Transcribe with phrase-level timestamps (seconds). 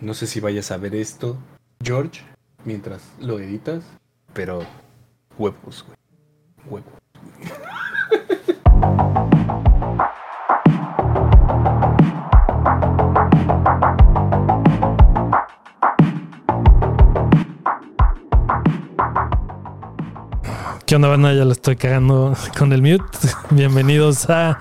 [0.00, 1.36] No sé si vayas a ver esto,
[1.82, 2.20] George,
[2.64, 3.82] mientras lo editas,
[4.32, 4.64] pero
[5.36, 5.98] huevos, güey.
[6.70, 6.92] Huevos.
[20.86, 21.34] ¿Qué onda, banda?
[21.34, 23.04] Ya la estoy cagando con el mute.
[23.50, 24.60] Bienvenidos a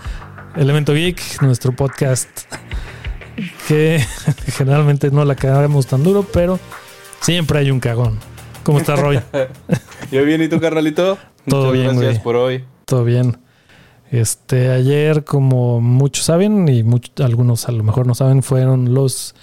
[0.56, 2.28] Elemento Geek, nuestro podcast
[3.68, 4.02] que
[4.48, 6.60] generalmente no la cagamos tan duro, pero
[7.22, 8.20] siempre hay un cagón.
[8.64, 9.20] ¿Cómo estás, Roy?
[10.12, 11.18] Yo bien, ¿y tú, carnalito?
[11.48, 12.24] Todo Muchas bien, gracias güey.
[12.24, 12.66] por hoy.
[12.86, 13.38] Todo bien.
[14.12, 19.36] Este, ayer, como muchos saben, y much- algunos a lo mejor no saben, fueron los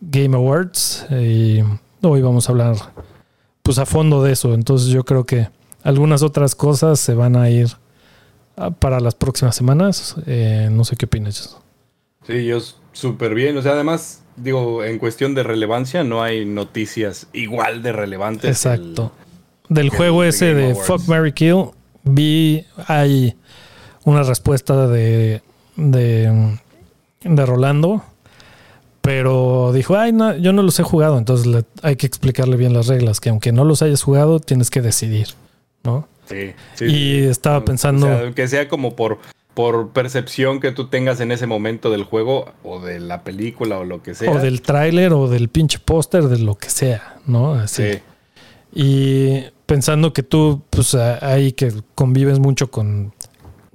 [0.00, 1.06] Game Awards.
[1.10, 1.60] Y
[2.02, 2.76] hoy vamos a hablar
[3.62, 4.54] pues a fondo de eso.
[4.54, 5.48] Entonces yo creo que
[5.82, 7.68] algunas otras cosas se van a ir
[8.56, 10.16] ah, para las próximas semanas.
[10.26, 11.56] Eh, no sé qué opinas.
[12.26, 12.58] Sí, yo
[12.92, 13.56] súper bien.
[13.56, 18.50] O sea, además, digo, en cuestión de relevancia, no hay noticias igual de relevantes.
[18.50, 19.12] Exacto.
[19.68, 20.86] Del el juego ese de Awards.
[20.86, 21.66] Fuck Mary Kill,
[22.02, 23.36] vi hay
[24.04, 25.42] una respuesta de,
[25.76, 26.58] de,
[27.22, 28.02] de Rolando,
[29.00, 32.72] pero dijo, ay, no, yo no los he jugado, entonces le- hay que explicarle bien
[32.74, 35.28] las reglas, que aunque no los hayas jugado, tienes que decidir,
[35.84, 36.06] ¿no?
[36.28, 39.18] Sí, sí, y estaba O pensando, sea, que sea como por,
[39.60, 43.84] por percepción que tú tengas en ese momento del juego o de la película o
[43.84, 44.30] lo que sea.
[44.30, 47.52] o del tráiler o del pinche póster, de lo que sea, ¿no?
[47.52, 47.92] Así.
[47.92, 47.98] Sí.
[48.72, 53.12] Y pensando que tú, pues ahí que convives mucho con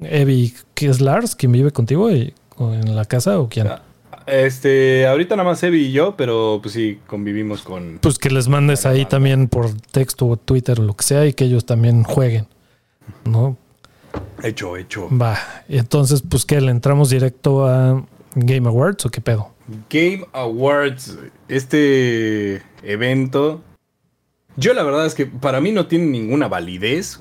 [0.01, 3.67] Evi, que es Lars, quien vive contigo y, en la casa o quién.
[3.67, 3.83] Ah,
[4.25, 7.99] Este, ahorita nada más Evi y yo, pero pues sí, convivimos con...
[8.01, 11.33] Pues que les mandes ahí también por texto o Twitter o lo que sea y
[11.33, 12.47] que ellos también jueguen.
[13.23, 13.55] ¿No?
[14.43, 15.09] Hecho, hecho.
[15.15, 15.37] Va.
[15.67, 19.51] Y entonces, pues que le entramos directo a Game Awards o qué pedo.
[19.89, 23.61] Game Awards, este evento,
[24.57, 27.19] yo la verdad es que para mí no tiene ninguna validez.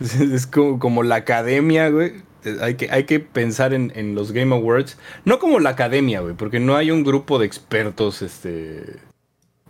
[0.00, 2.22] es como, como la academia, güey.
[2.60, 6.34] Hay que, hay que pensar en, en los Game Awards, no como la academia, güey,
[6.34, 8.98] porque no hay un grupo de expertos este,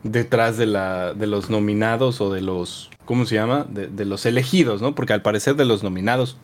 [0.03, 3.67] detrás de, la, de los nominados o de los, ¿cómo se llama?
[3.69, 4.95] De, de los elegidos, ¿no?
[4.95, 6.37] Porque al parecer de los nominados,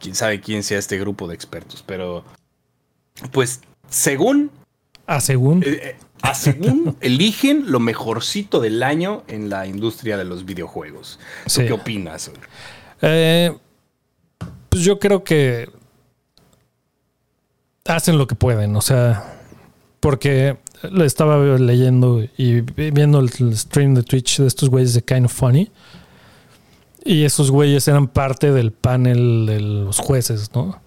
[0.00, 2.24] quién sabe quién sea este grupo de expertos, pero
[3.32, 4.50] pues según
[5.06, 5.62] Ah, según.
[5.62, 11.18] eh, eh, a según eligen lo mejorcito del año en la industria de los videojuegos.
[11.44, 11.66] ¿Tú Sí.
[11.66, 12.30] qué opinas?
[13.02, 13.56] Eh,
[14.68, 15.70] pues yo creo que
[17.86, 19.40] hacen lo que pueden, o sea,
[20.00, 20.58] porque
[20.90, 25.32] lo estaba leyendo y viendo el stream de Twitch de estos güeyes de Kind of
[25.32, 25.70] Funny.
[27.04, 30.80] Y esos güeyes eran parte del panel de los jueces, ¿no?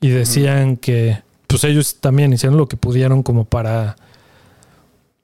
[0.00, 3.96] Y decían que pues ellos también hicieron lo que pudieron como para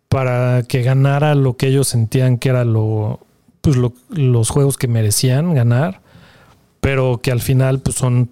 [0.09, 3.21] para que ganara lo que ellos sentían que era lo
[3.61, 6.01] pues lo- los juegos que merecían ganar
[6.81, 8.31] pero que al final pues son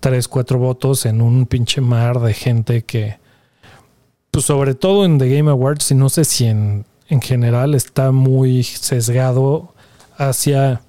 [0.00, 3.18] tres, cuatro votos en un pinche mar de gente que,
[4.30, 8.12] pues sobre todo en The Game Awards, y no sé si en, en general está
[8.12, 9.74] muy sesgado
[10.16, 10.82] hacia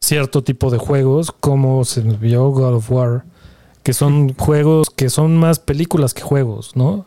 [0.00, 3.24] cierto tipo de juegos, como se vio God of War,
[3.82, 7.06] que son juegos que son más películas que juegos, ¿no?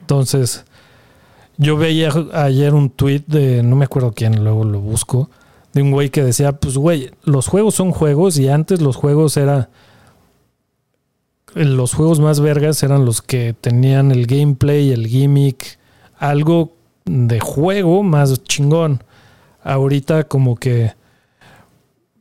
[0.00, 0.64] Entonces,
[1.56, 5.30] yo veía ayer un tweet de, no me acuerdo quién, luego lo busco,
[5.72, 9.36] de un güey que decía, pues güey, los juegos son juegos y antes los juegos
[9.36, 9.70] era...
[11.56, 15.78] Los juegos más vergas eran los que tenían el gameplay, el gimmick,
[16.18, 16.74] algo
[17.06, 19.02] de juego más chingón.
[19.62, 20.92] Ahorita como que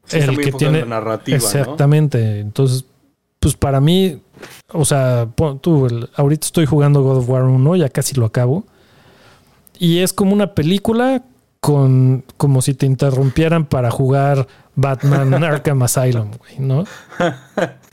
[0.05, 1.43] sí el que en tiene la narrativa, ¿no?
[1.43, 2.39] Exactamente.
[2.39, 2.85] Entonces,
[3.41, 4.21] pues para mí,
[4.71, 5.27] o sea,
[5.59, 8.63] tú, el- ahorita estoy jugando God of War 1, ya casi lo acabo.
[9.77, 11.23] Y es como una película
[11.59, 16.85] con como si te interrumpieran para jugar Batman Arkham Asylum, güey, ¿no?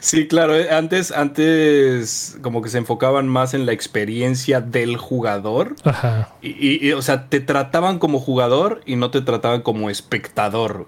[0.00, 0.54] Sí, claro.
[0.56, 5.76] eh, Antes, antes como que se enfocaban más en la experiencia del jugador.
[5.84, 6.34] Ajá.
[6.42, 10.86] Y, y- y, o sea, te trataban como jugador y no te trataban como espectador.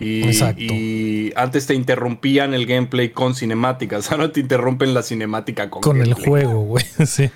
[0.00, 0.62] Y, Exacto.
[0.62, 4.10] y antes te interrumpían el gameplay con cinemáticas.
[4.12, 6.84] Ahora te interrumpen la cinemática con, Con el juego, güey.
[7.06, 7.30] Sí.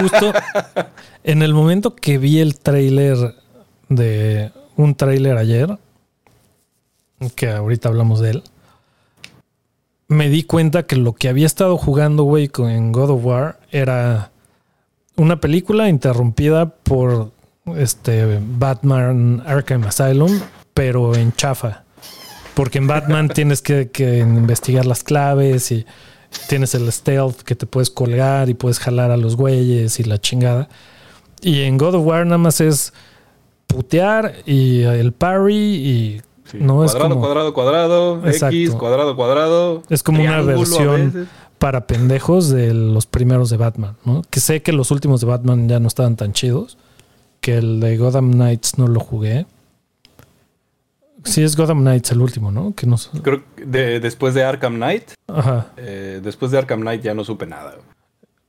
[0.00, 0.32] Justo
[1.24, 3.16] en el momento que vi el tráiler
[3.88, 5.76] de un tráiler ayer,
[7.34, 8.42] que ahorita hablamos de él,
[10.08, 13.60] me di cuenta que lo que había estado jugando, güey, con en God of War
[13.70, 14.32] era
[15.16, 17.30] una película interrumpida por
[17.76, 20.40] este Batman Arkham Asylum,
[20.72, 21.84] pero en chafa.
[22.54, 25.84] Porque en Batman tienes que, que investigar las claves y
[26.48, 30.18] tienes el stealth que te puedes colgar y puedes jalar a los güeyes y la
[30.18, 30.68] chingada.
[31.42, 32.92] Y en God of War nada más es
[33.66, 39.82] putear y el parry y Sí, no es cuadrado, como cuadrado, cuadrado, X, cuadrado, cuadrado.
[39.88, 41.28] Es como una versión-
[41.58, 44.22] para pendejos de los primeros de Batman, ¿no?
[44.30, 46.78] Que sé que los últimos de Batman ya no estaban tan chidos,
[47.40, 49.46] que el de Gotham Knights no lo jugué.
[51.24, 52.74] Sí es Gotham Knights el último, ¿no?
[52.74, 52.96] Que no.
[53.22, 55.66] Creo que de- después de Arkham Knight, Ajá.
[55.76, 57.74] eh, después de Arkham Knight ya no supe nada.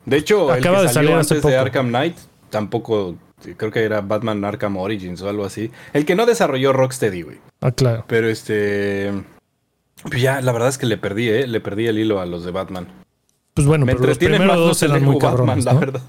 [0.06, 1.62] De hecho, Acaba el de salió salir hace antes de poco.
[1.62, 2.16] Arkham Knight
[2.50, 3.16] tampoco,
[3.58, 5.72] creo que era Batman Arkham Origins o algo así.
[5.94, 7.38] El que no desarrolló Rocksteady, güey.
[7.62, 8.06] Ah, claro.
[8.08, 9.12] Pero este...
[10.04, 11.48] pues ya, la verdad es que le perdí, ¿eh?
[11.48, 12.88] Le perdí el hilo a los de Batman.
[13.54, 15.80] Pues bueno, Me pero los primeros más dos eran muy cabrones, Batman, ¿no?
[15.82, 16.02] la verdad.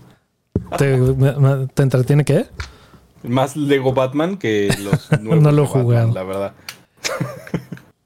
[0.79, 2.47] ¿Te, me- me- ¿Te entretiene qué?
[3.25, 6.13] Más Lego Batman que los nuevos No lo he jugado.
[6.15, 6.53] la verdad.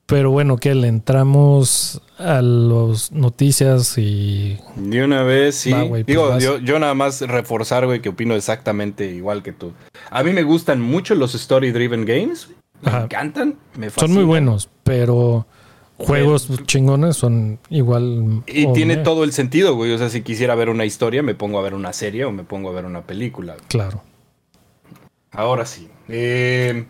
[0.06, 5.72] Pero bueno, que le entramos a las noticias y De una vez, sí.
[5.72, 9.72] Va, pues Digo, yo, yo nada más reforzar, güey, que opino exactamente igual que tú.
[10.10, 12.50] A mí me gustan mucho los story-driven games.
[12.82, 13.04] Me Ajá.
[13.04, 13.56] encantan.
[13.78, 14.26] Me son muy fascinan.
[14.26, 15.46] buenos, pero
[15.96, 18.42] juegos chingones son igual.
[18.46, 19.90] Y tiene todo el sentido, güey.
[19.92, 22.44] O sea, si quisiera ver una historia, me pongo a ver una serie o me
[22.44, 23.56] pongo a ver una película.
[23.68, 24.02] Claro.
[25.32, 25.88] Ahora sí.
[26.08, 26.84] Eh,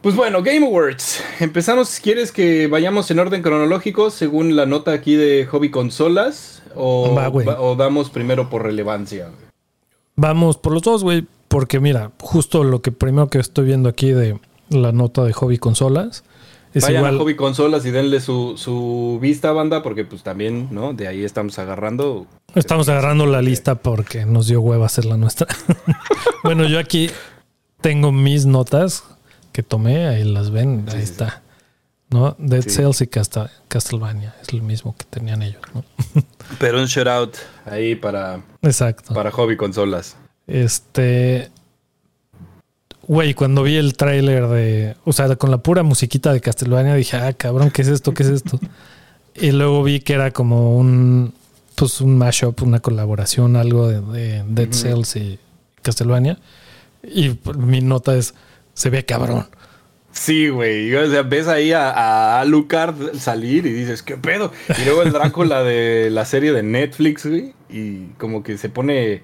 [0.00, 1.22] pues bueno, Game Awards.
[1.40, 6.62] Empezamos, ¿quieres que vayamos en orden cronológico según la nota aquí de Hobby Consolas?
[6.74, 9.30] ¿O, Va, damos primero por relevancia?
[10.16, 11.26] Vamos por los dos, güey.
[11.48, 15.56] Porque mira, justo lo que primero que estoy viendo aquí de la nota de hobby
[15.56, 16.24] consolas
[16.74, 17.14] es Vayan igual.
[17.14, 20.92] a Hobby Consolas y denle su, su vista, banda, porque pues también, ¿no?
[20.92, 22.26] De ahí estamos agarrando.
[22.54, 25.46] Estamos agarrando la lista porque nos dio hueva hacer la nuestra.
[26.44, 27.10] bueno, yo aquí
[27.80, 29.04] tengo mis notas
[29.58, 31.42] que tomé, ahí las ven, ahí sí, está.
[32.10, 32.36] ¿No?
[32.38, 32.70] Dead Sí.
[32.70, 35.82] Cells y Castlevania, es lo mismo que tenían ellos, ¿no?
[36.60, 37.34] Pero un shout out
[37.64, 39.12] ahí para, Exacto.
[39.14, 40.16] para Hobby Consolas.
[40.46, 41.50] Este.
[43.08, 44.94] Güey, cuando vi el tráiler de.
[45.04, 48.14] O sea, con la pura musiquita de Castlevania dije, ah, cabrón, ¿qué es esto?
[48.14, 48.60] ¿Qué es esto?
[49.34, 51.34] y luego vi que era como un.
[51.74, 54.72] Pues un mashup, una colaboración, algo de, de Dead.
[54.72, 55.40] Cells y
[55.82, 56.38] Castlevania.
[57.02, 58.34] Y mi nota es:
[58.78, 59.48] se ve cabrón.
[60.12, 60.94] Sí, güey.
[60.94, 64.52] O sea, ves ahí a, a Alucard salir y dices, ¿qué pedo?
[64.80, 67.54] Y luego el Drácula de la serie de Netflix, güey.
[67.68, 69.22] Y como que se pone.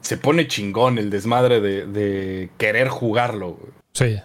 [0.00, 3.72] Se pone chingón el desmadre de, de querer jugarlo, güey.
[3.94, 4.16] Sí.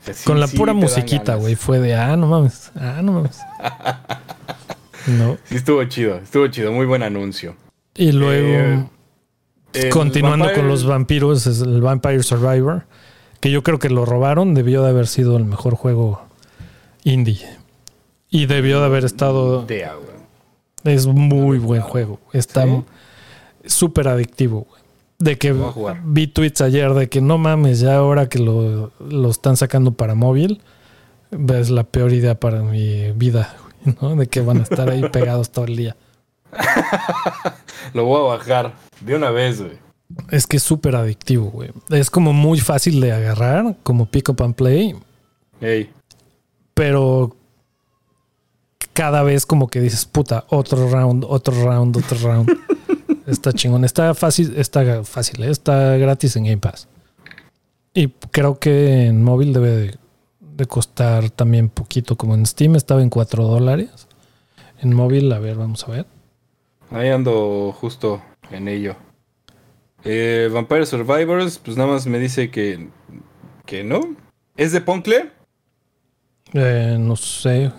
[0.00, 1.54] O sea, sí- con la sí pura musiquita, güey.
[1.56, 2.70] Fue de, ah, no mames.
[2.76, 3.38] Ah, no mames.
[5.06, 5.36] no.
[5.44, 6.16] Sí, estuvo chido.
[6.16, 6.72] Estuvo chido.
[6.72, 7.56] Muy buen anuncio.
[7.94, 8.88] Y luego.
[9.72, 12.86] Eh, Continuando Vampire- con los vampiros, es el Vampire Survivor,
[13.40, 16.22] que yo creo que lo robaron, debió de haber sido el mejor juego
[17.04, 17.40] indie.
[18.28, 19.66] Y debió de haber estado...
[20.84, 22.20] Es muy buen juego.
[22.32, 22.84] Está ¿Sí?
[23.66, 24.66] súper adictivo.
[24.68, 24.80] güey.
[25.18, 25.54] De que
[26.04, 30.14] vi tweets ayer de que no mames, ya ahora que lo, lo están sacando para
[30.14, 30.62] móvil,
[31.30, 33.54] es la peor idea para mi vida,
[33.84, 34.16] güey, ¿no?
[34.16, 35.96] De que van a estar ahí pegados todo el día.
[37.92, 39.78] Lo voy a bajar de una vez, güey.
[40.30, 41.70] Es que es súper adictivo, güey.
[41.90, 44.94] Es como muy fácil de agarrar, como pick up and play,
[45.60, 45.90] Ey.
[46.74, 47.36] pero
[48.92, 52.50] cada vez como que dices, puta, otro round, otro round, otro round.
[53.26, 53.84] está chingón.
[53.84, 55.50] Está fácil, está fácil, ¿eh?
[55.50, 56.88] está gratis en Game Pass.
[57.94, 59.98] Y creo que en móvil debe de,
[60.40, 64.06] de costar también poquito, como en Steam estaba en 4 dólares.
[64.80, 66.06] En móvil, a ver, vamos a ver.
[66.90, 68.96] Ahí ando justo en ello.
[70.04, 72.88] Eh, Vampire Survivors, pues nada más me dice que,
[73.66, 74.16] que no.
[74.56, 75.30] ¿Es de Poncle?
[76.54, 77.70] Eh, no sé.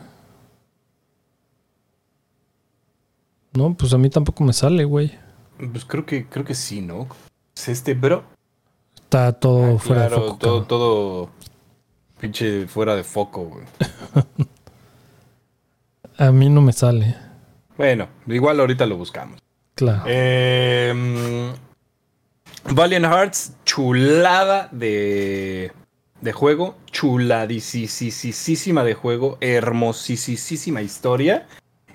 [3.53, 5.11] No, pues a mí tampoco me sale, güey.
[5.71, 7.07] Pues creo que, creo que sí, ¿no?
[7.55, 8.23] ¿Es este, bro?
[8.95, 10.37] Está todo Ah, fuera claro, de foco.
[10.39, 10.67] todo, cabrón.
[10.67, 11.29] todo
[12.19, 13.65] pinche fuera de foco, güey.
[16.17, 17.15] A mí no me sale.
[17.77, 19.39] Bueno, igual ahorita lo buscamos.
[19.75, 20.03] Claro.
[20.07, 21.51] Eh,
[22.73, 25.71] Valiant Hearts, chulada de,
[26.21, 31.47] de juego, chuladísima de juego, hermosísima historia.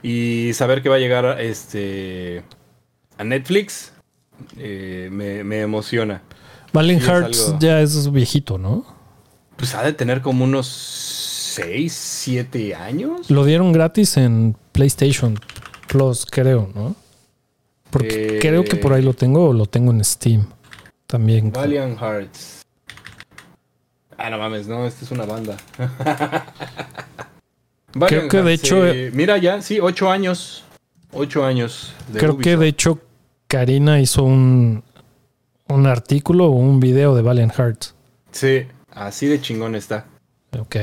[0.03, 2.45] Y saber que va a llegar este,
[3.19, 3.93] a Netflix
[4.59, 6.23] eh, me, me emociona.
[6.73, 8.85] Valiant Hearts algo- ya es viejito, ¿no?
[9.57, 10.67] Pues ha de tener como unos
[11.55, 13.31] 6, 7 años.
[13.31, 15.39] Lo dieron gratis en PlayStation
[15.89, 16.95] Plus, creo, ¿no?
[17.91, 20.47] Porque Eh, creo que por ahí lo tengo o lo tengo en Steam.
[21.07, 21.53] También.
[21.53, 22.63] Valiant Hearts.
[24.19, 25.57] Ah, no mames, no, esta es una banda.
[28.09, 30.65] Creo que de hecho, eh, mira ya, sí, ocho años.
[31.13, 33.01] Ocho años de Creo que de hecho
[33.47, 34.83] Karina hizo un,
[35.69, 37.95] un artículo o un video de Valiant Hearts.
[38.33, 40.07] Sí, así de chingón está.
[40.59, 40.77] Ok.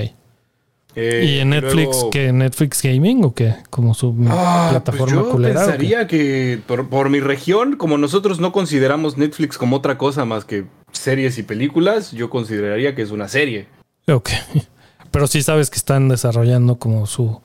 [0.96, 2.32] Eh, ¿Y en Netflix qué?
[2.32, 3.56] ¿Netflix Gaming o qué?
[3.70, 8.40] Como su ah, pues plataforma pues yo pensaría que por, por, mi región, como nosotros
[8.40, 13.12] no consideramos Netflix como otra cosa más que series y películas, yo consideraría que es
[13.12, 13.68] una serie.
[14.08, 14.30] Ok.
[15.12, 17.42] Pero sí sabes que están desarrollando como su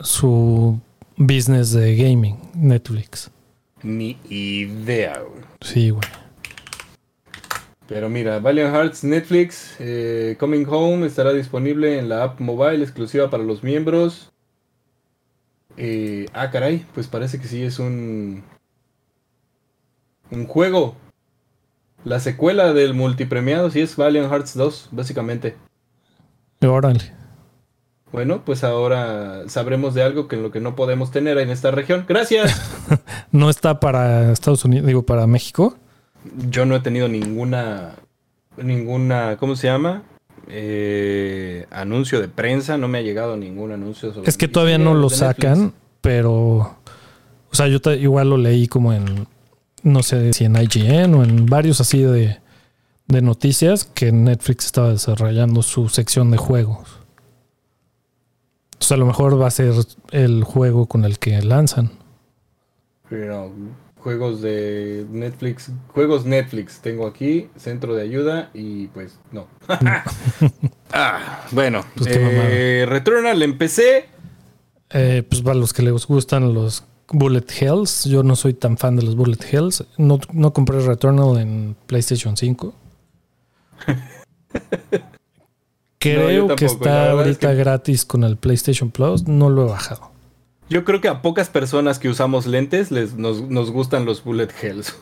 [0.00, 0.80] su
[1.16, 3.30] business de gaming, Netflix.
[3.82, 5.44] Ni idea, güey.
[5.60, 6.02] Sí, güey.
[7.90, 13.30] Pero mira, Valiant Hearts Netflix eh, Coming Home estará disponible en la app mobile exclusiva
[13.30, 14.30] para los miembros.
[15.76, 18.44] Eh, ah, caray, pues parece que sí es un
[20.30, 20.94] un juego.
[22.04, 25.56] La secuela del multipremiado sí es Valiant Hearts 2, básicamente.
[26.62, 27.12] Órale.
[28.12, 31.72] Bueno, pues ahora sabremos de algo que en lo que no podemos tener en esta
[31.72, 32.04] región.
[32.06, 32.70] Gracias.
[33.32, 35.76] ¿No está para Estados Unidos, digo, para México?
[36.48, 37.96] Yo no he tenido ninguna,
[38.56, 40.02] ninguna, ¿cómo se llama?
[40.48, 44.28] Eh, anuncio de prensa, no me ha llegado ningún anuncio sobre...
[44.28, 46.76] Es que todavía no lo sacan, pero...
[47.52, 49.26] O sea, yo igual lo leí como en,
[49.82, 52.38] no sé si en IGN o en varios así de,
[53.08, 57.00] de noticias que Netflix estaba desarrollando su sección de juegos.
[58.74, 59.74] Entonces a lo mejor va a ser
[60.12, 61.90] el juego con el que lanzan.
[63.08, 63.52] Pero
[64.02, 69.46] juegos de Netflix, juegos Netflix tengo aquí, centro de ayuda y pues no.
[70.92, 74.06] ah, bueno, pues eh, Returnal empecé.
[74.90, 78.96] Eh, pues para los que les gustan los Bullet Hells, yo no soy tan fan
[78.96, 79.84] de los Bullet Hells.
[79.98, 82.74] No, no compré Returnal en PlayStation 5.
[85.98, 89.28] Creo que está ahorita gratis con el PlayStation Plus.
[89.28, 90.09] No lo he bajado.
[90.70, 94.94] Yo creo que a pocas personas que usamos lentes les, nos, gustan los bullet hells.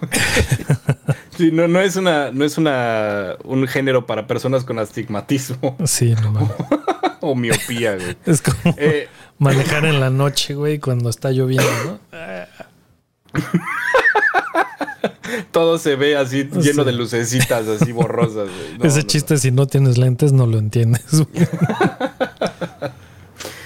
[1.37, 5.76] sí, no, no es una, no es una un género para personas con astigmatismo.
[5.84, 6.50] Sí, no
[7.20, 8.16] o miopía, güey.
[8.25, 9.08] Es como eh,
[9.38, 12.00] manejar en la noche, güey, cuando está lloviendo, ¿no?
[15.52, 18.48] todo se ve así lleno de lucecitas, así borrosas.
[18.82, 21.04] Ese chiste, si no tienes lentes, no lo entiendes.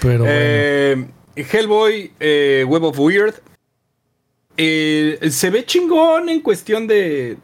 [0.01, 3.35] Pero eh, Hellboy, eh, Web of Weird.
[4.57, 7.37] Eh, se ve chingón en cuestión de.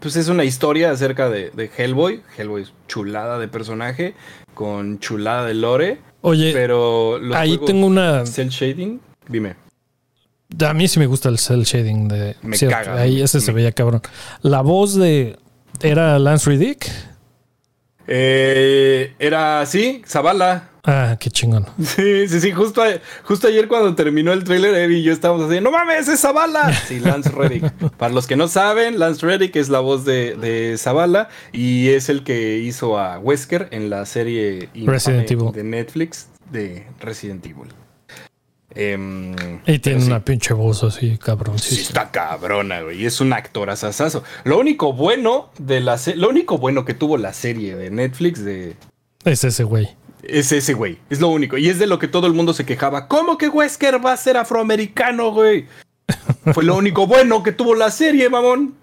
[0.00, 2.22] Pues es una historia acerca de, Hellboy.
[2.36, 4.14] Hellboy es chulada de personaje,
[4.54, 5.98] con chulada de lore.
[6.20, 8.24] Oye, pero ahí tengo una.
[8.26, 9.56] Cell shading, dime.
[10.66, 12.36] A mí sí me gusta el cel shading de.
[12.42, 13.00] Me caga.
[13.00, 14.02] Ahí ese se veía cabrón.
[14.42, 15.36] La voz de.
[15.82, 16.90] ¿Era Lance Riddick?
[18.06, 20.70] Eh, era, sí, Zavala.
[20.90, 21.66] Ah, qué chingón.
[21.84, 22.50] Sí, sí, sí.
[22.50, 22.82] Justo,
[23.24, 26.72] justo ayer cuando terminó el trailer, Eddie y yo estábamos así, ¡No mames, es Zavala!
[26.72, 27.70] Sí, Lance Reddick.
[27.98, 32.08] Para los que no saben, Lance Reddick es la voz de, de Zavala y es
[32.08, 35.52] el que hizo a Wesker en la serie Resident Evil.
[35.52, 37.68] de Netflix de Resident Evil.
[38.74, 39.34] Em,
[39.66, 41.58] y tiene una pinche voz así, cabrón.
[41.58, 43.04] Sí, está cabrona, güey.
[43.04, 44.24] Es un actor asasazo.
[44.44, 48.74] Lo único bueno de la lo único bueno que tuvo la serie de Netflix de.
[49.24, 49.97] Es ese güey.
[50.22, 50.98] Es ese güey.
[51.10, 51.58] Es lo único.
[51.58, 53.08] Y es de lo que todo el mundo se quejaba.
[53.08, 55.66] ¿Cómo que Wesker va a ser afroamericano, güey?
[56.52, 58.74] Fue lo único bueno que tuvo la serie, mamón.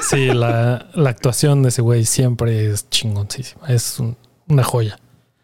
[0.00, 3.66] Sí, la, actuación de ese güey siempre es chingoncísima.
[3.68, 4.00] Es
[4.48, 4.98] una joya.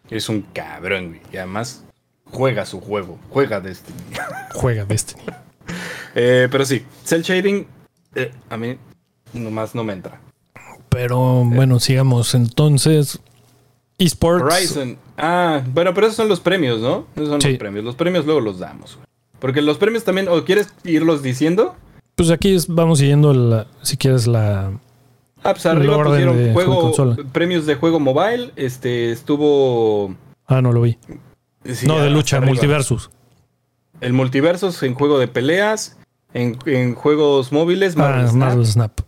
[0.09, 1.21] Es un cabrón, güey.
[1.31, 1.83] Y además
[2.25, 3.97] juega su juego, juega Destiny.
[4.53, 5.23] Juega Destiny.
[6.15, 7.67] Eh, pero sí, Cell Shading
[8.15, 8.77] eh, a mí
[9.33, 10.19] nomás no me entra.
[10.89, 13.19] Pero bueno, sigamos entonces.
[13.97, 14.43] Esports.
[14.43, 14.97] Horizon.
[15.17, 17.05] Ah, bueno, pero esos son los premios, ¿no?
[17.15, 17.85] Esos son los premios.
[17.85, 18.99] Los premios luego los damos.
[19.39, 21.75] Porque los premios también, ¿o quieres irlos diciendo?
[22.15, 24.71] Pues aquí vamos siguiendo, si quieres, la.
[25.43, 28.51] Ah, pues arriba pusieron juego, premios de juego mobile.
[28.55, 30.15] Este estuvo.
[30.47, 30.97] Ah, no lo vi
[31.85, 33.09] no, de lucha, multiversus.
[34.01, 35.97] El multiversus en juego de peleas,
[36.33, 38.99] en, juegos móviles, ah, Marvel, Snap,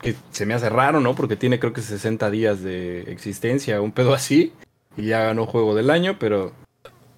[0.00, 1.14] Que se me hace raro, ¿no?
[1.14, 4.52] Porque tiene creo que 60 días de existencia, un pedo así.
[4.96, 6.52] Y ya ganó juego del año, pero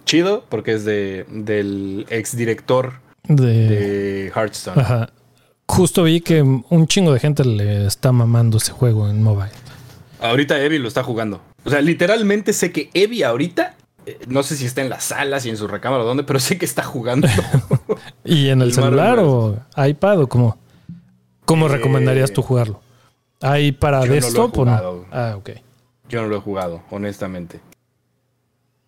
[0.04, 4.80] chido, porque es de, del exdirector de, de Hearthstone.
[4.80, 5.12] Ajá.
[5.66, 9.52] Justo vi que un chingo de gente le está mamando ese juego en mobile.
[10.20, 11.40] Ahorita Evi lo está jugando.
[11.64, 15.38] O sea, literalmente sé que Evi ahorita eh, no sé si está en la sala,
[15.40, 17.28] si en su recámara o dónde, pero sé que está jugando.
[18.24, 20.58] ¿Y en el, celular o iPad o cómo?
[21.44, 22.80] ¿Cómo eh, recomendarías tú jugarlo?
[23.40, 25.06] ¿Hay para desktop o no?
[25.10, 25.50] Ah, ok.
[26.08, 27.60] Yo no lo he jugado, honestamente.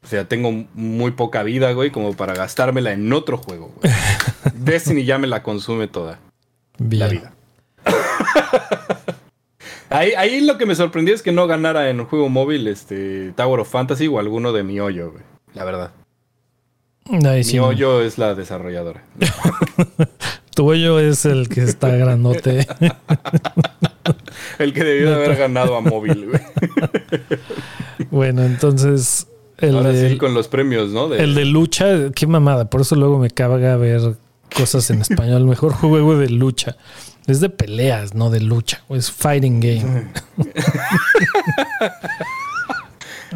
[0.02, 3.72] O sea, tengo muy poca vida, güey, como para gastármela en otro juego.
[3.80, 3.92] Güey.
[4.54, 6.20] Destiny ya me la consume toda.
[6.78, 7.00] Bien.
[7.00, 7.32] La vida.
[9.88, 13.32] ahí, ahí lo que me sorprendió es que no ganara en un juego móvil este
[13.32, 15.24] Tower of Fantasy o alguno de mi hoyo, güey.
[15.54, 15.92] La verdad.
[17.06, 17.58] Ahí Mi sí.
[17.58, 19.02] hoyo es la desarrolladora.
[20.54, 22.66] Tu hoyo es el que está grandote.
[24.58, 26.40] El que debió de haber ganado a móvil, güey.
[28.10, 29.26] bueno, entonces.
[29.58, 31.08] El Ahora de, sí con los premios, ¿no?
[31.08, 32.68] De- el de lucha, qué mamada.
[32.70, 34.16] Por eso luego me caga ver
[34.54, 35.44] cosas en español.
[35.44, 36.76] Mejor juego de lucha.
[37.26, 38.82] Es de peleas, no de lucha.
[38.90, 40.08] Es fighting game.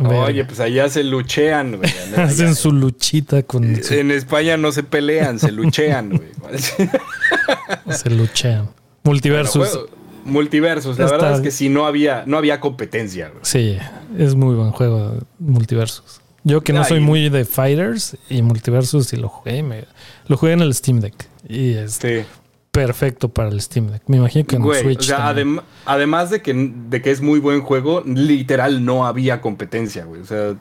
[0.05, 1.91] Oye, pues allá se luchean, güey.
[2.17, 6.29] Hacen su luchita con su- En España no se pelean, se luchean, güey.
[7.91, 8.69] se luchean.
[9.05, 9.57] Multiversus.
[9.75, 9.89] Bueno,
[10.25, 10.99] multiversus.
[10.99, 13.41] La Está- verdad es que si no había, no había competencia, güey.
[13.43, 13.79] Sí,
[14.19, 16.21] es muy buen juego Multiversus.
[16.45, 17.05] Yo que no soy Ay.
[17.05, 19.85] muy de fighters y Multiversus y lo jugué, me-
[20.29, 21.15] lo jugué en el Steam Deck
[21.49, 22.23] y es Sí.
[22.71, 24.03] Perfecto para el Steam Deck.
[24.07, 27.21] Me imagino que en Güey, Switch o sea, adem- además de que, de que es
[27.21, 30.21] muy buen juego, literal no había competencia, güey.
[30.23, 30.55] O sea,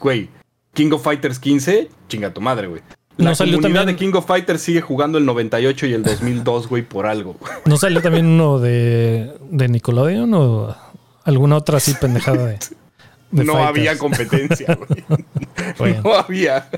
[0.00, 0.30] güey,
[0.72, 2.82] King of Fighters 15, chinga tu madre, güey.
[3.16, 6.02] La No salió comunidad también- de King of Fighters sigue jugando el 98 y el
[6.02, 7.36] 2002, güey, por algo.
[7.66, 10.74] ¿No salió también uno de, de Nickelodeon o
[11.24, 12.58] alguna otra así pendejada de,
[13.32, 13.68] de no fighters?
[13.68, 15.04] había competencia, güey.
[15.78, 16.00] Bueno.
[16.02, 16.68] No había.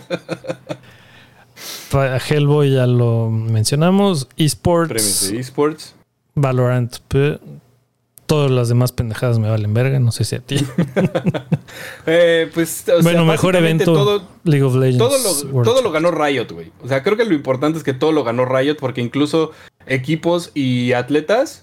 [1.92, 4.28] Hellboy ya lo mencionamos.
[4.37, 5.95] Esports, de esports.
[6.35, 6.97] Valorant.
[8.26, 9.99] Todas las demás pendejadas me valen verga.
[10.00, 10.57] No sé si a ti.
[12.07, 14.99] Eh, pues, o sea, bueno, mejor evento Todo, League of Legends.
[14.99, 16.73] todo, lo, World todo lo ganó Riot, güey.
[16.83, 19.52] O sea, creo que lo importante es que todo lo ganó Riot porque incluso
[19.87, 21.62] equipos y atletas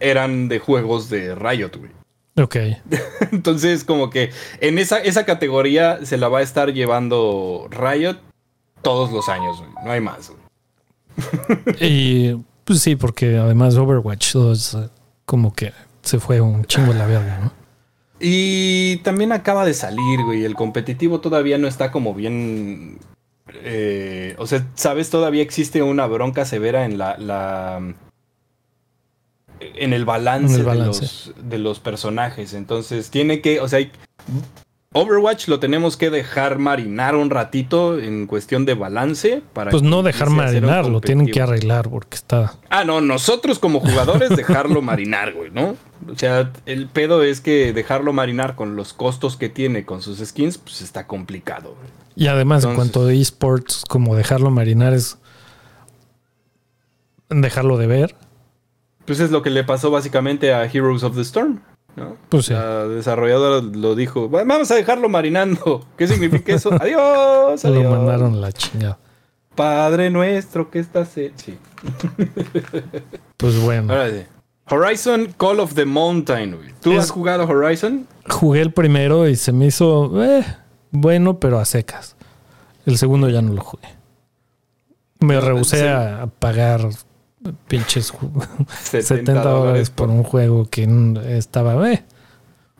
[0.00, 1.90] eran de juegos de Riot, güey.
[2.36, 2.56] Ok.
[3.32, 8.16] Entonces, como que en esa, esa categoría se la va a estar llevando Riot
[8.86, 9.70] todos los años, güey.
[9.84, 11.76] No hay más, güey.
[11.80, 14.88] Y pues sí, porque además Overwatch 2 eh,
[15.24, 17.52] como que se fue un chingo de la verga, ¿no?
[18.20, 20.44] Y también acaba de salir, güey.
[20.44, 22.98] El competitivo todavía no está como bien.
[23.54, 25.10] eh, o sea, ¿sabes?
[25.10, 27.18] Todavía existe una bronca severa en la.
[27.18, 27.92] la-
[29.58, 32.54] en el balance, En el de los- De, los, personajes.
[32.54, 33.60] Entonces, tiene que.
[33.60, 33.90] O sea, hay-
[34.96, 39.42] Overwatch lo tenemos que dejar marinar un ratito en cuestión de balance.
[39.52, 42.54] Para Pues no dejar marinar, lo tienen que arreglar porque está...
[42.70, 45.76] Ah, no, nosotros como jugadores dejarlo marinar, güey, ¿no?
[46.10, 50.18] O sea, el pedo es que dejarlo marinar con los costos que tiene con sus
[50.18, 51.90] skins, pues está complicado, güey.
[52.16, 55.18] Y además en cuanto a esports, como dejarlo marinar es
[57.28, 58.14] dejarlo de ver.
[59.04, 61.60] Pues es lo que le pasó básicamente a Heroes of the Storm,
[61.96, 62.16] ¿no?
[62.28, 62.52] Pues sí.
[62.52, 65.84] La desarrolladora lo dijo, "Va- vamos a dejarlo marinando.
[65.96, 66.70] ¿Qué significa eso?
[66.80, 67.90] Adiós, Se lo adiós.
[67.92, 68.98] mandaron la chingada.
[69.54, 71.58] Padre nuestro, ¿qué estás en-?" Sí.
[73.36, 73.92] Pues bueno.
[73.92, 74.22] Ahora sí.
[74.68, 76.70] Horizon Call of the Mountain, güey.
[76.80, 78.06] ¿Tú Es- has jugado Horizon?
[78.28, 80.44] Jugué el primero y se me hizo eh,
[80.90, 82.16] bueno, pero a secas.
[82.86, 83.88] El segundo ya no lo jugué.
[85.20, 85.86] Me rehusé sí.
[85.86, 86.88] a, a pagar
[87.68, 88.30] pinches ju-
[88.82, 90.86] 70, dólares por un juego que
[91.28, 91.90] estaba...
[91.92, 92.04] Eh.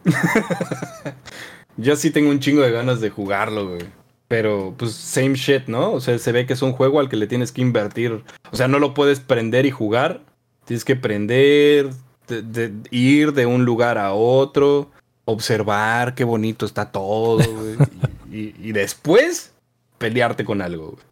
[1.77, 3.83] Yo sí tengo un chingo de ganas de jugarlo, güey.
[4.29, 5.93] Pero, pues, same shit, ¿no?
[5.93, 8.25] O sea, se ve que es un juego al que le tienes que invertir.
[8.51, 10.23] O sea, no lo puedes prender y jugar.
[10.65, 11.91] Tienes que prender,
[12.27, 14.91] de- de- ir de un lugar a otro,
[15.27, 17.77] observar qué bonito está todo, güey.
[18.33, 19.53] y, y- y después
[19.99, 21.05] pelearte con algo, güey.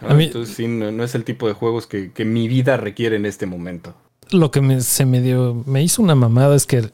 [0.00, 0.08] ¿No?
[0.08, 2.76] A mí- Entonces, sí, no, no es el tipo de juegos que, que mi vida
[2.76, 3.94] requiere en este momento.
[4.30, 6.90] Lo que me, se me dio, me hizo una mamada es que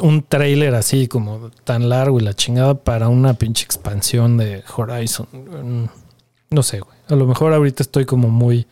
[0.00, 5.26] un trailer así como tan largo y la chingada para una pinche expansión de Horizon.
[5.32, 5.84] Mm,
[6.50, 6.96] No sé, güey.
[7.08, 8.66] A lo mejor ahorita estoy como muy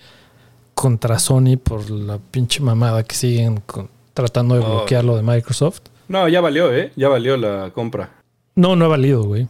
[0.75, 4.77] contra Sony por la pinche mamada que siguen con- tratando de Oh.
[4.77, 5.81] bloquear lo de Microsoft.
[6.09, 6.93] No, ya valió, ¿eh?
[6.97, 8.11] Ya valió la compra.
[8.55, 9.47] No, no ha valido, güey.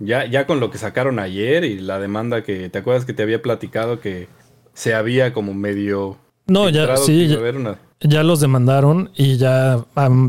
[0.00, 3.22] Ya, ya con lo que sacaron ayer y la demanda que, ¿te acuerdas que te
[3.22, 4.28] había platicado que
[4.74, 6.16] se había como medio...
[6.46, 9.84] No, ya, sí, ya, haber una- ya los demandaron y ya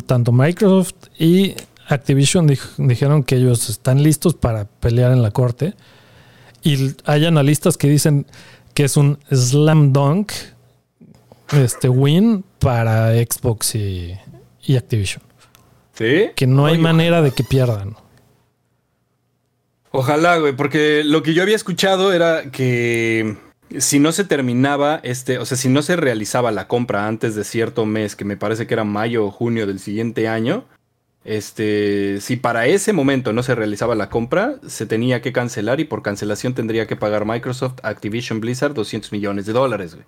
[0.06, 1.56] tanto Microsoft y
[1.88, 5.74] Activision dij- dijeron que ellos están listos para pelear en la corte.
[6.64, 8.28] Y hay analistas que dicen
[8.74, 10.32] que es un slam dunk
[11.54, 14.14] este win para Xbox y,
[14.64, 15.24] y Activision.
[15.94, 16.30] ¿Sí?
[16.36, 17.96] Que no hay manera de que pierdan.
[19.92, 23.36] Ojalá, güey, porque lo que yo había escuchado era que
[23.78, 27.44] si no se terminaba este, o sea, si no se realizaba la compra antes de
[27.44, 30.66] cierto mes, que me parece que era mayo o junio del siguiente año,
[31.24, 35.86] este, si para ese momento no se realizaba la compra, se tenía que cancelar y
[35.86, 40.06] por cancelación tendría que pagar Microsoft Activision Blizzard 200 millones de dólares, güey.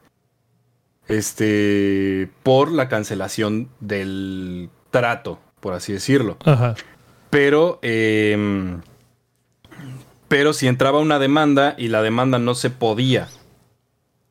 [1.08, 6.38] Este, por la cancelación del trato, por así decirlo.
[6.46, 6.76] Ajá.
[7.30, 8.82] Pero, em,
[10.34, 13.30] pero si entraba una demanda y la demanda no se podía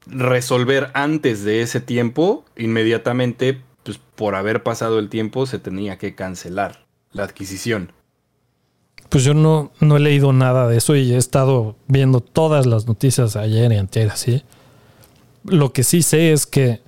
[0.04, 6.16] resolver antes de ese tiempo, inmediatamente, pues por haber pasado el tiempo, se tenía que
[6.16, 7.92] cancelar la adquisición.
[9.10, 12.88] Pues yo no, no he leído nada de eso y he estado viendo todas las
[12.88, 14.42] noticias ayer y antes así.
[15.44, 16.80] Lo que sí sé es que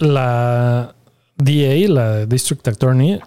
[0.00, 0.96] la
[1.36, 3.20] DA, la District Attorney,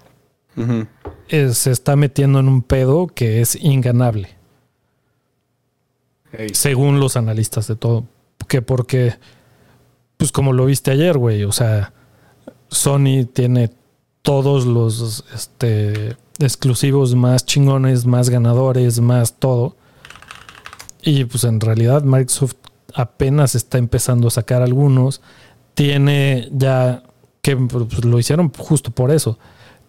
[1.30, 4.35] eh, se está metiendo en un pedo que es inganable,
[6.54, 8.06] Según los analistas de todo.
[8.48, 9.16] Que porque,
[10.18, 11.94] pues como lo viste ayer, güey, o sea,
[12.70, 13.72] Sony tiene
[14.22, 19.76] todos los este, exclusivos más chingones, más ganadores, más todo.
[21.04, 22.56] Y pues en realidad Microsoft
[22.94, 25.22] apenas está empezando a sacar algunos.
[25.76, 27.04] Tiene ya,
[27.42, 29.38] que pues, lo hicieron justo por eso.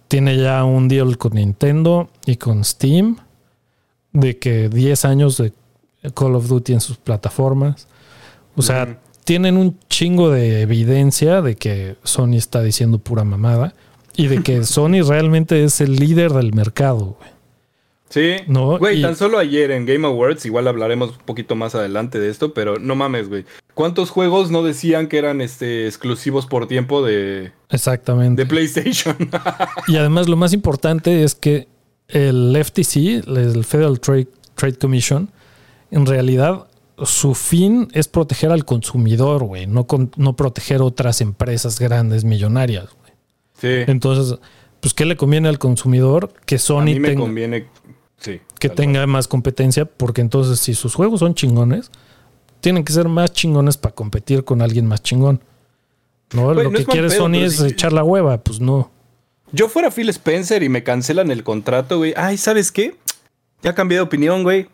[0.09, 3.17] Tiene ya un deal con Nintendo y con Steam
[4.13, 5.53] de que 10 años de
[6.15, 7.87] Call of Duty en sus plataformas.
[8.57, 13.75] O sea, tienen un chingo de evidencia de que Sony está diciendo pura mamada
[14.17, 17.31] y de que Sony realmente es el líder del mercado, güey.
[18.09, 18.37] Sí.
[18.47, 22.21] No, Güey, y- tan solo ayer en Game Awards, igual hablaremos un poquito más adelante
[22.21, 23.45] de esto, pero no mames, güey.
[23.75, 28.43] ¿Cuántos juegos no decían que eran este exclusivos por tiempo de, Exactamente.
[28.45, 29.17] de PlayStation?
[29.89, 31.67] Y además lo más importante es que
[32.09, 35.29] el FTC, el Federal Trade, Trade Commission,
[35.97, 36.67] en realidad
[37.05, 42.87] su fin es proteger al consumidor, güey, no, con- no proteger otras empresas grandes, millonarias.
[43.01, 43.13] güey.
[43.61, 43.91] sí.
[43.91, 44.39] Entonces,
[44.81, 46.33] pues, ¿qué le conviene al consumidor?
[46.47, 47.67] Que A Sony mí me tenga, conviene.
[48.19, 48.41] Sí.
[48.59, 51.91] que tenga más competencia, porque entonces si sus juegos son chingones,
[52.61, 55.41] tienen que ser más chingones para competir con alguien más chingón.
[56.33, 58.91] No, lo no que quiere pedo, Sony es echar la hueva, pues no.
[59.53, 62.15] Yo fuera Phil Spencer y me cancelan el contrato, güey.
[62.17, 62.97] Ay, ¿sabes qué?
[63.63, 64.67] Ya cambié de opinión, güey.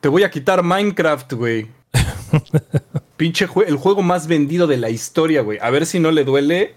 [0.00, 1.66] Te voy a quitar Minecraft, güey.
[3.16, 5.58] Pinche jue- el juego más vendido de la historia, güey.
[5.60, 6.74] A ver si no le duele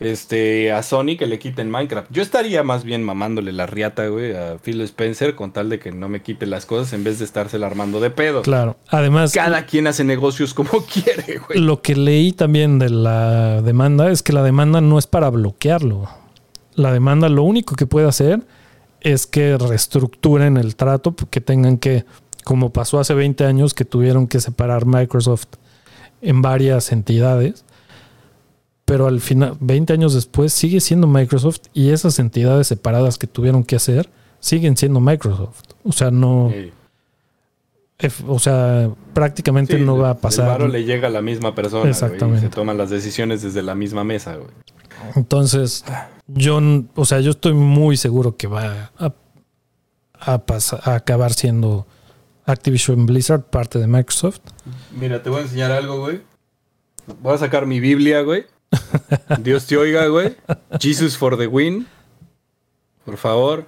[0.00, 2.10] este a Sony que le quiten Minecraft.
[2.10, 5.92] Yo estaría más bien mamándole la riata, güey, a Phil Spencer con tal de que
[5.92, 8.42] no me quite las cosas en vez de estársela armando de pedo.
[8.42, 8.76] Claro.
[8.88, 11.60] Además, Cada quien hace negocios como quiere, güey.
[11.60, 16.08] lo que leí también de la demanda es que la demanda no es para bloquearlo.
[16.74, 18.40] La demanda lo único que puede hacer
[19.04, 22.04] es que reestructuren el trato, que tengan que,
[22.42, 25.46] como pasó hace 20 años, que tuvieron que separar Microsoft
[26.20, 27.64] en varias entidades.
[28.86, 33.62] Pero al final, 20 años después, sigue siendo Microsoft y esas entidades separadas que tuvieron
[33.62, 35.60] que hacer siguen siendo Microsoft.
[35.84, 36.52] O sea, no,
[38.26, 40.46] o sea, prácticamente Sí, no va a El pasar.
[40.48, 41.86] varo le llega a la misma persona.
[41.86, 42.40] y Exactamente.
[42.42, 44.50] se toman las decisiones desde la misma mesa, güey.
[45.16, 45.84] Entonces,
[46.28, 46.60] yo,
[46.94, 49.12] o sea, yo estoy muy seguro que va a,
[50.20, 51.86] a, pas- a acabar siendo
[52.46, 54.40] Activision Blizzard parte de Microsoft.
[54.98, 56.22] Mira, te voy a enseñar algo, güey.
[57.22, 58.46] Voy a sacar mi Biblia, güey.
[59.40, 60.36] Dios te oiga, güey.
[60.80, 61.86] Jesus for the win.
[63.04, 63.66] Por favor.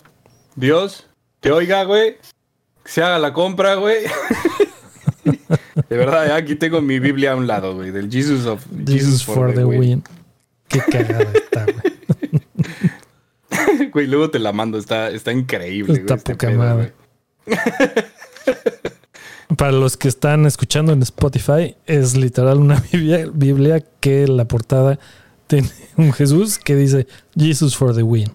[0.56, 1.06] Dios,
[1.40, 2.16] te oiga, güey.
[2.82, 4.04] Que se haga la compra, güey.
[5.88, 7.90] De verdad, aquí tengo mi Biblia a un lado, güey.
[7.90, 10.02] Del Jesus of Jesus for, the win.
[10.68, 11.96] Qué cagada está, güey.
[13.92, 14.78] Güey, luego te la mando.
[14.78, 16.18] Está, está increíble, Está güey.
[16.18, 16.92] este poca madre.
[19.56, 24.98] Para los que están escuchando en Spotify, es literal una Biblia, Biblia que la portada
[25.46, 28.30] tiene un Jesús que dice Jesus for the win.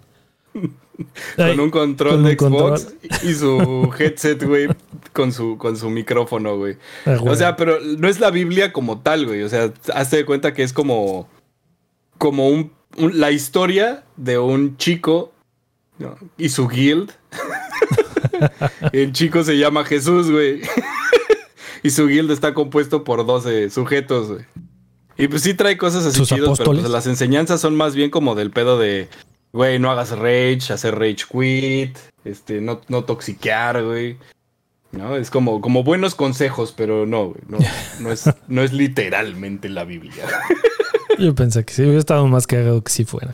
[1.38, 3.30] Ay, Con un control con de Xbox control.
[3.30, 4.68] y su headset, güey,
[5.14, 6.78] con su, con su micrófono, güey.
[7.06, 7.34] ah, güey.
[7.34, 9.44] O sea, pero no es la Biblia como tal, güey.
[9.44, 11.28] O sea, hazte de cuenta que es como.
[12.22, 15.34] Como un, un- la historia de un chico
[15.98, 16.16] ¿no?
[16.38, 17.12] y su guild.
[18.94, 20.62] El chico se llama Jesús, güey.
[21.84, 24.46] y su guild está compuesto por 12 sujetos, güey.
[25.18, 28.36] Y pues sí trae cosas así chidos, pero pues las enseñanzas son más bien como
[28.36, 29.10] del pedo de,
[29.52, 34.18] güey, no hagas rage, hacer rage quit, este, no, no toxiquear, güey.
[34.92, 35.16] ¿No?
[35.16, 37.34] Es como, como buenos consejos, pero no.
[37.48, 37.58] No,
[38.00, 40.26] no es, no es literalmente la Biblia.
[41.18, 43.32] Yo pensé que sí, hubiera estado más cagado que si fuera.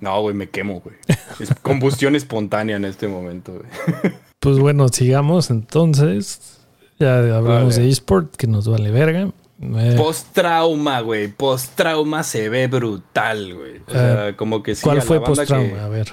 [0.00, 0.96] No, güey, me quemo, güey.
[1.40, 4.14] Es combustión espontánea en este momento, güey.
[4.40, 6.58] Pues bueno, sigamos entonces.
[6.98, 7.86] Ya hablamos Vale.
[7.86, 9.30] de eSport, que nos vale verga.
[9.60, 11.28] Eh, Post-trauma, güey.
[11.28, 13.80] Post-trauma se ve brutal, güey.
[13.86, 14.82] O sea, como que sí.
[14.82, 15.84] ¿Cuál fue post-trauma?
[15.84, 16.12] A ver.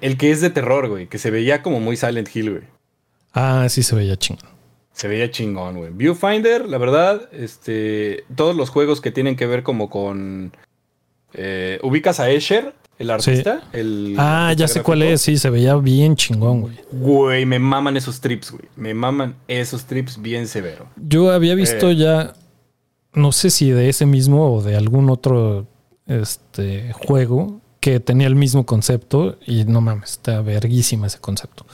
[0.00, 1.06] El que es de terror, güey.
[1.06, 2.62] Que se veía como muy Silent Hill, güey.
[3.32, 4.50] Ah, sí se veía chingón.
[4.92, 5.90] Se veía chingón, güey.
[5.92, 8.24] Viewfinder, la verdad, este.
[8.36, 10.52] Todos los juegos que tienen que ver como con.
[11.32, 13.62] eh, ubicas a Escher, el artista.
[13.72, 15.22] El Ah, ya sé cuál es.
[15.22, 16.78] Sí, se veía bien chingón, güey.
[16.92, 18.64] Güey, me maman esos trips, güey.
[18.76, 20.86] Me maman esos trips bien severo.
[20.96, 21.96] Yo había visto Eh.
[21.96, 22.34] ya,
[23.14, 25.66] no sé si de ese mismo o de algún otro
[26.06, 31.66] este, juego que tenía el mismo concepto y no mames, está verguísima ese concepto.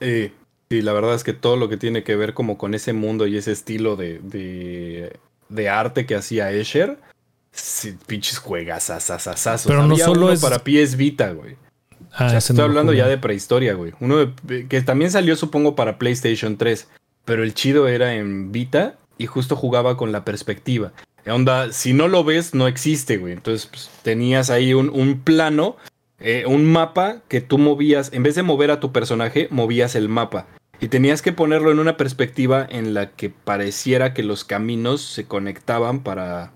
[0.00, 0.32] Eh,
[0.70, 3.26] sí, la verdad es que todo lo que tiene que ver como con ese mundo
[3.26, 6.98] y ese estilo de, de, de arte que hacía Escher.
[7.52, 9.66] Sí, pinches juegas, asasasazos.
[9.66, 11.56] Pero no solo es- para PS Vita, güey.
[12.12, 12.98] Ah, O sea, ese estoy hablando jugué.
[12.98, 13.92] ya de prehistoria, güey.
[14.00, 16.88] Uno de- que también salió, supongo, para PlayStation 3.
[17.24, 20.92] Pero el chido era en Vita y justo jugaba con la perspectiva.
[21.26, 23.32] Onda, si no lo ves, no existe, güey.
[23.34, 25.76] Entonces pues, tenías ahí un, un plano,
[26.20, 28.10] eh, un mapa que tú movías.
[28.12, 30.46] En vez de mover a tu personaje, movías el mapa.
[30.80, 35.24] Y tenías que ponerlo en una perspectiva en la que pareciera que los caminos se
[35.26, 36.52] conectaban para.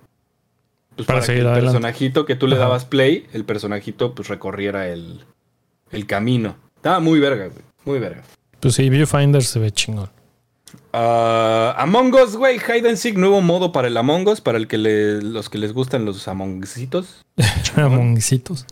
[0.97, 1.73] pues, Para que seguir el adelante.
[1.73, 2.65] personajito que tú le Ajá.
[2.65, 5.25] dabas play, el personajito pues recorriera el,
[5.91, 6.57] el camino.
[6.77, 7.63] Estaba muy verga, güey.
[7.85, 8.23] Muy verga.
[8.61, 10.09] Pues sí, Viewfinder se ve chingón.
[10.93, 14.69] Ah, Among Us, güey, Hide and Seek, nuevo modo para el Among Us, para el
[14.69, 17.25] que le- los que les gustan los Among Usitos.
[17.77, 18.67] Amonguicitos.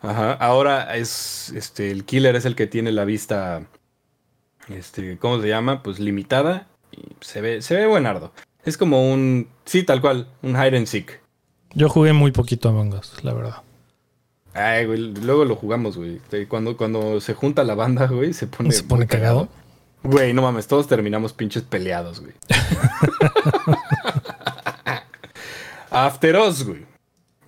[0.00, 0.32] Ajá.
[0.34, 3.62] Ahora es este el killer es el que tiene la vista
[4.68, 5.82] este, ¿cómo se llama?
[5.82, 8.32] Pues limitada y se ve se ve buenardo.
[8.64, 11.20] Es como un sí, tal cual, un hide and seek.
[11.74, 13.56] Yo jugué muy poquito Among Us, la verdad.
[14.54, 16.20] Ay, güey, luego lo jugamos, güey.
[16.48, 19.48] Cuando cuando se junta la banda, güey, se pone Se pone cagado.
[20.02, 22.34] Güey, no mames, todos terminamos pinches peleados, güey.
[25.90, 26.84] After Us, güey.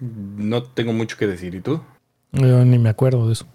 [0.00, 1.80] No tengo mucho que decir, ¿y tú?
[2.32, 3.46] Yo ni me acuerdo de eso.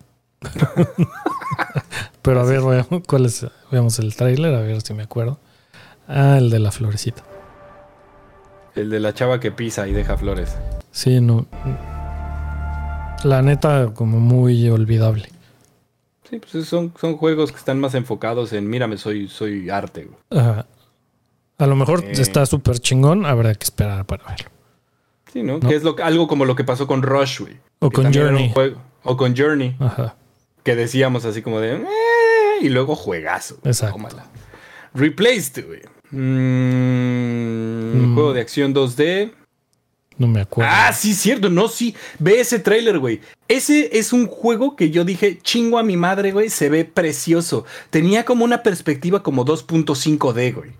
[2.22, 3.46] Pero a ver, veamos, ¿cuál es?
[3.72, 5.40] Veamos el tráiler, a ver si me acuerdo.
[6.08, 7.24] Ah, el de la florecita.
[8.76, 10.56] El de la chava que pisa y deja flores.
[10.92, 11.46] Sí, no.
[13.24, 15.30] La neta, como muy olvidable.
[16.30, 20.42] Sí, pues son, son juegos que están más enfocados en, mírame, soy, soy arte, güey.
[20.42, 20.66] Ajá.
[21.58, 22.12] A lo mejor Eh.
[22.14, 24.50] está súper chingón, habrá que esperar para verlo.
[25.34, 25.60] Sí, ¿no?
[25.60, 25.68] No.
[25.68, 27.58] Que es lo, algo como lo que pasó con Rush, güey.
[27.80, 28.52] O Que con Journey.
[28.54, 30.16] juego- o con Journey, Ajá.
[30.64, 31.76] Que decíamos así como de...
[31.76, 31.86] "Eh",
[32.62, 33.58] y luego juegazo.
[33.64, 33.96] Exacto.
[33.96, 34.26] tómala.
[34.94, 35.82] Replaced, güey.
[36.12, 38.14] Mm, Mm.
[38.16, 39.32] Juego de acción 2D.
[40.18, 40.70] No me acuerdo.
[40.74, 41.50] Ah, sí, cierto.
[41.50, 41.96] No, sí.
[42.20, 43.22] Ve ese trailer, güey.
[43.48, 46.50] Ese es un juego que yo dije, chingo a mi madre, güey.
[46.50, 47.66] Se ve precioso.
[47.90, 50.72] Tenía como una perspectiva como 2.5D, güey.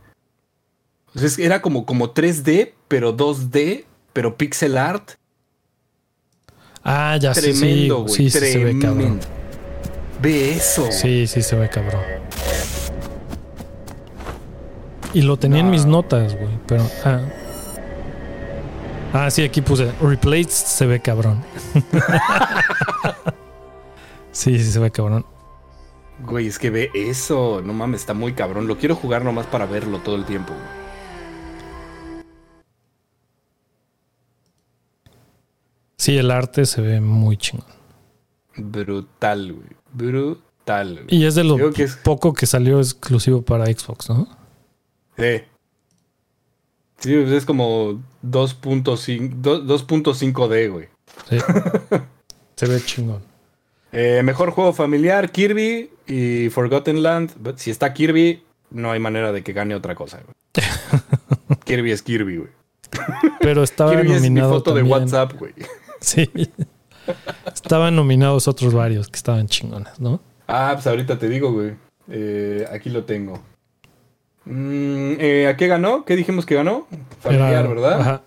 [1.16, 5.12] O sea, es- era como, como 3D, pero 2D, pero pixel art.
[6.84, 7.60] Ah, ya sí, sí.
[7.60, 8.14] Tremendo, güey.
[8.14, 9.20] Sí, sí, se ve cabrón.
[10.22, 10.92] Ve eso.
[10.92, 12.04] Sí, sí, se ve cabrón.
[15.14, 16.60] Y lo tenía en mis notas, güey.
[16.68, 16.86] Pero.
[17.06, 17.22] Ah.
[19.14, 19.92] Ah, sí, aquí puse.
[20.02, 21.42] Replaced se ve cabrón.
[24.32, 25.26] sí, sí, se ve cabrón.
[26.26, 27.62] Güey, es que ve eso.
[27.64, 28.68] No mames, está muy cabrón.
[28.68, 30.54] Lo quiero jugar nomás para verlo todo el tiempo.
[30.54, 30.80] güey.
[35.98, 37.68] Sí, el arte se ve muy chingón.
[38.56, 39.79] Brutal, güey.
[39.94, 41.06] Brutal, güey.
[41.10, 44.28] Y es de lo que es- poco que salió exclusivo para Xbox, ¿no?
[45.18, 45.42] Sí.
[47.00, 50.88] Sí, pues es como 2.5 do- 2.5D, güey.
[51.30, 51.38] Sí.
[52.56, 53.22] se ve chingón.
[53.92, 57.32] Eh, mejor juego familiar, Kirby y Forgotten Land.
[57.40, 60.36] But si está Kirby, no hay manera de que gane otra cosa, güey.
[61.66, 62.50] Kirby es Kirby, güey.
[63.40, 64.54] Pero estaba Kirby es mi nominado.
[64.54, 64.84] foto de.
[64.84, 65.54] WhatsApp, güey.
[66.02, 66.30] Sí.
[67.54, 70.20] Estaban nominados otros varios que estaban chingones, ¿no?
[70.48, 71.76] Ah, pues ahorita te digo, güey.
[72.10, 73.42] Eh, aquí lo tengo.
[74.46, 76.06] Mm, eh, ¿A qué ganó?
[76.06, 76.88] ¿Qué dijimos que ganó?
[77.20, 78.02] Familiar, Era- ¿verdad?
[78.02, 78.22] Ajá.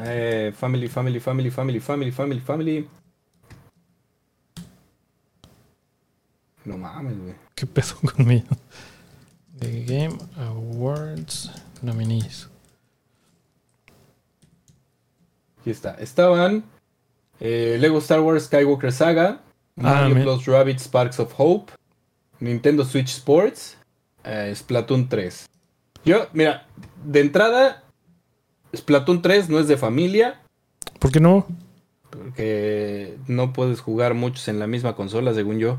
[0.00, 2.88] Eh, family, family, family, family, family, family, family.
[6.64, 7.34] No mames, güey.
[7.54, 8.46] ¿Qué pedo conmigo?
[9.58, 12.48] The Game Awards nominees.
[15.60, 15.94] Aquí está.
[15.94, 16.64] Estaban
[17.40, 19.40] eh, Lego Star Wars Skywalker Saga,
[19.76, 21.72] Mario me- Plus Rabbit Sparks of Hope,
[22.40, 23.76] Nintendo Switch Sports,
[24.24, 25.46] eh, Splatoon 3.
[26.04, 26.66] Yo, mira,
[27.04, 27.82] de entrada,
[28.74, 30.40] Splatoon 3 no es de familia,
[30.98, 31.46] ¿Por qué no?
[32.10, 35.78] porque no puedes jugar muchos en la misma consola, según yo.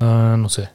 [0.00, 0.70] Ah, no sé.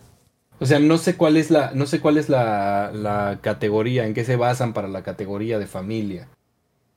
[0.60, 4.14] O sea, no sé cuál es la, no sé cuál es la, la categoría, en
[4.14, 6.28] qué se basan para la categoría de familia.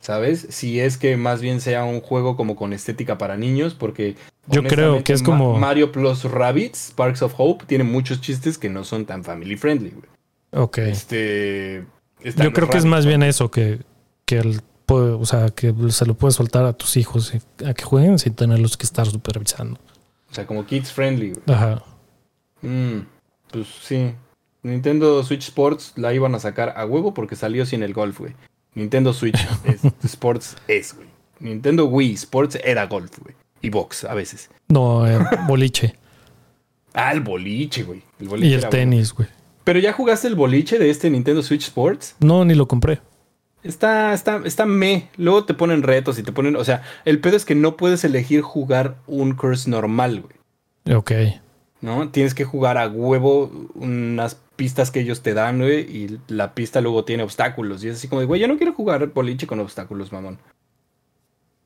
[0.03, 0.49] ¿Sabes?
[0.51, 4.17] Si es que más bien sea un juego como con estética para niños, porque
[4.49, 8.59] Yo creo que es como- Ma- Mario Plus Rabbits, Sparks of Hope, tiene muchos chistes
[8.59, 10.65] que no son tan family friendly, güey.
[10.65, 10.79] Ok.
[10.79, 11.85] Este.
[12.25, 13.79] Yo creo que es más bien eso, que,
[14.25, 17.85] que el, o sea, que se lo puedes soltar a tus hijos y- a que
[17.85, 19.79] jueguen sin tenerlos que estar supervisando.
[20.31, 21.43] O sea, como kids friendly, güey.
[21.57, 21.81] Ajá.
[22.63, 23.01] Mm,
[23.53, 24.15] pues sí.
[24.65, 28.35] Nintendo Switch Sports la iban a sacar a huevo porque salió sin el golf, güey.
[28.75, 31.09] Nintendo Switch es- Sports es, güey.
[31.41, 33.35] Nintendo Wii Sports era golf, güey.
[33.61, 34.51] Y box a veces.
[34.69, 35.95] No, eh, boliche.
[36.95, 38.03] Ah, el boliche, güey.
[38.21, 39.29] El boliche y el tenis, güey.
[39.65, 42.17] Pero ya jugaste el boliche de este Nintendo Switch Sports.
[42.21, 43.01] No, ni lo compré.
[43.63, 45.09] Está, está, está me.
[45.17, 46.57] Luego te ponen retos y te ponen.
[46.57, 50.97] O sea, el pedo es que no puedes elegir jugar un course normal, güey.
[50.97, 51.13] Ok.
[51.83, 52.09] ¿No?
[52.11, 55.81] Tienes que jugar a huevo unas pistas que ellos te dan, güey.
[55.81, 57.83] Y la pista luego tiene obstáculos.
[57.85, 60.39] Y es así como de, güey, yo no quiero jugar boliche con obstáculos, mamón.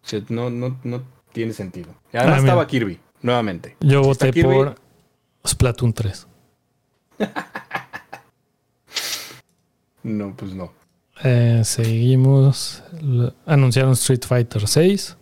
[0.02, 1.02] O sea, no, no, no
[1.32, 1.90] tiene sentido.
[2.12, 3.76] Y además Ah, estaba Kirby, nuevamente.
[3.80, 4.74] Yo Si voté Kirby- por
[5.46, 6.26] Splatoon 3.
[10.02, 10.72] No, pues no.
[11.24, 12.82] Eh, seguimos.
[13.44, 15.16] Anunciaron Street Fighter 6.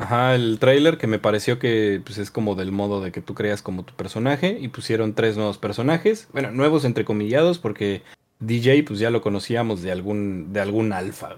[0.00, 3.34] Ajá, el trailer que me pareció que pues, es como del modo de que tú
[3.34, 8.02] creas como tu personaje y pusieron tres nuevos personajes, bueno, nuevos entrecomillados porque
[8.38, 11.36] DJ pues ya lo conocíamos de algún de algún alfa.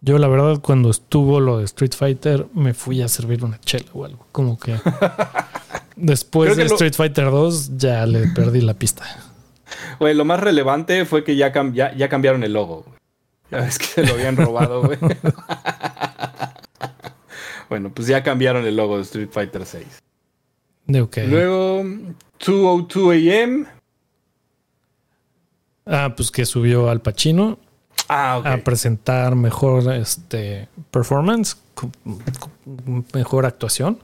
[0.00, 3.86] Yo, la verdad, cuando estuvo lo de Street Fighter, me fui a servir una chela
[3.94, 4.26] o algo.
[4.32, 4.74] Como que
[5.96, 9.04] después que de lo- Street Fighter 2 ya le perdí la pista.
[10.00, 12.84] Güey, lo más relevante fue que ya, cam- ya, ya cambiaron el logo.
[13.50, 14.98] Ya ves que se lo habían robado, güey.
[17.68, 19.84] bueno, pues ya cambiaron el logo de Street Fighter 6.
[20.86, 21.18] De ok.
[21.28, 21.84] Luego
[22.44, 23.66] 202 AM.
[25.86, 27.58] Ah, pues que subió al Pacino
[28.08, 31.58] Ah, a presentar mejor este performance,
[33.12, 33.98] mejor actuación.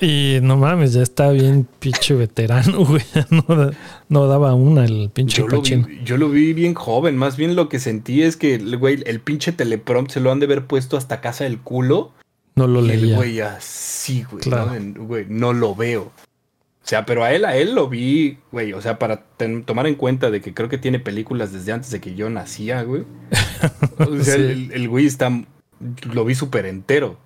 [0.00, 3.02] Y no mames, ya está bien pinche veterano, güey.
[3.30, 3.70] No, da-
[4.08, 7.54] no daba una el pinche Yo lo, vi, yo lo vi bien joven, más bien
[7.56, 10.66] lo que sentí es que el güey, el pinche teleprompt se lo han de haber
[10.66, 12.12] puesto hasta casa del culo.
[12.56, 13.16] No lo y el leía.
[13.16, 14.66] güey así, güey, Claro.
[14.66, 14.74] ¿no?
[14.74, 16.02] En- güey, no lo veo.
[16.02, 19.86] O sea, pero a él, a él lo vi, güey, o sea, para ten- tomar
[19.86, 23.04] en cuenta de que creo que tiene películas desde antes de que yo nacía, güey.
[23.98, 24.42] O sea, Sí.
[24.42, 25.30] el, el güey está,
[26.12, 27.16] lo vi súper entero.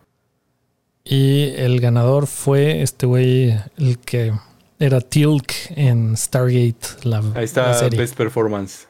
[1.11, 4.33] Y el ganador fue este güey, el que
[4.79, 7.99] era Tilk en Stargate, la, Ahí la está serie.
[7.99, 8.87] Best Performance.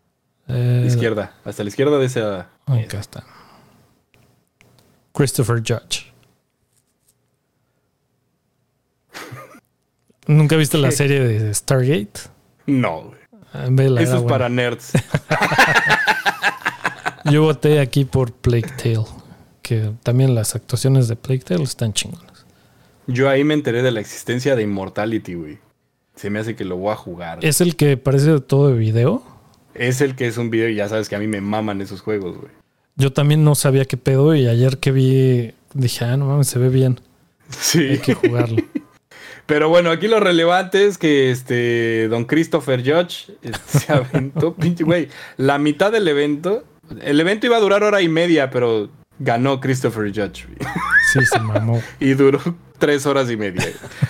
[0.48, 2.48] Eh, Izquierda, hasta la izquierda de esa.
[2.66, 3.22] Acá está.
[5.12, 6.12] Christopher Judge.
[10.26, 10.96] ¿Nunca viste la ¿Qué?
[10.96, 12.20] serie de Stargate?
[12.66, 13.12] No.
[13.52, 14.28] Ah, vela, Eso es buena.
[14.34, 14.92] para nerds.
[17.30, 19.04] Yo voté aquí por Plague Tale.
[19.68, 22.46] Que también las actuaciones de Plague Tale están chingonas.
[23.06, 25.58] Yo ahí me enteré de la existencia de Immortality, güey.
[26.16, 27.40] Se me hace que lo voy a jugar.
[27.42, 29.22] Es el que parece todo de video.
[29.74, 32.00] Es el que es un video y ya sabes que a mí me maman esos
[32.00, 32.50] juegos, güey.
[32.96, 36.58] Yo también no sabía qué pedo y ayer que vi dije, ah, no mames, se
[36.58, 37.02] ve bien.
[37.50, 37.88] Sí.
[37.90, 38.62] Hay que jugarlo.
[39.44, 44.82] Pero bueno, aquí lo relevante es que este Don Christopher Judge eh, se aventó, pinche
[44.84, 46.64] güey, la mitad del evento.
[47.02, 50.46] El evento iba a durar hora y media, pero ganó Christopher Judge.
[51.12, 51.82] Sí, se mamó.
[52.00, 52.38] Y duró
[52.78, 53.66] tres horas y media.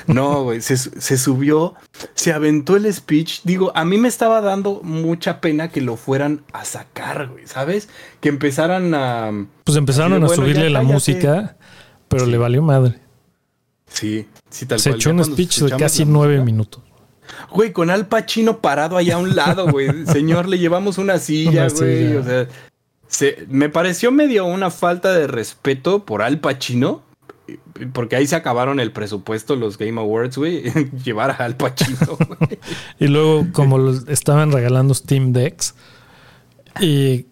[0.06, 1.74] No, güey, se, su- se subió,
[2.14, 3.40] se aventó el speech.
[3.44, 7.88] Digo, a mí me estaba dando mucha pena que lo fueran a sacar, güey, ¿sabes?
[8.20, 9.30] Que empezaran a...
[9.64, 10.92] Pues empezaron a bueno, subirle la cállate.
[10.94, 11.56] música,
[12.08, 12.30] pero Sí.
[12.30, 12.98] le valió madre.
[13.90, 15.00] Sí, sí, tal Se cual.
[15.00, 16.82] echó Ya un speech de casi nueve minutos.
[17.50, 19.88] Güey, con Al Pacino parado allá a un lado, güey.
[20.06, 22.16] Señor, le llevamos una silla, güey.
[22.16, 22.48] O sea,
[23.18, 27.02] se- me pareció medio una falta de respeto por Al Pacino.
[27.94, 30.62] Porque ahí se acabaron el presupuesto los Game Awards, güey.
[31.04, 31.98] Llevar a Al Pacino,
[32.38, 32.58] güey.
[32.98, 35.74] Y luego, como los- estaban regalando Steam Decks
[36.80, 37.26] y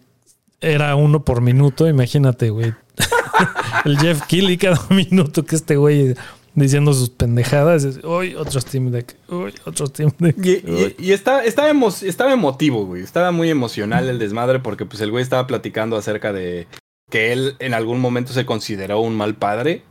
[0.59, 2.73] era uno por minuto, imagínate, güey.
[3.85, 6.15] El Jeff Keighley cada minuto que este güey
[6.57, 7.83] diciendo sus pendejadas.
[7.83, 9.15] es, Uy, otro Steam Deck.
[9.29, 10.35] Uy, otro Steam Deck.
[10.45, 10.95] Y, uy".
[10.97, 13.03] y- y está, estaba, emo- estaba emotivo, güey.
[13.03, 16.67] Estaba muy emocional el desmadre porque pues el güey estaba platicando acerca de
[17.09, 19.83] que él en algún momento se consideró un mal padre.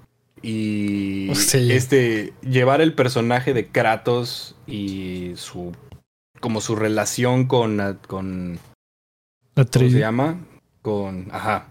[0.42, 1.72] Y Sí.
[1.72, 5.72] este llevar el personaje de Kratos y su
[6.40, 8.58] como su relación con, con
[9.54, 10.38] La ¿cómo se llama?
[10.82, 11.68] Con ajá.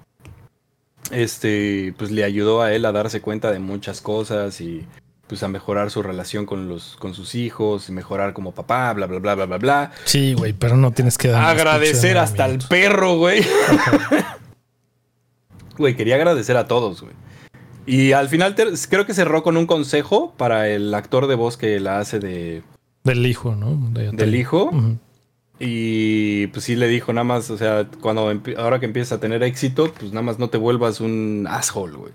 [1.11, 4.85] Este, pues le ayudó a él a darse cuenta de muchas cosas y
[5.27, 9.05] pues a mejorar su relación con los con sus hijos y mejorar como papá, bla
[9.07, 9.91] bla bla bla bla bla.
[10.05, 11.43] Sí, güey, pero no tienes que dar.
[11.45, 13.43] Agradecer hasta el perro, güey.
[15.77, 17.13] Güey, quería agradecer a todos, güey.
[17.85, 21.57] Y al final te- creo que cerró con un consejo para el actor de voz
[21.57, 22.63] que la hace de,
[23.03, 23.77] Del hijo, ¿no?
[23.91, 24.71] De- del hijo.
[25.59, 29.41] Y pues sí le dijo nada más, o sea, cuando ahora que empiezas a tener
[29.43, 32.11] éxito, pues nada más no te vuelvas un asshole, güey.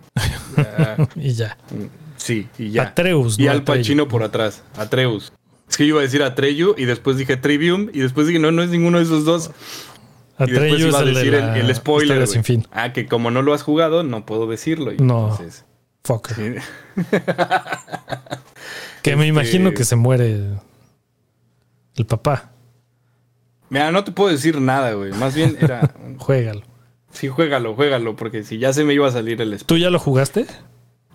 [1.17, 1.57] Y ya.
[2.17, 2.83] sí, y ya.
[2.83, 3.63] Atreus, Y no Al.
[3.65, 5.33] Pacino por atrás, Atreus.
[5.69, 8.51] Es que yo iba a decir Atreyu y después dije Trivium y después dije, no,
[8.51, 9.51] no es ninguno de esos dos.
[10.39, 12.27] Y después Atreyu es iba a decir el, el spoiler.
[12.27, 12.67] sin fin.
[12.73, 14.93] Ah, que como no lo has jugado, no puedo decirlo.
[14.93, 15.31] y No.
[15.31, 15.65] entonces,
[16.05, 16.37] Fucker.
[16.37, 16.55] sí.
[19.03, 20.41] Que me Este- imagino que se muere
[21.97, 22.51] el papá.
[23.71, 25.13] Mira, no te puedo decir nada, güey.
[25.13, 25.95] Más bien era.
[26.19, 26.63] Juégalo.
[27.13, 29.67] Sí, juégalo, juégalo, porque si ya se me iba a salir el spoiler.
[29.67, 30.47] ¿Tú ya lo jugaste?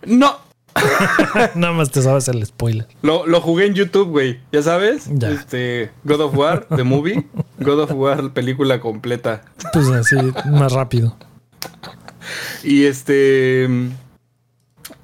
[0.05, 0.37] ¡No!
[1.55, 2.87] Nada más te sabes el spoiler.
[3.01, 4.39] Lo, lo jugué en YouTube, güey.
[4.51, 5.09] ¿Ya sabes?
[5.09, 5.31] Ya.
[5.31, 7.25] Este, God of War, The Movie.
[7.59, 9.43] God of War, película completa.
[9.71, 10.15] Pues así,
[10.51, 11.15] más rápido.
[12.63, 13.69] Y este.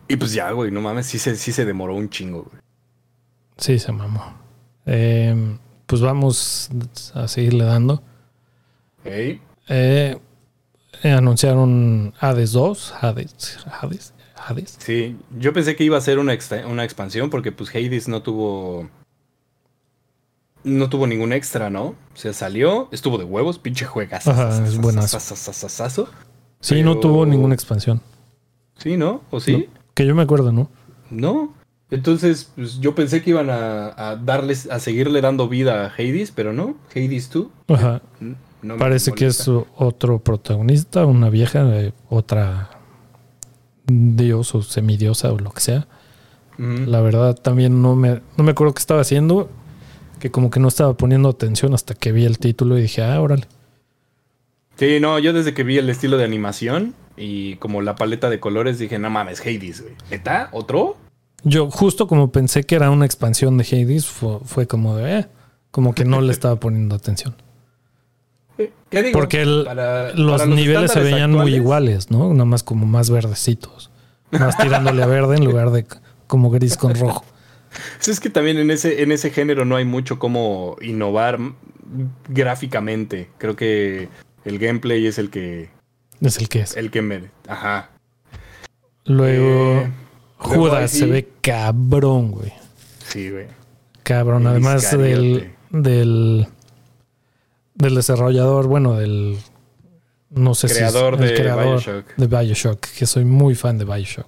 [0.09, 2.61] Y pues ya, güey, no mames, sí se, sí se demoró un chingo, güey.
[3.57, 4.33] Sí, se mamó.
[4.85, 5.57] Eh,
[5.91, 6.69] pues vamos
[7.13, 8.01] a seguirle dando.
[9.03, 9.41] Ey.
[9.67, 10.17] Eh,
[11.03, 12.93] eh, anunciaron Hades 2.
[13.01, 13.57] Hades.
[13.69, 14.13] Hades.
[14.37, 14.77] Hades.
[14.79, 16.31] Sí, yo pensé que iba a ser una,
[16.65, 18.89] una expansión porque pues Hades no tuvo.
[20.63, 21.87] No tuvo ningún extra, ¿no?
[21.87, 24.29] O sea, salió, estuvo de huevos, pinche juegas.
[24.29, 25.19] Ajá, es buenazo.
[26.61, 28.01] Sí, no Pero- tuvo ninguna expansión.
[28.77, 29.23] Sí, ¿no?
[29.29, 29.67] ¿O sí?
[29.93, 30.69] Que yo me acuerdo, ¿no?
[31.09, 31.53] No.
[31.91, 36.31] Entonces, pues, yo pensé que iban a, a darles, a seguirle dando vida a Hades,
[36.31, 36.77] pero no.
[36.95, 37.47] Hades 2.
[37.67, 38.01] Ajá.
[38.61, 42.69] no Parece que es otro protagonista, una vieja, eh, otra
[43.85, 45.87] dios o semidiosa o lo que sea.
[46.57, 49.49] La verdad también no me, no me acuerdo qué estaba haciendo,
[50.19, 53.19] que como que no estaba poniendo atención hasta que vi el título y dije, ah,
[53.19, 53.47] órale.
[54.75, 58.39] Sí, no, yo desde que vi el estilo de animación y como la paleta de
[58.39, 59.95] colores dije, no mames, Hades, güey.
[60.11, 60.49] ¿Neta?
[60.51, 60.97] ¿Otro?
[61.43, 65.27] Yo justo como pensé que era una expansión de Hades, fue, fue como de, eh,
[65.71, 67.35] como que no le estaba poniendo atención.
[68.89, 69.17] ¿Qué digo?
[69.17, 72.31] Porque el- Para- Los para niveles se veían muy iguales, ¿no?
[72.33, 73.89] Nada más como más verdecitos.
[74.31, 75.85] Más tirándole a verde en lugar de
[76.27, 77.25] como gris con rojo.
[77.99, 81.39] Sí, es que también en ese, en ese género no hay mucho como innovar
[82.29, 83.29] gráficamente.
[83.37, 84.09] Creo que
[84.45, 85.69] el gameplay es el que,
[86.21, 86.77] Es el que es.
[86.77, 87.29] el que me...
[87.47, 87.89] Ajá.
[89.05, 89.89] Luego, Eh, luego
[90.41, 92.51] Judas se ve cabrón, güey.
[93.07, 93.47] Sí, güey.
[94.03, 94.43] Cabrón.
[94.43, 96.47] El Además del, del,
[97.75, 99.37] del desarrollador, bueno, del
[100.29, 102.15] no sé Creador si es el de creador Bioshock.
[102.15, 104.27] de Bioshock, que soy muy fan de Bioshock.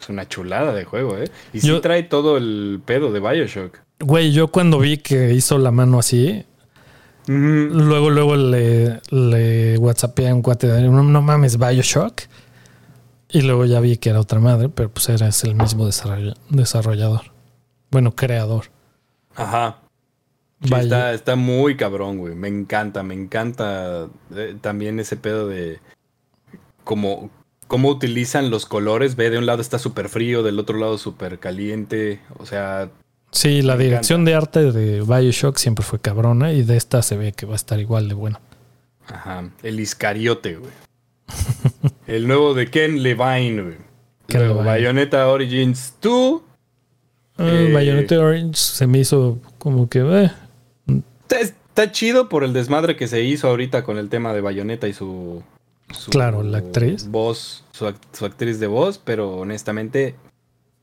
[0.00, 1.28] Es una chulada de juego, ¿eh?
[1.52, 3.78] Y Yo- sí trae todo el pedo de Bioshock.
[3.98, 6.44] Güey, yo cuando vi que hizo la mano así,
[7.26, 12.22] luego, luego le, le whatsappeé a un cuate no, no mames, Bioshock.
[13.32, 16.36] Y luego ya vi que era otra madre, pero pues era es el mismo desarroll-
[16.48, 17.22] desarrollador.
[17.90, 18.64] Bueno, creador.
[19.34, 19.78] Ajá.
[20.62, 22.34] Sí, está, está muy cabrón, güey.
[22.34, 25.78] Me encanta, me encanta eh, también ese pedo de
[26.84, 27.30] cómo,
[27.66, 29.16] cómo utilizan los colores.
[29.16, 32.20] Ve, de un lado está súper frío, del otro lado súper caliente.
[32.38, 32.90] O sea,
[33.32, 37.32] Sí, la dirección de arte de Bioshock siempre fue cabrona y de esta se ve
[37.32, 38.40] que va a estar igual de buena.
[39.06, 40.72] ajá, el Iscariote, güey.
[42.06, 43.76] el nuevo de Ken Levine, güey.
[44.28, 44.70] Ken Luego, Levine.
[44.70, 46.42] Bayonetta Origins 2.
[47.38, 47.70] Ah, Eh.
[47.72, 50.00] Bayonetta Orange se me hizo como que...
[50.00, 50.30] eh,
[51.22, 54.88] Está, está chido por el desmadre que se hizo ahorita con el tema de Bayonetta
[54.88, 55.42] y su,
[55.90, 57.08] su Claro, la actriz.
[57.08, 60.16] Voz, su, act- su actriz de voz, pero honestamente.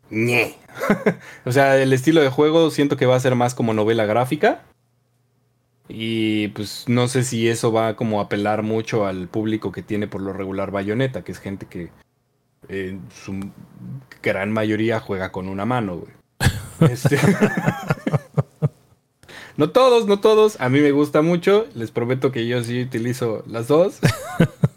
[0.09, 0.55] ñe.
[1.45, 4.63] o sea, el estilo de juego siento que va a ser más como novela gráfica.
[5.89, 10.07] Y pues no sé si eso va como a apelar mucho al público que tiene
[10.07, 11.89] por lo regular Bayonetta, que es gente que
[12.67, 13.39] en su
[14.21, 16.11] gran mayoría juega con una mano, güey.
[16.91, 17.17] Este-
[19.57, 20.61] No todos, no todos.
[20.61, 21.65] A mí me gusta mucho.
[21.73, 23.97] Les prometo que yo sí utilizo las dos.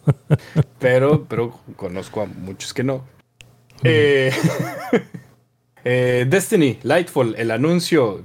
[0.79, 3.05] pero, pero conozco a muchos que no.
[3.85, 4.33] Eh,
[5.85, 8.23] eh, Destiny, Lightfall, el anuncio.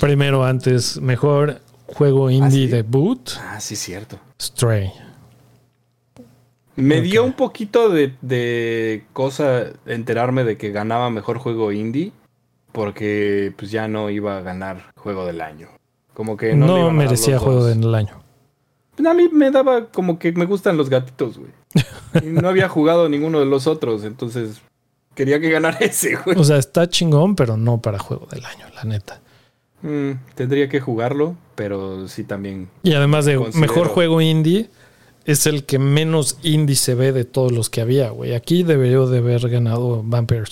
[0.00, 2.72] Primero, antes, mejor juego indie sí.
[2.72, 4.18] debut, Ah, sí, cierto.
[4.40, 4.92] Stray.
[6.76, 12.12] Me dio un poquito de, de cosa enterarme de que ganaba mejor juego indie.
[12.72, 15.68] Porque pues ya no iba a ganar juego del año.
[16.12, 17.68] Como que no, No, le iban a dar merecía los juego dos.
[17.74, 18.22] del año.
[19.06, 21.50] A mí me daba como que me gustan los gatitos, güey.
[22.22, 24.60] Y no había jugado ninguno de los otros, entonces
[25.14, 26.38] quería que ganara ese, güey.
[26.38, 29.20] O sea, está chingón, pero no para juego del año, la neta.
[29.86, 32.68] Mm, tendría que jugarlo, pero sí también.
[32.82, 33.60] Y además de Considero.
[33.60, 34.68] mejor juego indie,
[35.24, 38.34] es el que menos índice ve de todos los que había, güey.
[38.34, 40.44] Aquí debería de haber ganado Vampire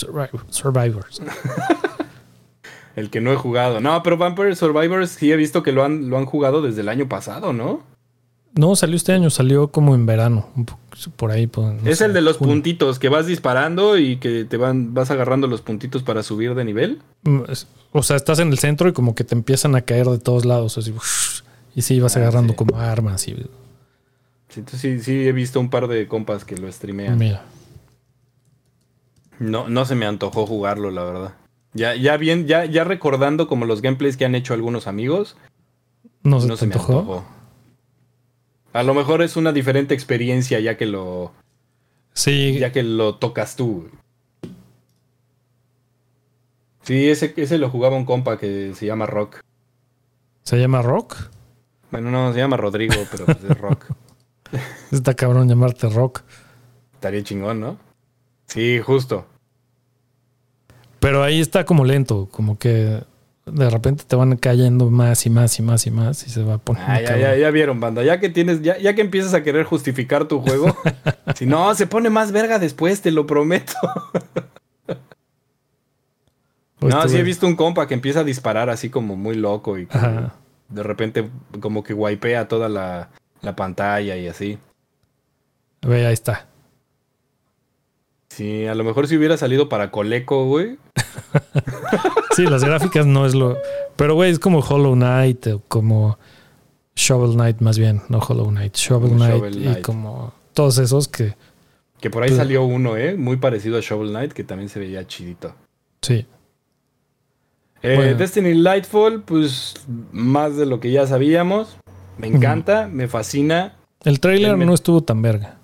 [0.51, 1.21] Survivors.
[2.97, 3.81] el que no he jugado.
[3.81, 6.89] No, pero Vampire Survivors sí he visto que lo han, lo han jugado desde el
[6.89, 7.83] año pasado, ¿no?
[8.57, 10.49] No, salió este año, salió como en verano,
[11.17, 11.51] por ahí.
[11.85, 15.61] Es el de los puntitos, que vas disparando y que te van, vas agarrando los
[15.61, 17.03] puntitos para subir de nivel.
[17.23, 17.41] Mm,
[17.93, 20.45] o sea, estás en el centro y como que te empiezan a caer de todos
[20.45, 20.95] lados, así,
[21.75, 23.27] y sí, vas ah, agarrando como armas.
[23.27, 23.35] Y...
[24.49, 27.19] Sí, sí, sí, he visto un par de compas que lo streamean.
[27.19, 27.45] Mira.
[29.41, 31.35] No, no se me antojó jugarlo, la verdad.
[31.73, 35.37] Ya, ya bien, ya, ya recordando como los gameplays que han hecho algunos amigos.
[36.23, 37.25] No, se, me antojó.
[38.75, 41.33] A lo mejor es una diferente experiencia ya que lo.
[42.13, 42.59] Sí.
[42.59, 43.89] Ya que lo tocas tú.
[46.83, 49.41] Sí, ese, ese lo jugaba un compa que se llama Rock.
[50.43, 51.31] ¿Se llama Rock?
[51.93, 53.87] Bueno, no, se llama Rodrigo, pero pues es Rock.
[54.91, 56.23] Está cabrón llamarte Rock.
[56.95, 57.79] Estaría chingón, ¿no?
[58.49, 59.25] Sí, justo.
[60.99, 63.05] Pero ahí está como lento, como que
[63.47, 66.55] de repente te van cayendo más y más y más y más y se va
[66.55, 66.83] a poner.
[66.87, 68.03] Ah, ya, ya, vieron, banda.
[68.03, 70.75] Ya que tienes, ya, ya que empiezas a querer justificar tu juego,
[71.35, 73.75] si no, se pone más verga después, te lo prometo.
[76.79, 79.79] Pues no, sí he visto un compa que empieza a disparar así como muy loco
[79.79, 79.89] y
[80.69, 81.31] de repente
[81.61, 84.59] como que wipea toda la, la pantalla y así.
[85.81, 86.47] Ve, ahí está.
[88.29, 90.77] Sí, a lo mejor si hubiera salido para Coleco, güey.
[92.35, 93.57] sí, las gráficas no es lo.
[93.97, 96.19] Pero, güey, es como Hollow Knight o como
[96.97, 101.35] Shovel Knight, más bien, no Hollow Knight, Shovel, Knight, y como todos esos que.
[102.01, 103.17] Que por ahí pues, salió uno, ¿eh?
[103.17, 105.55] Muy parecido a Shovel Knight, que también se veía chidito.
[106.03, 106.27] Sí.
[107.83, 109.75] Eh, Destiny Lightfall, pues
[110.13, 111.77] más de lo que ya sabíamos.
[112.17, 113.77] Me encanta, me fascina.
[114.05, 115.59] El trailer no estuvo tan verga.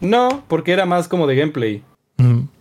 [0.00, 1.82] No, porque era más como de gameplay.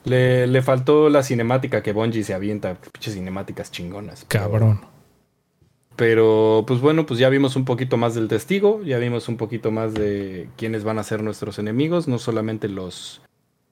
[0.04, 4.26] Le, faltó la cinemática que Bungie se avienta, pinches cinemáticas chingonas.
[4.28, 4.82] Cabrón.
[5.96, 9.72] Pero, pues bueno, pues ya vimos un poquito más del testigo, ya vimos un poquito
[9.72, 13.22] más de quiénes van a ser nuestros enemigos, no solamente los,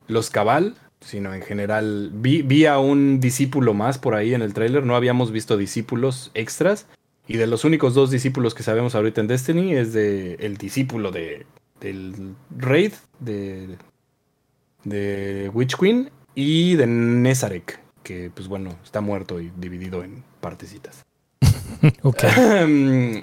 [0.08, 2.10] los cabal, sino en general.
[2.14, 6.32] Vi, vi a un discípulo más por ahí en el tráiler, no habíamos visto discípulos
[6.34, 6.88] extras.
[7.28, 11.12] Y de los únicos dos discípulos que sabemos ahorita en Destiny es de el discípulo
[11.12, 11.46] de,
[11.80, 13.78] del Raid, de,
[14.86, 21.04] de Witch Queen y de Nezarek, que pues bueno, está muerto y dividido en partecitas.
[22.04, 22.24] ok.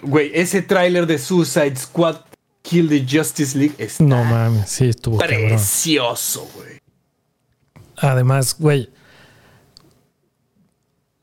[0.02, 2.16] Güey, ese tráiler de Suicide Squad
[2.62, 6.78] Kill the Justice League es No mames, sí estuvo precioso, güey.
[7.96, 8.90] Además, güey,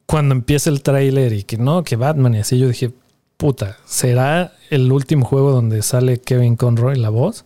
[0.05, 2.91] cuando empieza el tráiler y que no, que Batman y así, yo dije,
[3.37, 7.45] puta, ¿será el último juego donde sale Kevin Conroy la voz?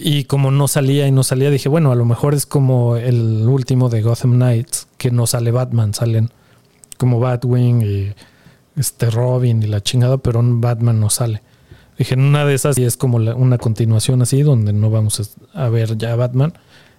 [0.00, 3.48] Y como no salía y no salía, dije, bueno, a lo mejor es como el
[3.48, 6.30] último de Gotham Knights, que no sale Batman, salen
[6.98, 8.14] como Batwing y
[8.76, 11.42] este Robin y la chingada, pero Batman no sale.
[11.98, 15.68] Dije, en una de esas y es como una continuación así, donde no vamos a
[15.68, 16.52] ver ya Batman.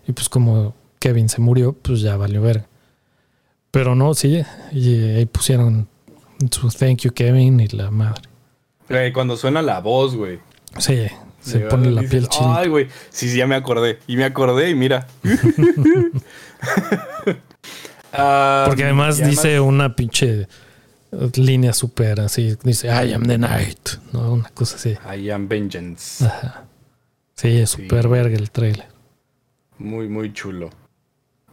[0.06, 2.66] Y pues como Kevin se murió, pues ya valió ver.
[3.72, 4.43] Pero no, sí,
[4.74, 5.88] y ahí pusieron
[6.52, 8.24] su thank you Kevin y la madre.
[9.14, 10.39] cuando suena la voz, güey.
[10.80, 11.08] Sí,
[11.42, 12.60] se pone la piel chida.
[12.60, 12.88] Ay, güey.
[13.10, 14.00] Sí, sí, ya me acordé.
[14.08, 15.08] Y me acordé y mira.
[18.12, 20.48] Porque además, dice una pinche
[21.36, 22.58] línea súper así.
[22.64, 23.90] Dice, I am the night.
[24.12, 24.34] ¿no?
[24.34, 24.98] Una cosa así.
[25.16, 26.26] I am vengeance.
[26.26, 26.66] Ajá.
[27.36, 28.88] Sí, es súper verga el trailer.
[29.78, 30.70] Muy, muy chulo.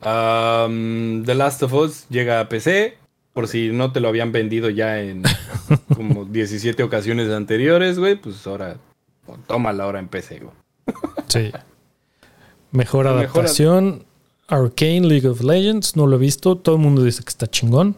[0.01, 2.99] The Last of Us llega a PC.
[3.33, 5.23] Por si no te lo habían vendido ya en
[5.95, 8.17] como 17 ocasiones anteriores, güey.
[8.17, 8.79] Pues ahora
[9.47, 10.43] Toma la hora en PC,
[11.29, 11.53] Sí.
[12.71, 14.05] Mejor adaptación.
[14.49, 16.57] Arcane League of Legends, no lo he visto.
[16.57, 17.97] Todo el mundo dice que está chingón.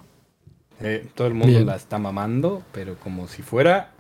[1.15, 3.93] todo el mundo la está mamando, pero como si fuera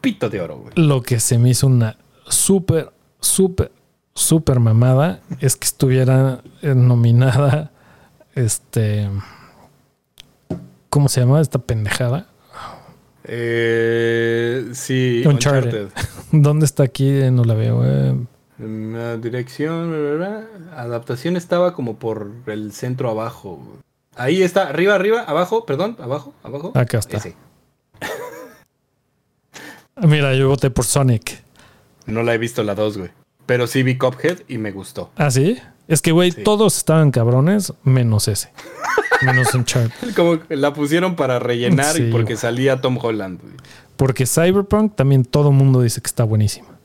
[0.00, 0.72] pito de oro, güey.
[0.76, 1.96] Lo que se me hizo una
[2.28, 3.70] súper, súper,
[4.14, 7.70] súper mamada es que estuviera nominada.
[8.34, 9.08] Este.
[10.90, 12.28] ¿Cómo se llama esta pendejada?
[13.28, 15.88] Eh, sí, Uncharted.
[16.32, 17.10] ¿Dónde está aquí?
[17.30, 17.82] No la veo.
[17.84, 18.14] Eh.
[18.58, 19.94] La dirección,
[20.74, 23.62] adaptación estaba como por el centro abajo.
[24.16, 26.72] Ahí está, arriba, arriba, abajo, perdón, abajo, abajo.
[26.74, 27.22] Acá está.
[30.02, 31.42] Mira, yo voté por Sonic.
[32.06, 33.10] No la he visto la 2, güey.
[33.46, 35.10] Pero sí vi Cophead y me gustó.
[35.16, 35.58] ¿Ah, sí?
[35.86, 38.50] Es que, güey, todos estaban cabrones, menos ese.
[39.22, 40.14] Menos Uncharted.
[40.16, 43.40] Como la pusieron para rellenar y porque salía Tom Holland.
[43.96, 46.78] Porque Cyberpunk también todo mundo dice que está buenísima.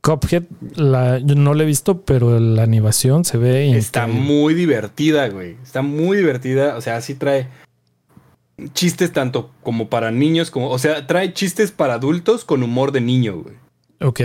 [0.00, 0.44] Cuphead,
[0.76, 3.76] la, yo no la he visto, pero la animación se ve.
[3.76, 4.32] Está increíble.
[4.32, 5.56] muy divertida, güey.
[5.62, 6.76] Está muy divertida.
[6.76, 7.48] O sea, sí trae
[8.72, 10.70] chistes tanto como para niños, como.
[10.70, 13.56] O sea, trae chistes para adultos con humor de niño, güey.
[14.00, 14.20] Ok.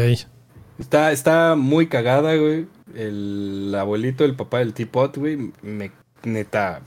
[0.78, 2.68] Está, está muy cagada, güey.
[2.95, 5.91] El abuelito, el papá del teapot, güey, me
[6.24, 6.82] neta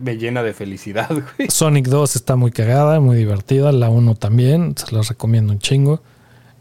[0.00, 1.50] me llena de felicidad, güey.
[1.50, 3.72] Sonic 2 está muy cagada, muy divertida.
[3.72, 6.02] La 1 también, se las recomiendo un chingo.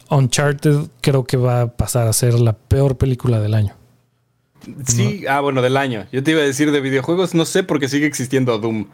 [0.10, 3.76] Uncharted creo que va a pasar a ser la peor película del año.
[4.86, 6.06] Sí, ah, bueno, del año.
[6.12, 8.88] Yo te iba a decir de videojuegos, no sé porque sigue existiendo Doom.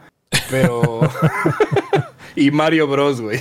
[0.50, 1.00] Pero.
[2.36, 3.40] y Mario Bros, güey.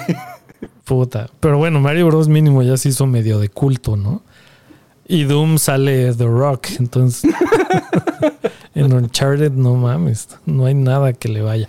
[0.85, 1.29] Puta.
[1.39, 2.27] Pero bueno, Mario Bros.
[2.27, 4.23] mínimo ya se hizo medio de culto, ¿no?
[5.07, 6.67] Y Doom sale The Rock.
[6.79, 7.31] Entonces.
[8.75, 10.27] En Uncharted, no mames.
[10.45, 11.67] No hay nada que le vaya.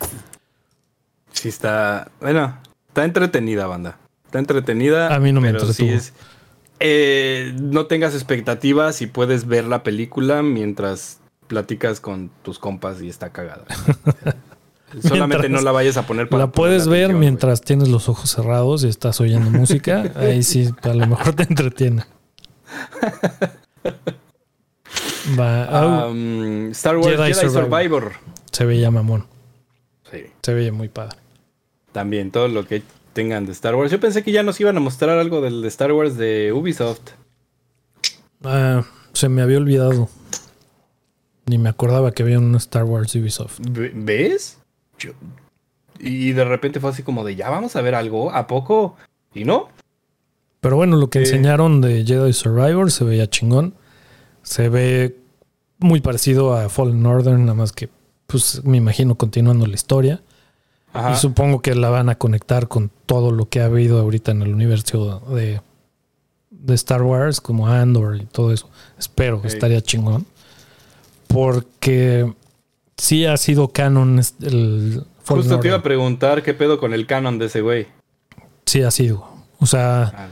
[1.32, 2.10] Sí, está.
[2.20, 3.98] Bueno, está entretenida, banda.
[4.26, 5.14] Está entretenida.
[5.14, 5.90] A mí no me sí entretuvo.
[5.90, 6.12] es-
[6.80, 13.08] eh, no tengas expectativas y puedes ver la película mientras platicas con tus compas y
[13.08, 13.64] está cagada.
[15.02, 16.44] Solamente no la vayas a poner para.
[16.44, 20.12] La puedes ponerle ver mientras tienes los ojos cerrados y estás oyendo música.
[20.16, 22.04] Ahí sí, a lo mejor te entretiene.
[25.38, 26.06] Va.
[26.08, 27.62] Um, Star Wars Jedi Jedi, Survivor.
[27.70, 28.12] Survivor.
[28.52, 29.24] se veía mamón.
[30.10, 31.16] Sí, Se veía muy padre.
[31.92, 33.90] también todo lo que tengan de Star Wars.
[33.90, 37.00] Yo pensé que ya nos iban a mostrar algo del de Star Wars de Ubisoft.
[38.44, 40.08] Ah, se me había olvidado.
[41.46, 43.58] Ni me acordaba que había un Star Wars Ubisoft.
[43.70, 44.58] Ve- ¿Ves?
[44.98, 45.12] Yo-
[45.98, 48.96] Y de repente fue así como de ya vamos a ver algo, ¿a poco?
[49.34, 49.68] Y no.
[50.60, 51.22] Pero bueno, lo que Eh.
[51.22, 53.74] enseñaron de Jedi Survivor se veía chingón.
[54.46, 55.16] Se ve
[55.78, 57.88] muy parecido a Fallen Order, nada más que,
[58.28, 60.22] pues me imagino continuando la historia.
[60.92, 61.12] Ajá.
[61.12, 64.42] Y supongo que la van a conectar con todo lo que ha habido ahorita en
[64.42, 65.60] el universo de,
[66.50, 68.70] de Star Wars, como Andor y todo eso.
[68.98, 70.24] Espero que estaría chingón.
[71.26, 72.32] Porque
[72.96, 77.04] sí ha sido canon el Fallen Justo te iba a preguntar qué pedo con el
[77.06, 77.88] canon de ese güey.
[78.64, 79.26] Sí ha sido.
[79.58, 80.28] O sea, Ah,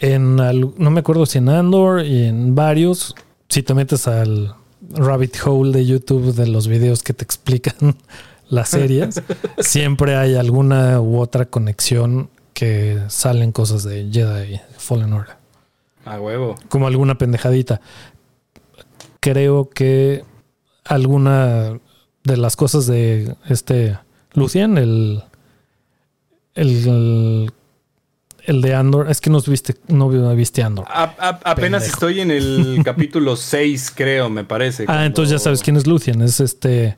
[0.00, 3.14] en no me acuerdo si en Andor y en varios,
[3.50, 4.54] si te metes al
[4.92, 7.96] rabbit hole de YouTube de los videos que te explican
[8.48, 9.22] las series,
[9.58, 15.36] siempre hay alguna u otra conexión que salen cosas de Jedi Fallen Order,
[16.04, 16.54] a huevo.
[16.68, 17.80] como alguna pendejadita.
[19.18, 20.24] Creo que
[20.84, 21.78] alguna
[22.24, 23.98] de las cosas de este
[24.32, 25.24] Lucian, el
[26.54, 27.52] el el
[28.46, 30.84] de Andor, es que no viste no viste Andor.
[30.88, 31.84] A- a- apenas Pendejo.
[31.94, 34.84] estoy en el capítulo 6, creo, me parece.
[34.88, 36.20] Ah, entonces ya sabes quién es Lucian.
[36.22, 36.96] Es este.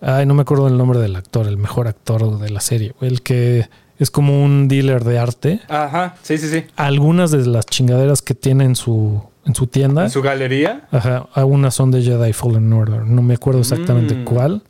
[0.00, 2.94] Ay, no me acuerdo el nombre del actor, el mejor actor de la serie.
[3.00, 3.68] El que
[3.98, 5.60] es como un dealer de arte.
[5.68, 6.64] Ajá, sí, sí, sí.
[6.76, 10.86] Algunas de las chingaderas que tiene en su, en su tienda, En su galería.
[10.92, 13.06] ajá, algunas son de Jedi Fallen Order.
[13.06, 14.24] No me acuerdo exactamente Mm.
[14.24, 14.62] cuál.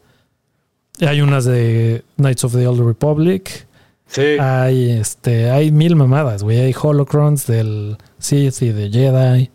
[1.01, 3.66] Hay unas de Knights of the Old Republic.
[4.07, 4.37] Sí.
[4.41, 6.59] Hay este, hay mil mamadas, güey.
[6.61, 9.51] Hay holocrons del Sith y de Jedi.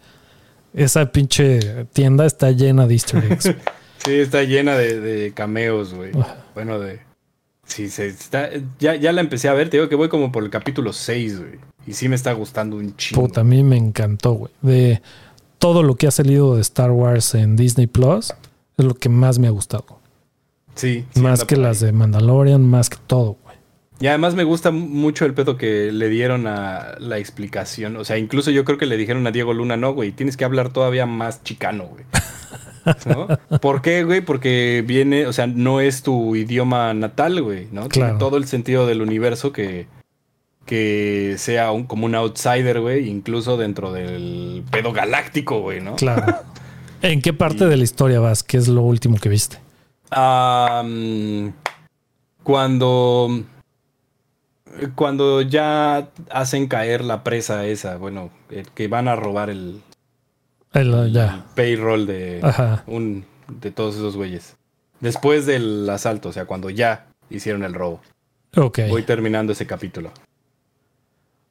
[0.74, 3.56] Esa pinche tienda está llena de Easter eggs.
[4.04, 6.10] Sí, está llena de, de cameos, güey.
[6.16, 6.38] Ah.
[6.56, 7.02] Bueno, de.
[7.66, 8.49] Sí, se está.
[8.80, 11.39] Ya, ya la empecé a ver, te digo que voy como por el capítulo 6,
[11.39, 11.60] güey.
[11.86, 13.22] Y sí me está gustando un chingo.
[13.22, 14.52] Puta, a mí me encantó, güey.
[14.62, 15.02] De
[15.60, 18.34] todo lo que ha salido de Star Wars en Disney Plus,
[18.78, 19.99] es lo que más me ha gustado.
[20.74, 21.06] Sí.
[21.14, 23.38] sí más que las de Mandalorian, más que todo.
[24.02, 27.95] Y además me gusta mucho el pedo que le dieron a la explicación.
[27.97, 30.43] O sea, incluso yo creo que le dijeron a Diego Luna, no, güey, tienes que
[30.43, 32.04] hablar todavía más chicano, güey.
[33.06, 33.28] ¿No?
[33.60, 34.22] ¿Por qué, güey?
[34.22, 37.88] Porque viene, o sea, no es tu idioma natal, güey, ¿no?
[37.89, 38.18] Tiene Claro.
[38.18, 39.86] todo el sentido del universo que,
[40.66, 45.95] que sea un, como un outsider, güey, incluso dentro del pedo galáctico, güey, ¿no?
[45.95, 46.38] Claro.
[47.04, 48.41] ¿En qué parte de la historia vas?
[48.41, 49.58] ¿Qué es lo último que viste?
[50.10, 51.49] Ah, mm,
[52.41, 53.43] cuando
[54.95, 58.30] cuando ya hacen caer la presa esa, bueno,
[58.74, 59.82] que van a robar el,
[60.74, 61.45] El- el ya.
[61.55, 62.84] payroll de Ajá.
[62.88, 64.55] un de todos esos güeyes.
[64.99, 68.01] Después del asalto, o sea, cuando ya hicieron el robo.
[68.55, 68.80] Ok.
[68.89, 70.11] Voy terminando ese capítulo.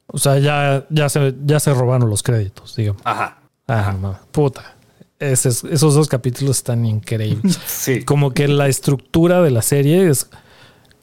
[0.07, 3.01] O sea, ya, ya, se, ya se robaron los créditos, digamos.
[3.05, 3.37] Ajá.
[3.67, 4.75] Ah, no, puta.
[5.19, 7.59] Es- esos dos capítulos están increíbles.
[7.65, 8.03] Sí.
[8.03, 10.29] como que la estructura de la serie es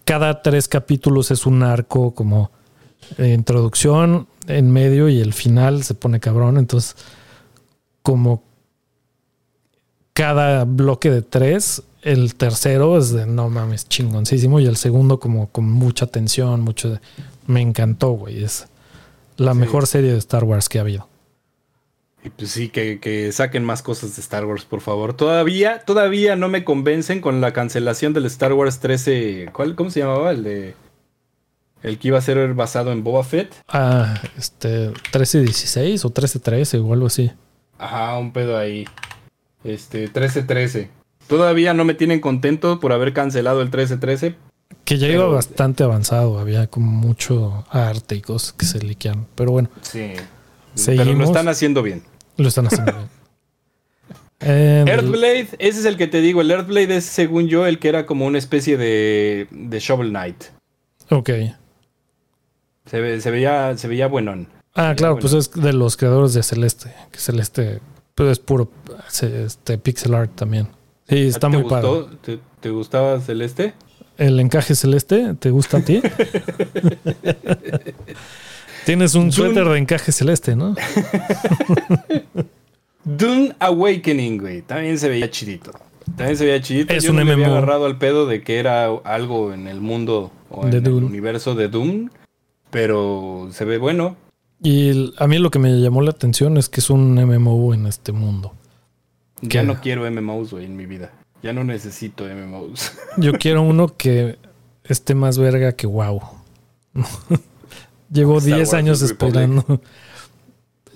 [0.08, 2.50] cada tres capítulos es un arco como
[3.18, 6.56] eh, introducción en medio y el final se pone cabrón.
[6.56, 6.96] Entonces
[8.02, 8.42] como
[10.14, 14.60] cada bloque de tres el tercero es de no mames chingoncísimo.
[14.60, 17.00] Y el segundo como con mucha tensión mucho de-
[17.46, 18.42] me encantó güey.
[18.44, 18.66] Es
[19.36, 19.58] la Sí.
[19.58, 21.06] mejor serie de Star Wars que ha habido
[22.24, 25.14] Y pues sí, que, que, saquen más cosas de Star Wars, por favor.
[25.14, 29.50] Todavía, todavía no me convencen con la cancelación del Star Wars 13.
[29.52, 30.32] ¿cuál, ¿Cómo se llamaba?
[30.32, 30.74] El de.
[31.82, 33.54] El que iba a ser basado en Boba Fett.
[33.68, 34.88] Ah, este.
[34.88, 37.30] 1316 o 1313 o algo así.
[37.78, 38.84] Ajá, un pedo ahí.
[39.62, 40.90] Este, 1313.
[41.28, 44.34] Todavía no me tienen contento por haber cancelado el 1313.
[44.84, 49.26] Que ya iba bastante avanzado, había como mucho arte y cosas que se liquean.
[49.34, 49.68] Pero bueno.
[49.82, 50.14] Sí.
[50.86, 52.02] Pero lo están haciendo bien.
[52.36, 53.08] Lo están haciendo bien.
[54.40, 56.40] Earthblade, ese es el que te digo.
[56.40, 60.44] El Earthblade es, según yo, el que era como una especie de, de Shovel Knight.
[61.10, 61.30] Ok.
[62.86, 64.48] Se, veía, se veía buenón.
[64.74, 66.94] Ah, claro, pues es de los creadores de Celeste.
[67.10, 67.80] Que Celeste
[68.14, 68.70] pues es puro
[69.22, 70.68] este, pixel art también.
[71.08, 72.06] Sí, está muy padre.
[72.22, 73.74] ¿Te, ¿Te, gustaba Celeste?
[74.16, 76.02] ¿El encaje celeste te gusta a ti?
[78.86, 80.74] Tienes un suéter de encaje celeste, ¿no?
[83.04, 84.62] Dune Awakening, güey.
[84.62, 85.72] También se veía chidito.
[86.16, 86.92] También se veía chidito.
[86.92, 87.26] Es Yo un no MMO.
[87.26, 90.84] me había agarrado al pedo de que era algo en el mundo o De en
[90.84, 90.98] Dune.
[90.98, 92.10] el universo de Doom.
[92.70, 94.16] Pero se ve bueno.
[94.62, 97.72] Y el- a mí lo que me llamó la atención es que es un MMO
[97.74, 98.52] en este mundo.
[99.40, 101.12] Ya no quiero MMOs, güey, en mi vida.
[101.42, 102.92] Ya no necesito MMOs.
[103.18, 104.36] Yo quiero uno que
[104.84, 106.20] esté más verga que wow.
[108.10, 109.80] Llevo Star 10 Wars años esperando.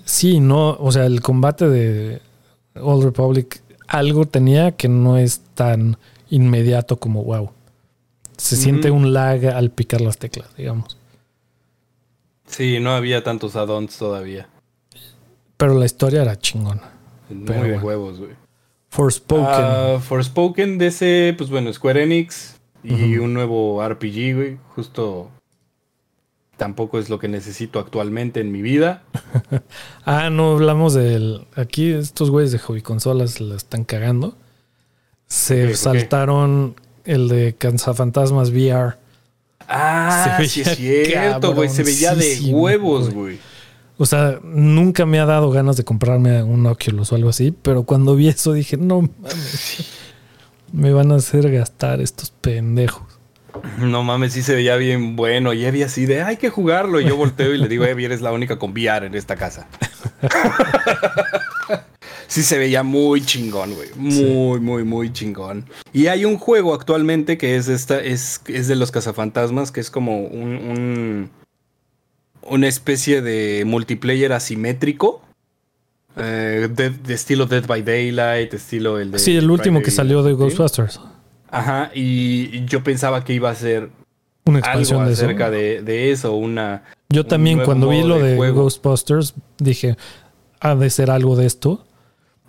[0.05, 2.21] Sí, no, o sea, el combate de
[2.75, 5.97] Old Republic algo tenía que no es tan
[6.29, 7.51] inmediato como wow.
[8.37, 10.97] Se siente un lag al picar las teclas, digamos.
[12.47, 14.49] Sí, no había tantos add-ons todavía.
[15.57, 16.91] Pero la historia era chingona.
[17.29, 18.31] Muy Pero de huevos, güey.
[18.89, 19.45] Forspoken.
[19.47, 24.57] Ah, Forspoken de ese, pues bueno, Square Enix y un nuevo RPG, güey.
[24.75, 25.29] Justo
[26.57, 29.03] tampoco es lo que necesito actualmente en mi vida.
[30.05, 31.47] Ah, no hablamos del.
[31.55, 34.35] Aquí estos güeyes de hobby consolas la están cagando.
[35.27, 36.75] Se saltaron
[37.05, 38.97] el de Cansafantasmas VR.
[39.69, 41.69] Ah, sí es cierto, güey.
[41.69, 43.37] Se veía de huevos, güey.
[43.37, 43.53] güey.
[43.97, 47.83] O sea, nunca me ha dado ganas de comprarme un Oculus o algo así, pero
[47.83, 49.85] cuando vi eso dije, no mames,
[50.71, 53.12] me van a hacer gastar estos pendejos.
[53.79, 55.53] No mames, sí se veía bien bueno.
[55.53, 56.99] Y Evi así de, hay que jugarlo.
[57.01, 59.67] Y yo volteo y le digo, Evi, eres la única con VR en esta casa.
[62.27, 63.89] sí se veía muy chingón, güey.
[63.95, 65.65] Muy, muy, muy chingón.
[65.91, 69.91] Y hay un juego actualmente que es esta, es, es de los cazafantasmas, que es
[69.91, 71.29] como un, un-
[72.45, 75.21] una especie de multiplayer asimétrico.
[76.17, 79.19] eh, de, de estilo Dead by Daylight, estilo el de.
[79.19, 80.43] Sí, el último que salió de 13.
[80.43, 80.99] Ghostbusters.
[81.53, 83.89] Ajá, y yo pensaba que iba a ser
[84.45, 85.23] Una algo expansión de eso.
[85.25, 86.83] acerca de, de eso, una...
[87.09, 88.51] Yo también cuando vi lo de de.
[88.51, 89.95] Ghostbusters dije,
[90.59, 91.85] ha de ser algo de esto,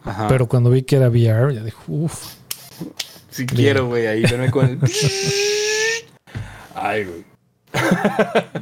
[0.04, 0.26] Ajá.
[0.28, 2.34] pero cuando vi que era VR, ya dije, uff,
[3.30, 4.78] si quiero, güey, ahí verme con el...
[6.74, 7.24] Ay, güey.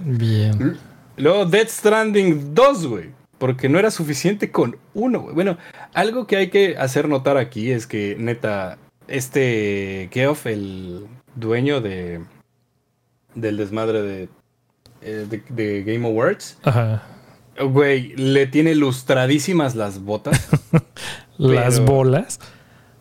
[0.05, 0.78] bien.
[1.16, 3.11] Luego Death Stranding 2, güey.
[3.38, 5.34] Porque no era suficiente con uno, güey.
[5.34, 5.59] Bueno,
[5.95, 8.78] algo que hay que hacer notar aquí es que, neta,
[9.12, 11.06] este Geoff, el
[11.36, 12.20] dueño de
[13.34, 14.28] del desmadre de,
[15.02, 17.02] eh, de, de Game Awards, Ajá.
[17.62, 20.48] güey, le tiene lustradísimas las botas.
[21.38, 22.40] Las Pero- bolas.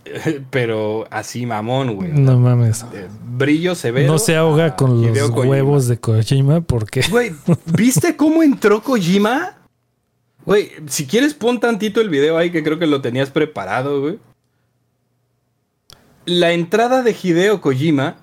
[0.50, 2.12] Pero así mamón, güey.
[2.12, 2.86] No mames.
[3.24, 4.12] Brillo severo.
[4.12, 7.34] No se ahoga a con los huevos de Kojima porque Güey,
[7.66, 9.58] ¿viste cómo entró Kojima?
[10.46, 14.20] Güey, si quieres pon tantito el video ahí que creo que lo tenías preparado, güey.
[16.26, 18.18] La entrada de Hideo Kojima,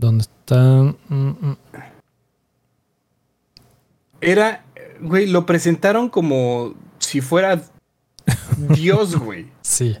[0.00, 0.96] ¿Dónde están?
[1.08, 1.56] Mm, mm.
[4.22, 4.64] era,
[5.00, 7.60] güey, lo presentaron como si fuera
[8.56, 9.48] Dios, güey.
[9.60, 9.98] Sí.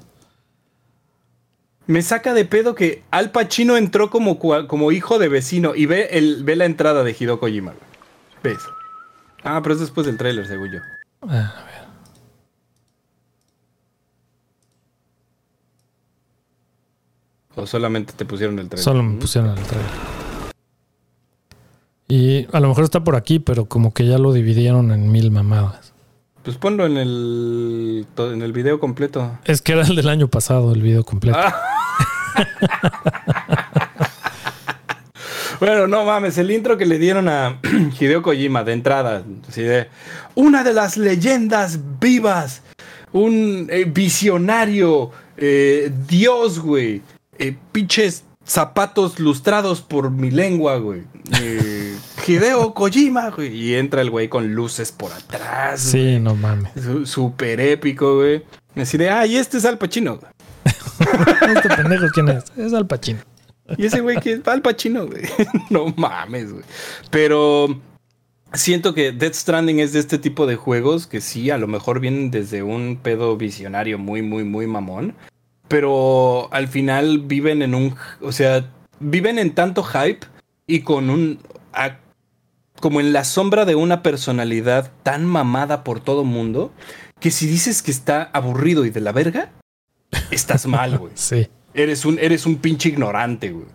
[1.86, 6.08] Me saca de pedo que Al Pacino entró como, como hijo de vecino y ve,
[6.12, 7.84] el, ve la entrada de Hideo Kojima, güey.
[8.42, 8.62] ¿Ves?
[9.44, 10.78] Ah, pero es después del tráiler, según yo.
[11.28, 11.69] Ah, a ver.
[17.60, 18.84] O solamente te pusieron el tráiler.
[18.84, 19.90] Solo me pusieron el trailer.
[22.08, 25.30] Y a lo mejor está por aquí, pero como que ya lo dividieron en mil
[25.30, 25.92] mamadas.
[26.42, 29.38] Pues ponlo en el, en el video completo.
[29.44, 31.38] Es que era el del año pasado, el video completo.
[31.38, 31.54] Ah.
[35.60, 37.58] Bueno, no mames, el intro que le dieron a
[38.00, 39.88] Hideo Kojima de entrada, así de
[40.34, 42.62] una de las leyendas vivas,
[43.12, 47.02] un eh, visionario, eh, Dios, güey,
[47.40, 51.02] eh, pinches zapatos lustrados por mi lengua, güey.
[51.40, 53.54] Eh, Hideo Kojima, güey.
[53.56, 55.80] Y entra el güey con luces por atrás.
[55.80, 56.20] Sí, güey.
[56.20, 56.72] no mames.
[57.04, 58.44] Súper épico, güey.
[58.76, 60.20] Así de, ah, y este es Al Pacino.
[60.64, 62.44] este pendejo, ¿quién es?
[62.56, 63.20] Es Al Pacino.
[63.76, 65.22] Y ese güey que es Al Pacino, güey.
[65.70, 66.64] No mames, güey.
[67.10, 67.80] Pero
[68.52, 72.00] siento que Death Stranding es de este tipo de juegos que sí, a lo mejor
[72.00, 75.14] vienen desde un pedo visionario muy, muy, muy mamón.
[75.70, 77.94] Pero al final viven en un.
[78.20, 78.68] O sea,
[78.98, 80.26] viven en tanto hype
[80.66, 81.38] y con un.
[81.72, 81.96] a-
[82.80, 86.72] como en la sombra de una personalidad tan mamada por todo mundo
[87.20, 89.52] que si dices que está aburrido y de la verga,
[90.32, 91.12] estás mal, güey.
[91.14, 91.46] Sí.
[91.72, 93.66] Eres un, eres un pinche ignorante, güey.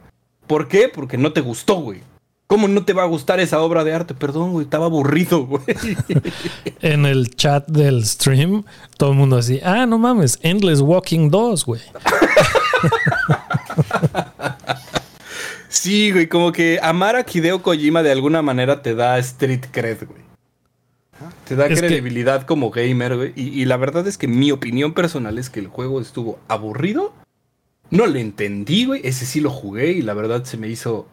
[0.47, 0.89] ¿Por qué?
[0.93, 2.01] Porque no te gustó, güey.
[2.47, 4.13] ¿Cómo no te va a gustar esa obra de arte?
[4.13, 5.63] Perdón, güey, estaba aburrido, güey.
[6.81, 8.63] En el chat del stream,
[8.97, 11.81] todo el mundo así, ah, no mames, Endless Walking 2, güey.
[15.69, 20.05] Sí, güey, como que amar a Hideo Kojima de alguna manera te da street cred,
[20.07, 20.21] güey.
[21.47, 23.33] Te da Es que- credibilidad como gamer, güey.
[23.35, 27.13] Y, y la verdad es que mi opinión personal es que el juego estuvo aburrido.
[27.89, 29.01] No le entendí, güey.
[29.03, 31.07] Ese sí lo jugué y la verdad se me hizo...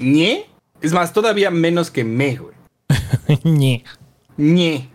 [0.00, 0.46] ñe.
[0.80, 2.54] Es más, todavía menos que me, güey.
[3.44, 3.84] Ñe.
[4.36, 4.88] ñe.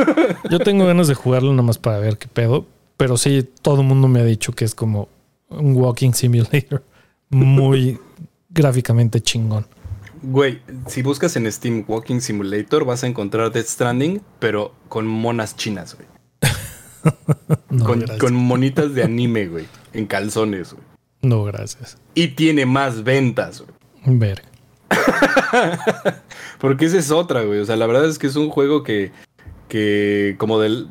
[0.50, 3.86] Yo tengo ganas de jugarlo nada más para ver qué pedo, pero sí, todo el
[3.86, 5.08] mundo me ha dicho que es como
[5.48, 6.84] un walking simulator
[7.30, 7.98] muy
[8.50, 9.66] gráficamente chingón.
[10.22, 15.56] Güey, si buscas en Steam Walking Simulator vas a encontrar Death Stranding, pero con monas
[15.56, 16.06] chinas, güey.
[17.70, 18.18] No, con, gracias.
[18.20, 19.66] con monitas de anime, güey.
[19.92, 20.84] En calzones, güey.
[21.22, 21.96] No, gracias.
[22.14, 24.18] Y tiene más ventas, güey.
[24.18, 24.42] Ver.
[26.60, 27.60] Porque esa es otra, güey.
[27.60, 29.12] O sea, la verdad es que es un juego que.
[29.68, 30.88] que como del.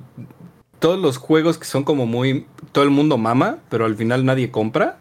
[0.80, 2.48] Todos los juegos que son como muy.
[2.72, 4.98] Todo el mundo mama, pero al final nadie compra.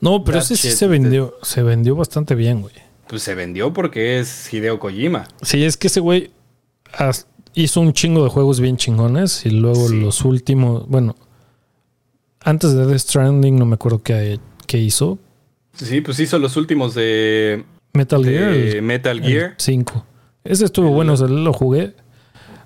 [0.00, 2.74] No, pero That ese sí se vendió, se vendió bastante bien, güey.
[3.08, 5.26] Pues se vendió porque es Hideo Kojima.
[5.42, 6.32] Sí, es que ese güey
[7.54, 10.00] hizo un chingo de juegos bien chingones y luego Sí.
[10.00, 11.16] los últimos, bueno,
[12.40, 15.18] antes de Death Stranding no me acuerdo qué, qué hizo.
[15.76, 18.52] Sí, pues hizo los últimos de, Metal Gear.
[18.52, 19.54] de el- Metal Gear.
[19.58, 20.04] 5.
[20.44, 21.94] Ese estuvo El- bueno, o sea, lo jugué.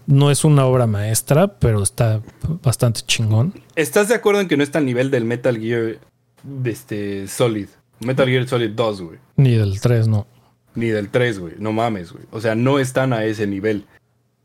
[0.07, 2.21] No es una obra maestra, pero está
[2.63, 3.55] bastante chingón.
[3.77, 5.99] ¿Estás de acuerdo en que no está al nivel del Metal Gear
[6.43, 7.69] de este, Solid?
[8.01, 9.19] Metal Gear Solid 2, güey.
[9.37, 10.27] Ni del 3, no.
[10.75, 11.55] Ni del 3, güey.
[11.59, 12.25] No mames, güey.
[12.33, 13.85] O sea, no están a ese nivel.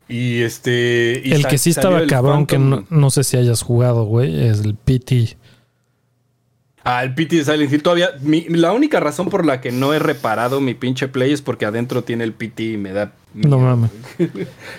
[0.08, 1.20] Y este.
[1.24, 4.60] y el que sí estaba cabrón, que no, no sé si hayas jugado, güey, es
[4.60, 5.36] el PT.
[6.88, 7.82] Ah, el PT de Silent Hill.
[7.82, 8.10] Todavía.
[8.22, 11.66] mi- la única razón por la que no he reparado mi pinche play es porque
[11.66, 13.12] adentro tiene el PT y me da.
[13.34, 13.90] No mames.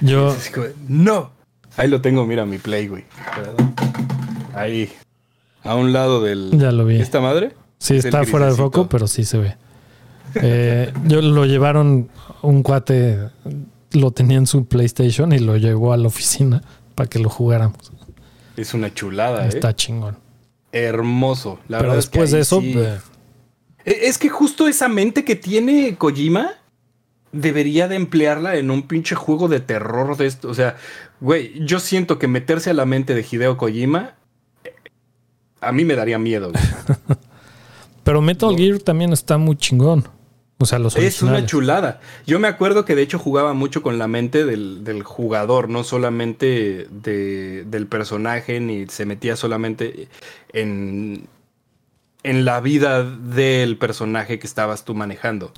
[0.01, 1.32] Yo, como, ¡No!
[1.76, 3.03] Ahí lo tengo, mira mi play, güey.
[4.55, 4.89] Ahí.
[5.64, 6.51] A un lado del.
[6.53, 6.95] ya lo vi.
[6.99, 7.51] ¿Esta madre?
[7.78, 9.58] Sí, Es está fuera de foco, pero sí se ve.
[10.36, 12.10] Eh, yo lo llevaron,
[12.41, 13.20] un cuate
[13.91, 16.62] lo tenía en su PlayStation y lo llevó a la oficina
[16.95, 17.91] para que lo jugáramos.
[18.55, 19.49] Es una chulada, ¿eh?
[19.49, 20.18] Está chingón.
[20.84, 21.59] Hermoso.
[21.67, 22.97] La pero verdad es que después de eso, sí- eh,
[23.86, 26.51] E- Es que justo esa mente que tiene Kojima
[27.32, 30.49] debería de emplearla en un pinche juego de terror de esto.
[30.49, 30.75] O sea,
[31.21, 34.15] güey, yo siento que meterse a la mente de Hideo Kojima
[34.63, 34.73] eh,
[35.61, 36.51] a mí me daría miedo.
[38.03, 38.57] pero Metal No.
[38.57, 40.07] Gear también está muy chingón.
[40.60, 42.01] O sea, los es una chulada.
[42.26, 45.84] Yo me acuerdo que de hecho jugaba mucho con la mente del, del jugador, no
[45.84, 50.08] solamente de- del personaje, ni se metía solamente
[50.53, 51.28] en,
[52.24, 55.51] en la vida del personaje que estabas tú manejando.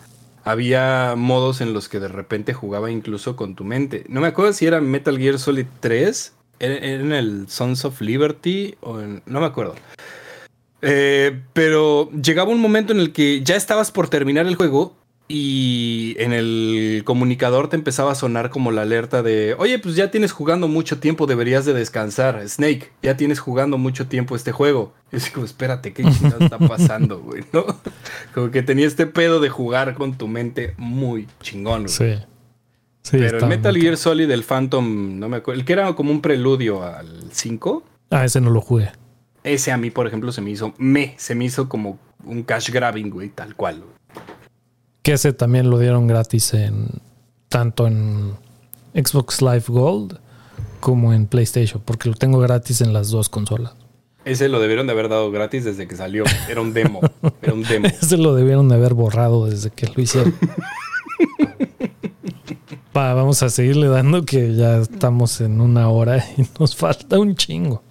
[0.43, 4.03] Había modos en los que de repente jugaba incluso con tu mente.
[4.09, 8.01] No me acuerdo si era Metal Gear Solid 3, era era en el Sons of
[8.01, 9.75] Liberty, o en- no me acuerdo.
[10.81, 14.95] Eh, pero llegaba un momento en el que ya estabas por terminar el juego
[15.31, 20.09] y en el comunicador te empezaba a sonar como la alerta de, oye, pues ya
[20.09, 22.41] tienes jugando mucho tiempo, deberías de descansar.
[22.49, 24.93] Snake, ya tienes jugando mucho tiempo este juego.
[25.11, 27.43] Y es como, espérate, ¿qué chingada está pasando, güey?
[27.53, 27.63] ¿No?
[28.33, 31.93] Como que tenía este pedo de jugar con tu mente muy chingón, güey.
[31.93, 32.15] Sí.
[33.01, 36.11] Sí, Pero el Metal Gear Solid, el Phantom, no me acuerdo, el que era como
[36.11, 38.91] un preludio al 5, Ah, ese no lo jugué.
[39.53, 42.69] Ese a mí, por ejemplo, se me hizo, me, se me hizo como un cash
[42.71, 43.81] grabbing, güey, tal cual.
[43.81, 43.91] güey.
[45.01, 46.87] Que ese también lo dieron gratis en
[47.47, 48.33] tanto en
[48.93, 50.19] Xbox Live Gold
[50.79, 53.73] como en PlayStation, porque lo tengo gratis en las dos consolas.
[54.25, 56.25] Ese lo debieron de haber dado gratis desde que salió.
[56.49, 56.99] Era un demo.
[57.41, 57.87] Era un demo.
[58.01, 60.35] Ese lo debieron de haber borrado desde que lo hicieron.
[62.95, 67.35] Va, vamos a seguirle dando que ya estamos en una hora y nos falta un
[67.35, 67.83] chingo.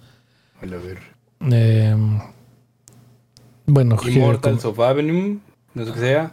[0.61, 1.08] A ver.
[1.51, 1.95] Eh,
[3.65, 5.39] Bueno, Immortals of Avenue,
[5.73, 6.31] no sé qué sea.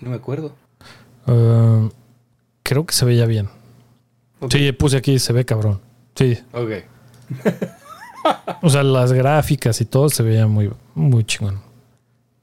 [0.00, 0.54] No me acuerdo.
[1.26, 1.90] Uh,
[2.62, 3.48] creo que se veía bien.
[4.50, 5.80] Sí, puse aquí, se ve cabrón.
[6.14, 6.38] Sí.
[6.52, 6.70] Ok.
[8.62, 11.60] o sea, las gráficas y todo se veía muy, muy chingón.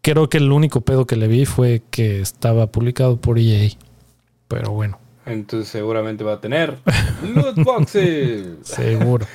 [0.01, 3.69] Creo que el único pedo que le vi fue que estaba publicado por EA.
[4.47, 4.99] Pero bueno.
[5.25, 6.77] Entonces seguramente va a tener
[7.23, 8.57] loot boxes.
[8.61, 9.25] Seguro.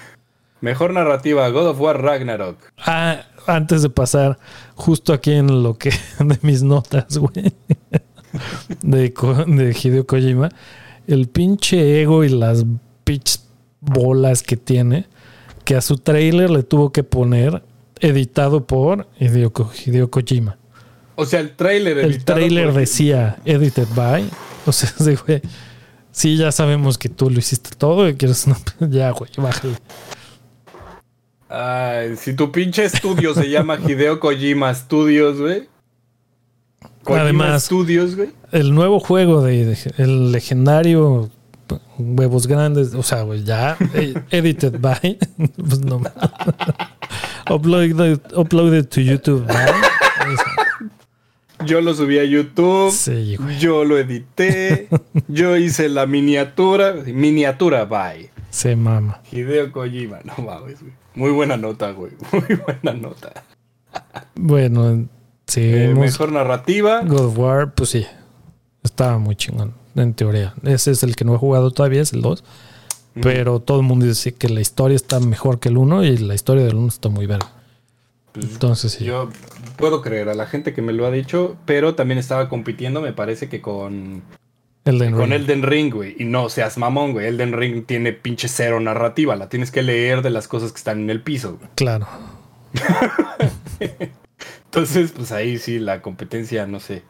[0.60, 2.56] Mejor narrativa, God of War Ragnarok.
[2.78, 4.38] Ah, antes de pasar,
[4.74, 7.52] justo aquí en lo que de mis notas, güey.
[8.82, 9.12] De,
[9.46, 10.50] de Hideo Kojima.
[11.08, 12.64] El pinche ego y las
[13.02, 13.40] pitch
[13.80, 15.06] bolas que tiene.
[15.64, 17.64] Que a su trailer le tuvo que poner
[17.98, 19.52] editado por Hideo,
[19.84, 20.58] Hideo Kojima.
[21.16, 24.24] O sea, el trailer El trailer decía edited by.
[24.64, 24.90] O sea,
[25.26, 25.42] güey.
[26.12, 28.46] Sí, ya sabemos que tú lo hiciste todo y quieres.
[28.78, 29.74] ya, güey, bájale.
[31.52, 35.68] Ay, si tu pinche estudio se llama Hideo Kojima Studios, güey.
[37.06, 38.30] Además, Studios, güey.
[38.52, 41.28] El nuevo juego de, el legendario
[41.98, 45.18] Huevos Grandes, o sea, güey, ya eh, edited by.
[45.56, 46.00] pues no.
[47.50, 49.44] uploaded, uploaded to YouTube.
[51.66, 52.92] Yo lo subí a YouTube.
[52.92, 54.88] Sí, yo lo edité.
[55.26, 56.92] yo hice la miniatura.
[56.92, 58.30] Miniatura, bye.
[58.50, 59.20] Se mama.
[59.32, 60.99] Hideo Kojima, no mames, güey.
[61.14, 62.12] Muy buena nota, güey.
[62.32, 63.44] Muy buena nota.
[64.34, 65.08] bueno,
[65.46, 65.60] sí.
[65.62, 67.02] Eh, mejor narrativa.
[67.02, 68.06] God of War, pues sí.
[68.82, 70.54] Estaba muy chingón, en teoría.
[70.62, 72.42] Ese es el que no he jugado todavía, es el 2.
[73.20, 76.34] Pero todo el mundo dice que la historia está mejor que el 1 y la
[76.34, 77.46] historia del 1 está muy verde.
[78.32, 79.04] Pues, Entonces sí.
[79.04, 79.28] Yo
[79.76, 83.12] puedo creer a la gente que me lo ha dicho, pero también estaba compitiendo, me
[83.12, 84.22] parece que con
[84.84, 86.16] Elden con Elden Ring, güey.
[86.18, 87.26] Y no seas mamón, güey.
[87.26, 89.36] Elden Ring tiene pinche cero narrativa.
[89.36, 91.70] La tienes que leer de las cosas que están en el piso, güey.
[91.74, 92.06] Claro.
[94.64, 97.02] Entonces, pues ahí sí, la competencia, no sé.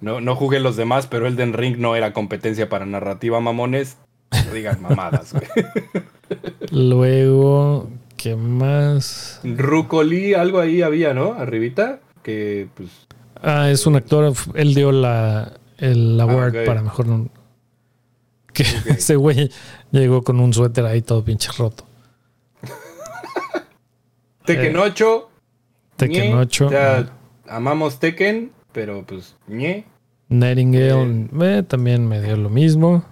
[0.00, 3.98] No, no jugué los demás, pero Elden Ring no era competencia para narrativa, mamones.
[4.46, 5.46] No digas mamadas, güey.
[6.70, 9.40] Luego, ¿qué más?
[9.42, 11.32] Rucoli, algo ahí había, ¿no?
[11.32, 12.00] Arribita.
[12.22, 12.90] Que, pues.
[13.42, 14.32] Ah, es un actor.
[14.54, 17.30] Él dio la, el award para mejor.
[18.52, 19.50] Que ese güey
[19.90, 21.84] llegó con un suéter ahí todo pinche roto.
[24.44, 25.28] Tekken 8.
[25.30, 26.66] Eh, Tekken 8.
[26.66, 27.12] O sea,
[27.48, 29.86] amamos Tekken, pero pues ñe.
[30.28, 33.04] Nightingale eh, también me dio lo mismo.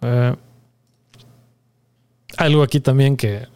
[0.00, 0.34] Eh,
[2.36, 3.46] algo aquí también que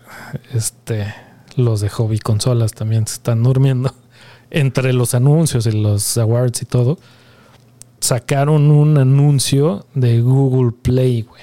[0.54, 1.12] este
[1.56, 3.92] los de hobby consolas también se están durmiendo
[4.50, 6.98] entre los anuncios y los awards y todo
[8.00, 11.42] sacaron un anuncio de Google Play, güey.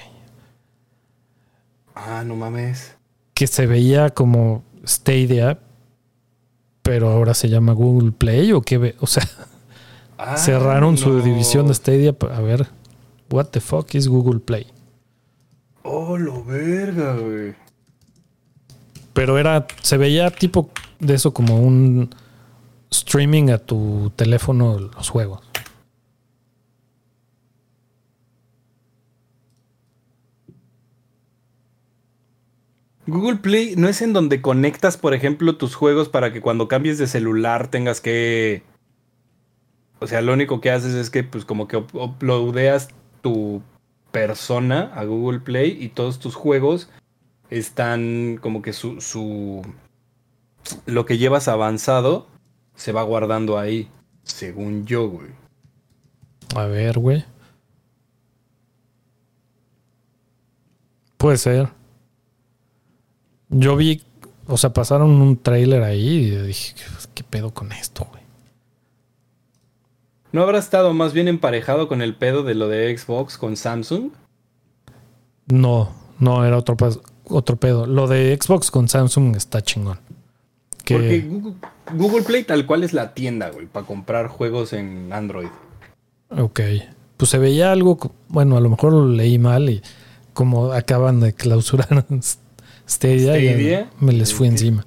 [1.94, 2.96] Ah, no mames.
[3.34, 5.58] Que se veía como Stadia,
[6.82, 9.28] pero ahora se llama Google Play o qué, o sea,
[10.18, 12.14] ah, cerraron su división de Stadia.
[12.32, 12.68] A ver,
[13.30, 14.66] what the fuck is Google Play?
[15.82, 17.54] Oh, lo verga, güey.
[19.12, 22.10] Pero era, se veía tipo de eso como un
[22.90, 25.40] streaming a tu teléfono los juegos.
[33.06, 36.98] Google Play no es en donde conectas, por ejemplo, tus juegos para que cuando cambies
[36.98, 38.62] de celular tengas que...
[40.00, 42.88] O sea, lo único que haces es que pues como que uploadeas
[43.22, 43.62] tu
[44.10, 46.90] persona a Google Play y todos tus juegos
[47.48, 49.62] están como que su, su...
[50.84, 52.26] Lo que llevas avanzado
[52.74, 53.88] se va guardando ahí,
[54.24, 55.30] según yo, güey.
[56.56, 57.24] A ver, güey.
[61.16, 61.75] Puede ser.
[63.48, 64.02] Yo vi,
[64.46, 66.74] o sea, pasaron un trailer ahí y dije,
[67.14, 68.22] ¿qué pedo con esto, güey?
[70.32, 74.10] ¿No habrá estado más bien emparejado con el pedo de lo de Xbox con Samsung?
[75.46, 76.76] No, no, era otro,
[77.24, 77.86] otro pedo.
[77.86, 79.98] Lo de Xbox con Samsung está chingón.
[80.86, 81.26] Porque
[81.94, 85.48] Google, Play tal cual es la tienda, güey, para comprar juegos en Android.
[86.30, 86.60] Ok.
[87.16, 89.82] Pues se veía algo, bueno, a lo mejor lo leí mal y
[90.32, 92.04] como acaban de clausurar
[92.88, 94.86] Stadia, me les fui encima.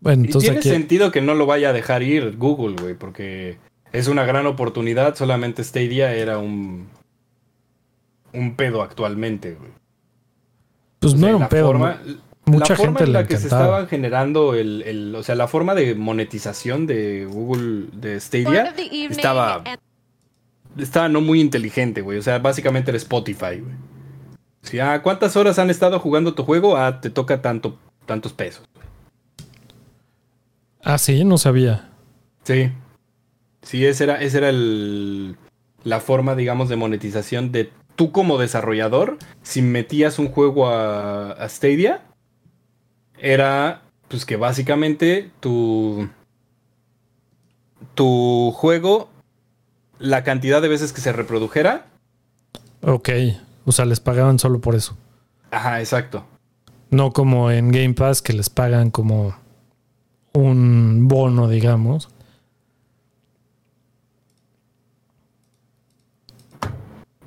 [0.00, 3.58] Bueno, entonces tiene sentido que no lo vaya a dejar ir Google, güey, porque
[3.92, 5.16] es una gran oportunidad.
[5.16, 6.88] Solamente Stadia era un
[8.32, 9.70] un pedo actualmente, güey.
[11.00, 11.72] Pues no era un pedo.
[12.44, 15.74] mucha la forma en la que se estaban generando el, el, o sea, la forma
[15.74, 18.74] de monetización de Google de Stadia
[19.08, 19.62] estaba
[20.76, 22.18] estaba no muy inteligente, güey.
[22.18, 23.74] O sea, básicamente era Spotify, güey.
[24.82, 26.76] Ah, ¿cuántas horas han estado jugando tu juego?
[26.76, 28.64] Ah, te toca tanto, tantos pesos.
[30.82, 31.90] Ah, sí, no sabía.
[32.44, 32.72] Sí.
[33.62, 35.36] Sí, esa era, esa era el,
[35.84, 39.18] la forma, digamos, de monetización de tú como desarrollador.
[39.42, 42.02] Si metías un juego a, a Stadia,
[43.18, 46.08] era pues que básicamente tu,
[47.94, 49.10] tu juego,
[49.98, 51.86] la cantidad de veces que se reprodujera.
[52.82, 53.10] Ok,
[53.68, 54.96] o sea, les pagaban solo por eso.
[55.50, 56.24] Ajá, exacto.
[56.90, 59.36] No como en Game Pass que les pagan como
[60.32, 62.08] un bono, digamos.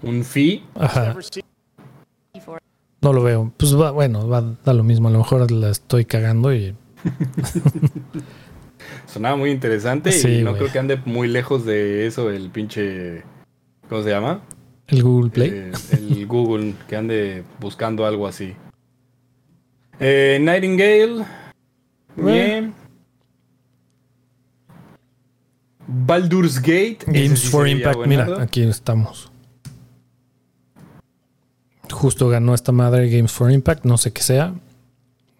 [0.01, 0.63] Un fee.
[0.73, 1.15] Ajá.
[3.01, 3.53] No lo veo.
[3.55, 5.09] Pues va, bueno, va, da lo mismo.
[5.09, 6.75] A lo mejor la estoy cagando y.
[9.05, 13.23] Sonaba muy interesante Sí, y no creo que ande muy lejos de eso el pinche.
[13.89, 14.41] ¿Cómo se llama?
[14.87, 15.49] El Google Play.
[15.49, 18.53] Eh, el Google, que ande buscando algo así.
[19.99, 21.25] Eh, Nightingale.
[22.15, 22.73] Bien.
[25.87, 26.99] Baldur's Gate.
[27.07, 28.05] Games sí for Impact.
[28.07, 29.31] Mira, aquí estamos.
[31.91, 33.85] Justo ganó esta madre Games for Impact.
[33.85, 34.53] No sé qué sea.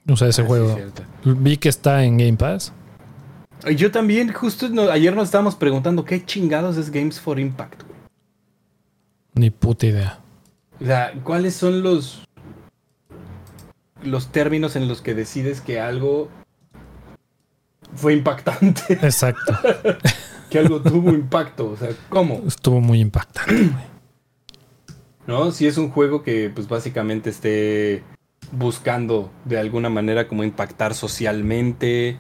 [0.10, 0.78] O sea, ese Ah, juego.
[1.24, 2.74] Vi que está en Game Pass.
[3.78, 7.84] Yo también, justo no- ayer nos estábamos preguntando qué chingados es Games for Impact.
[9.34, 10.20] Ni puta idea.
[10.82, 12.24] O sea, ¿cuáles son los
[14.04, 16.30] los términos en los que decides que algo
[17.96, 19.54] fue impactante, Exacto.
[20.50, 21.72] que algo tuvo impacto?
[21.72, 22.42] O sea, ¿cómo?
[22.48, 23.92] Estuvo muy impactante, güey.
[25.28, 25.52] ¿No?
[25.52, 28.04] Si es un juego que pues básicamente esté
[28.52, 32.18] buscando de alguna manera como impactar socialmente,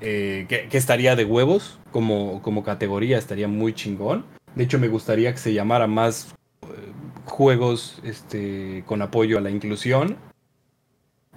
[0.00, 4.24] eh, que, que estaría de huevos como, como categoría, estaría muy chingón.
[4.54, 6.34] De hecho, me gustaría que se llamara más
[7.24, 10.16] juegos este, con apoyo a la inclusión.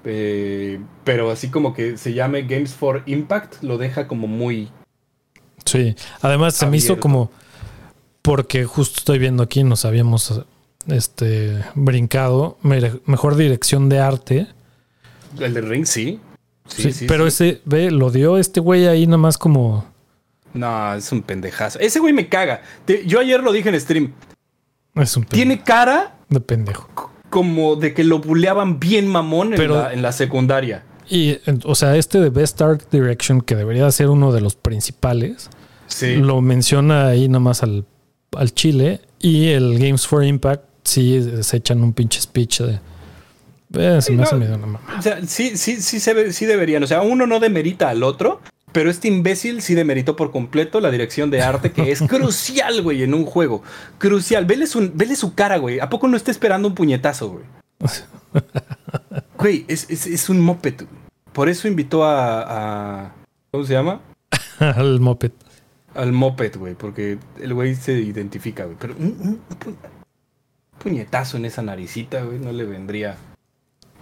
[0.04, 4.70] Eh, pero así como que se llame Games for Impact, lo deja como muy...
[5.66, 5.96] Sí.
[6.22, 7.30] Además, se me hizo como.
[8.22, 10.46] Porque justo estoy viendo aquí, nos habíamos
[10.88, 12.58] este, brincado.
[13.06, 14.48] Mejor dirección de arte.
[15.40, 16.22] El de Ring, sí.
[16.68, 19.86] Sí, pero ese, ve, lo dio este güey ahí nada más como.
[20.54, 21.80] No, es un pendejazo.
[21.80, 22.62] Ese güey me caga.
[22.86, 24.14] Te- yo ayer lo dije en stream.
[25.02, 26.88] Es un Tiene cara de pendejo.
[27.30, 30.84] como de que lo buleaban bien mamón en, Pero- la, en la secundaria.
[31.10, 34.56] Y, en- o sea, este de Best Art Direction, que debería ser uno de los
[34.56, 35.50] principales,
[35.88, 36.16] Sí.
[36.16, 37.86] lo menciona ahí nada más al,
[38.36, 39.02] al Chile.
[39.20, 42.80] Y el Games for Impact, sí, se echan un pinche speech de.
[43.74, 44.80] Eh, se Sí, me hace medio una mamá.
[44.98, 46.84] O sea, sí, sí, sí, se ve- sí deberían.
[46.84, 48.42] O sea, uno no demerita al otro,
[48.78, 53.02] pero este imbécil sí demeritó por completo la dirección de arte, que es crucial, güey,
[53.02, 53.64] en un juego.
[53.98, 54.46] Crucial.
[54.46, 55.80] Vele su, vele su cara, güey.
[55.80, 57.46] ¿A poco no está esperando un puñetazo, güey?
[59.40, 60.76] Güey, es, es, es un moped.
[61.34, 63.12] Por eso invitó a, a-
[63.50, 64.00] ¿Cómo se llama?
[64.60, 65.32] al moped.
[65.96, 68.78] Al moped, güey, porque el güey se identifica, güey.
[68.80, 69.76] Pero un, un- un pu-
[70.78, 73.16] puñetazo en esa naricita, güey, no le vendría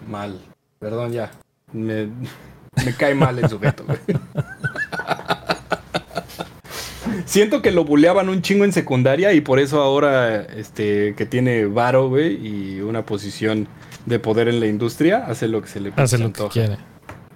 [0.10, 0.42] mal.
[0.80, 1.32] Perdón, ya.
[1.72, 2.08] Me,
[2.86, 4.00] me cae mal el sujeto, güey.
[7.36, 11.66] Siento que lo buleaban un chingo en secundaria y por eso ahora, este, que tiene
[11.66, 13.68] varo, güey, y una posición
[14.06, 16.78] de poder en la industria, hace lo que se le Hace lo que quiere.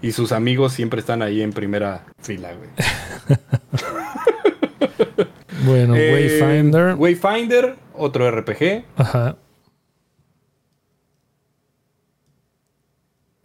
[0.01, 2.69] Y sus amigos siempre están ahí en primera fila, güey.
[5.65, 6.95] Bueno, Eh, Wayfinder.
[6.95, 8.85] Wayfinder, otro RPG.
[8.95, 9.35] Ajá.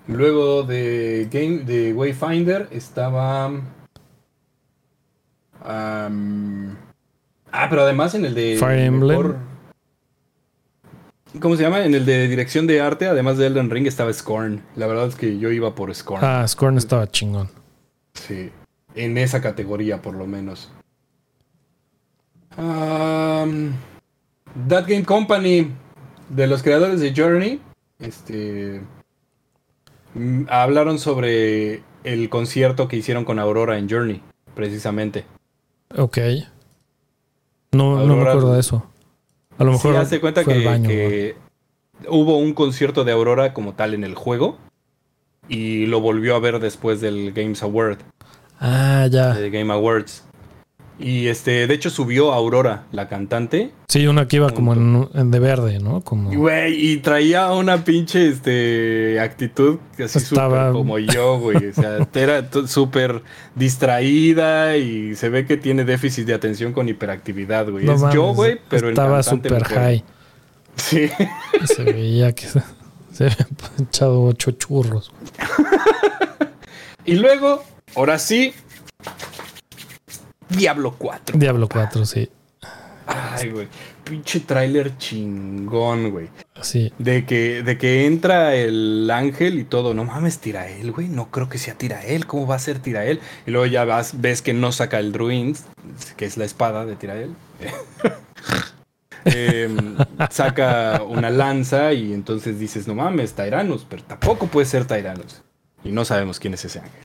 [0.07, 3.51] Luego de Game de Wayfinder estaba.
[5.65, 6.09] Ah,
[7.71, 8.57] pero además en el de.
[8.59, 9.35] Fire Emblem.
[11.41, 11.85] ¿Cómo se llama?
[11.85, 14.63] En el de dirección de arte, además de Elden Ring, estaba Scorn.
[14.77, 16.25] La verdad es que yo iba por Scorn.
[16.25, 17.49] Ah, Scorn estaba chingón.
[18.13, 18.53] Sí.
[18.95, 20.71] En esa categoría, por lo menos.
[22.57, 23.49] That
[24.87, 25.73] Game Company,
[26.29, 27.61] de los creadores de Journey,
[27.99, 28.81] este.
[30.15, 34.23] mm, Hablaron sobre el concierto que hicieron con Aurora en Journey,
[34.55, 35.25] precisamente.
[35.97, 36.19] Ok.
[37.73, 38.85] No, no me acuerdo de eso.
[39.59, 40.89] A lo mejor Sí, hazte cuenta fue que, baño.
[40.89, 41.37] que
[42.09, 44.59] hubo un concierto de Aurora como tal en el juego
[45.49, 47.99] y lo volvió a ver después del Games Award.
[48.61, 49.35] Ah, ya.
[49.35, 50.25] de Game Awards.
[50.97, 53.73] Y este, de hecho subió Aurora, la cantante.
[53.89, 56.03] Sí, una que iba como en, en de verde, ¿no?
[56.03, 61.67] Como Güey, y traía una pinche este, actitud así Estaba- súper como yo, güey.
[61.67, 63.23] O sea, era súper
[63.57, 67.85] distraída y se ve que tiene déficit de atención con hiperactividad, güey.
[67.85, 69.65] No es yo, güey, pero el estaba mujer.
[69.65, 70.05] high.
[70.77, 71.09] Sí.
[71.67, 72.63] Se veía que se,
[73.13, 73.47] se había
[73.81, 75.13] echado ocho churros.
[77.05, 77.63] Y luego,
[77.95, 78.55] ahora sí,
[80.49, 81.39] Diablo 4.
[81.39, 82.29] Diablo 4, sí.
[83.07, 83.69] Ay, güey.
[84.03, 86.29] Pinche tráiler chingón, güey.
[86.61, 86.93] Sí.
[86.99, 89.95] De que, de que entra el ángel y todo.
[89.95, 91.09] No mames, tira él, güey.
[91.09, 92.27] No creo que sea tira él.
[92.27, 93.21] ¿Cómo va a ser tira él?
[93.47, 95.57] Y luego ya vas, ves que no saca el Druid,
[96.17, 97.35] que es la espada de tira él.
[99.27, 99.97] Em,
[100.31, 105.41] saca una lanza y entonces dices, no mames, Tyrannus, pero tampoco puede ser Tyrannus.
[105.83, 107.03] Y no sabemos quién es ese ángel.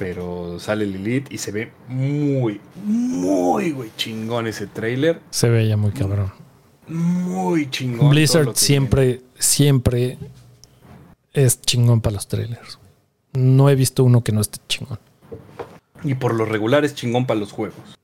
[0.00, 5.20] Pero sale Lilith y se ve muy, muy, güey, chingón ese trailer.
[5.28, 6.32] Se veía muy cabrón.
[6.88, 8.08] Muy chingón.
[8.08, 10.16] Blizzard siempre, siempre
[11.34, 12.78] es chingón para los trailers.
[13.34, 14.98] No he visto uno que no esté chingón.
[16.02, 17.98] Y por lo regular es chingón para los juegos.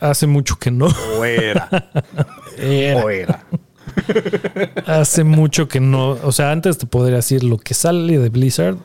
[0.00, 0.88] Hace mucho que no.
[1.16, 1.90] O era.
[2.58, 3.02] Era.
[3.02, 3.46] o era.
[4.86, 6.10] Hace mucho que no.
[6.10, 8.76] O sea, antes te podría decir lo que sale de Blizzard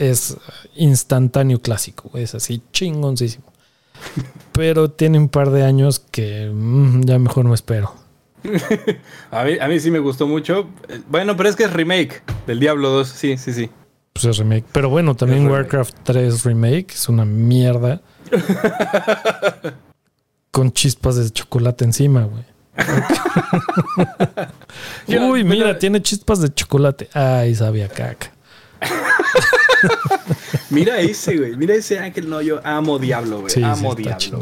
[0.00, 0.36] es
[0.74, 2.10] instantáneo clásico.
[2.14, 3.44] Es así chingoncísimo.
[4.52, 7.94] Pero tiene un par de años que mm, ya mejor no espero.
[9.30, 10.66] A mí, a mí sí me gustó mucho.
[11.08, 13.06] Bueno, pero es que es remake del Diablo 2.
[13.08, 13.68] Sí, sí, sí.
[14.14, 14.64] Pues es remake.
[14.72, 15.62] Pero bueno, también Es remake.
[15.74, 18.00] Warcraft 3 Remake es una mierda.
[20.50, 22.44] Con chispas de chocolate encima, güey.
[25.06, 27.08] Uy, pero- mira, tiene chispas de chocolate.
[27.12, 28.32] Ay, sabía caca.
[30.70, 31.56] Mira ese, güey.
[31.56, 32.28] Mira ese ángel.
[32.28, 33.50] No, yo amo Diablo, güey.
[33.52, 34.40] Sí, amo Diablo.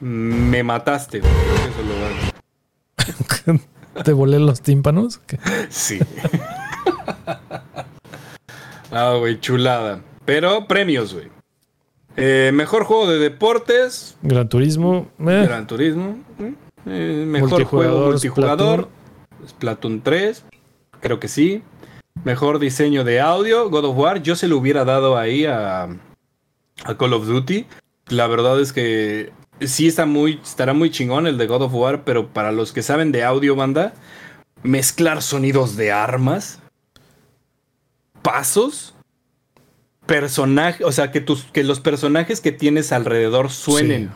[0.00, 1.32] Me mataste, güey.
[1.32, 1.82] Eso
[3.54, 5.20] lo ¿Te volé los tímpanos?
[5.70, 5.98] Sí.
[8.90, 10.00] ah, güey, chulada.
[10.24, 11.28] Pero premios, güey.
[12.16, 14.16] Eh, mejor juego de deportes.
[14.22, 15.08] Gran Turismo.
[15.20, 16.18] eh, Gran Turismo.
[16.86, 18.88] Eh, mejor Multijugador, juego multijugador.
[19.48, 20.44] Splatoon 3.
[21.00, 21.62] Creo que sí.
[22.24, 23.68] Mejor diseño de audio.
[23.70, 24.22] God of War.
[24.22, 25.84] Yo se lo hubiera dado ahí a,
[26.84, 27.66] a Call of Duty.
[28.08, 32.04] La verdad es que sí está muy, estará muy chingón el de God of War.
[32.04, 33.92] Pero para los que saben de audio, banda.
[34.62, 36.60] Mezclar sonidos de armas.
[38.22, 38.94] Pasos.
[40.06, 40.86] Personajes.
[40.86, 44.10] O sea, que, tus, que los personajes que tienes alrededor suenen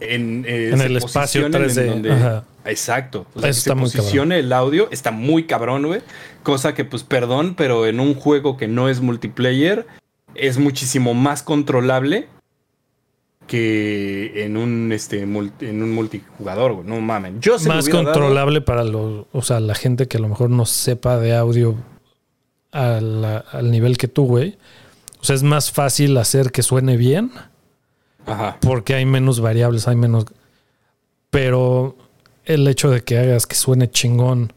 [0.00, 2.44] en, eh, En el espacio posicionen 3D, en donde- ajá.
[2.66, 3.26] Exacto.
[3.34, 6.00] O sea, Eso que se está muy posicione el audio está muy cabrón, güey.
[6.42, 9.86] Cosa que, pues, perdón, pero en un juego que no es multiplayer
[10.34, 12.28] es muchísimo más controlable
[13.46, 16.86] que en un, este, multi- en un multijugador, güey.
[16.86, 17.40] No mamen.
[17.40, 20.50] Yo se Más dado- controlable para los, o sea, la gente que a lo mejor
[20.50, 21.76] no sepa de audio
[22.72, 24.58] a la- al nivel que tú, güey.
[25.20, 27.30] O sea, es más fácil hacer que suene bien
[28.26, 28.58] Ajá.
[28.60, 30.26] porque hay menos variables, hay menos.
[31.30, 31.96] Pero
[32.46, 34.52] el hecho de que hagas que suene chingón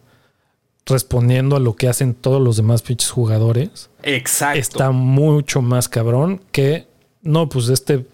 [0.85, 4.59] respondiendo a lo que hacen todos los demás pinches jugadores Exacto.
[4.59, 6.87] está mucho más cabrón que
[7.21, 8.05] no, pues este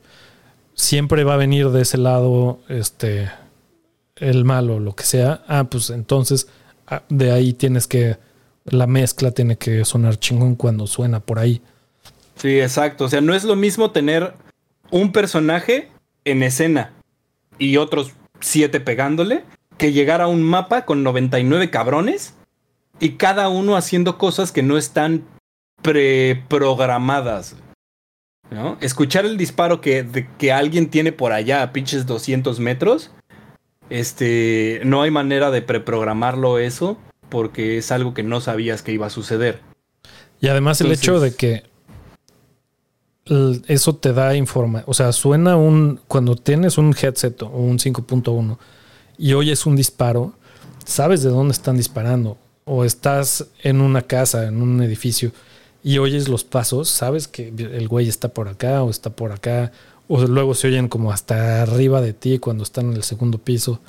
[0.75, 3.31] siempre va a venir de ese lado, este,
[4.17, 5.43] el malo, lo que sea.
[5.47, 6.47] Ah, pues entonces
[6.87, 8.17] ah, de ahí tienes que,
[8.65, 11.61] la mezcla tiene que sonar chingón cuando suena por ahí.
[12.35, 13.05] Sí, exacto.
[13.05, 14.33] O sea, no es lo mismo tener
[14.91, 15.89] un personaje
[16.25, 16.91] en escena
[17.57, 18.11] y otros
[18.41, 19.43] siete pegándole
[19.77, 22.33] que llegar a un mapa con 99 cabrones
[22.99, 25.23] y cada uno haciendo cosas que no están
[25.81, 27.55] preprogramadas.
[28.51, 28.77] ¿no?
[28.81, 33.11] Escuchar el disparo que, de- que alguien tiene por allá a pinches 200 metros.
[33.89, 36.97] Este, no hay manera de preprogramarlo eso
[37.29, 39.61] porque es algo que no sabías que iba a suceder.
[40.39, 41.63] Y además el hecho de que
[43.67, 44.85] eso te da información.
[44.87, 45.99] O sea, suena un.
[46.07, 48.57] Cuando tienes un headset o un 5.1
[49.17, 50.33] y oyes un disparo,
[50.85, 52.37] sabes de dónde están disparando.
[52.65, 55.31] O estás en una casa, en un edificio,
[55.83, 59.71] y oyes los pasos, sabes que el güey está por acá o está por acá.
[60.07, 63.79] O luego se oyen como hasta arriba de ti cuando están en el segundo piso.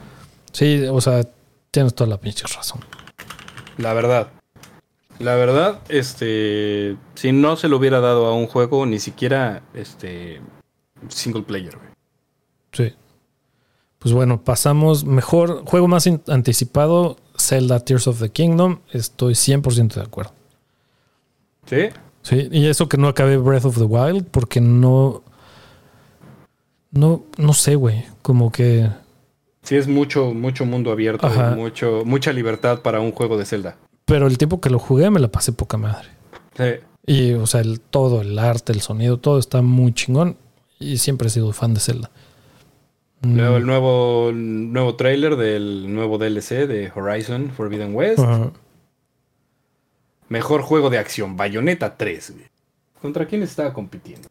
[0.53, 1.27] Sí, o sea,
[1.71, 2.81] tienes toda la pinche razón.
[3.79, 4.29] La verdad.
[5.19, 6.97] La verdad, este.
[7.15, 10.43] Si no se lo hubiera dado a un juego, ni siquiera este.
[11.09, 11.91] Single player, güey.
[12.73, 12.95] Sí.
[14.07, 15.05] Pues bueno, pasamos.
[15.05, 18.79] Mejor juego más anticipado: Zelda Tears of the Kingdom.
[18.93, 20.31] Estoy 100% de acuerdo.
[21.69, 21.89] ¿Sí?
[22.23, 25.25] Sí, y eso que no acabé Breath of the Wild porque no.
[26.93, 28.05] No, no sé, güey.
[28.23, 28.89] Como que.
[29.65, 31.57] Sí, es mucho, mucho mundo abierto, Ajá.
[31.57, 33.77] mucho, mucha libertad para un juego de Zelda.
[34.05, 36.11] Pero el tiempo que lo jugué me la pasé poca madre.
[36.57, 37.13] Sí.
[37.13, 40.37] Y, o sea, el, todo, el arte, el sonido, todo está muy chingón.
[40.79, 42.13] Y siempre he sido fan de Zelda.
[43.23, 48.21] Mm, Luego el nuevo, nuevo trailer del nuevo DLC de Horizon Forbidden West.
[50.29, 52.47] Mejor juego de acción, Bayonetta 3, güey.
[53.01, 54.29] ¿Contra quién estaba compitiendo?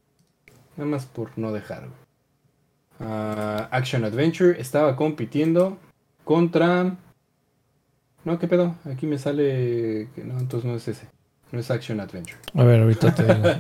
[0.76, 2.06] Nada más por no dejar, güey.
[3.00, 5.78] Ah, Action Adventure estaba compitiendo
[6.24, 6.96] contra.
[8.24, 8.76] No, ¿qué pedo?
[8.86, 10.10] Aquí me sale.
[10.16, 11.08] que No, entonces no es ese.
[11.52, 12.40] No es Action Adventure.
[12.54, 13.26] A ver, ahorita te.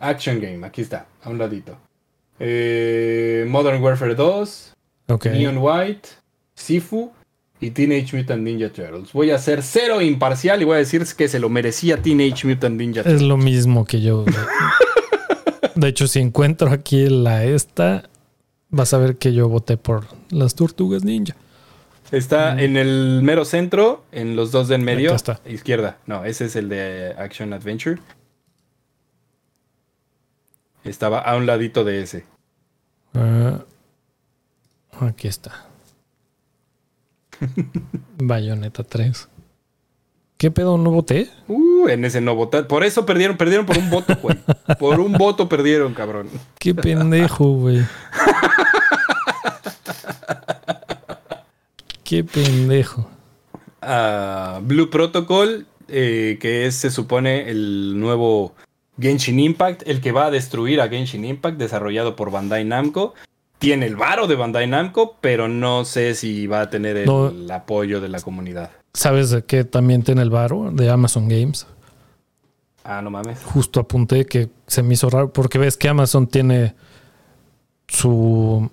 [0.00, 1.76] Action Game, aquí está, a un ladito.
[2.40, 4.74] Eh, Modern Warfare 2,
[5.08, 5.26] Ok.
[5.26, 6.08] Neon White,
[6.54, 7.10] Sifu
[7.60, 9.12] y Teenage Mutant Ninja Turtles.
[9.12, 12.76] Voy a ser cero imparcial y voy a decir que se lo merecía Teenage Mutant
[12.78, 13.22] Ninja Es Turtles.
[13.28, 14.24] lo mismo que yo.
[15.74, 18.08] De hecho, si encuentro aquí la esta,
[18.68, 21.36] vas a ver que yo voté por las tortugas ninja.
[22.10, 25.14] Está en el mero centro, en los dos de en medio.
[25.14, 25.40] Está.
[25.46, 25.98] Izquierda.
[26.06, 28.00] No, ese es el de Action Adventure.
[30.88, 32.24] Estaba a un ladito de ese.
[33.14, 33.64] Ah,
[35.00, 35.66] aquí está.
[38.18, 39.28] Bayonetta 3.
[40.38, 41.28] ¿Qué pedo no voté?
[41.48, 42.68] Uh, en ese no votar.
[42.68, 44.38] Por eso perdieron, perdieron por un voto, güey.
[44.78, 46.28] Por un voto perdieron, cabrón.
[46.60, 47.82] Qué pendejo, güey.
[52.04, 53.10] Qué pendejo.
[53.82, 58.54] a Blue Protocol, eh, que es, se supone, el nuevo
[59.00, 63.14] Genshin Impact, el que va a destruir a Genshin Impact, desarrollado por Bandai Namco.
[63.58, 67.32] Tiene el varo de Bandai Namco, pero no sé si va a tener el No.
[67.52, 68.70] apoyo de la comunidad.
[68.94, 70.70] ¿Sabes de qué también tiene el varo?
[70.72, 71.66] De Amazon Games.
[72.84, 73.38] Ah, no mames.
[73.44, 76.74] Justo apunté que se me hizo raro porque ves que Amazon tiene
[77.88, 78.70] su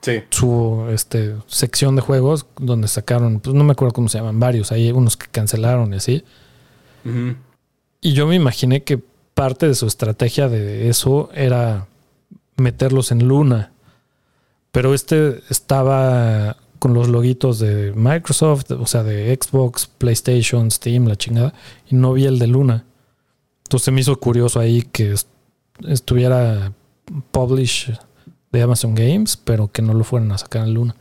[0.00, 0.22] Sí.
[0.30, 4.70] su este, sección de juegos donde sacaron, pues no me acuerdo cómo se llaman, varios,
[4.70, 6.24] hay unos que cancelaron y así.
[7.04, 7.34] Ujú.
[8.00, 8.98] Y yo me imaginé que
[9.34, 11.86] parte de su estrategia de eso era
[12.56, 13.72] meterlos en Luna.
[14.72, 21.16] Pero este estaba con los loguitos de Microsoft, o sea, de Xbox, PlayStation, Steam, la
[21.16, 21.54] chingada,
[21.90, 22.84] y no vi el de Luna.
[23.64, 25.28] Entonces me hizo curioso ahí que est-
[25.88, 26.72] estuviera
[27.32, 27.90] publish
[28.52, 30.94] de Amazon Games, pero que no lo fueran a sacar en Luna.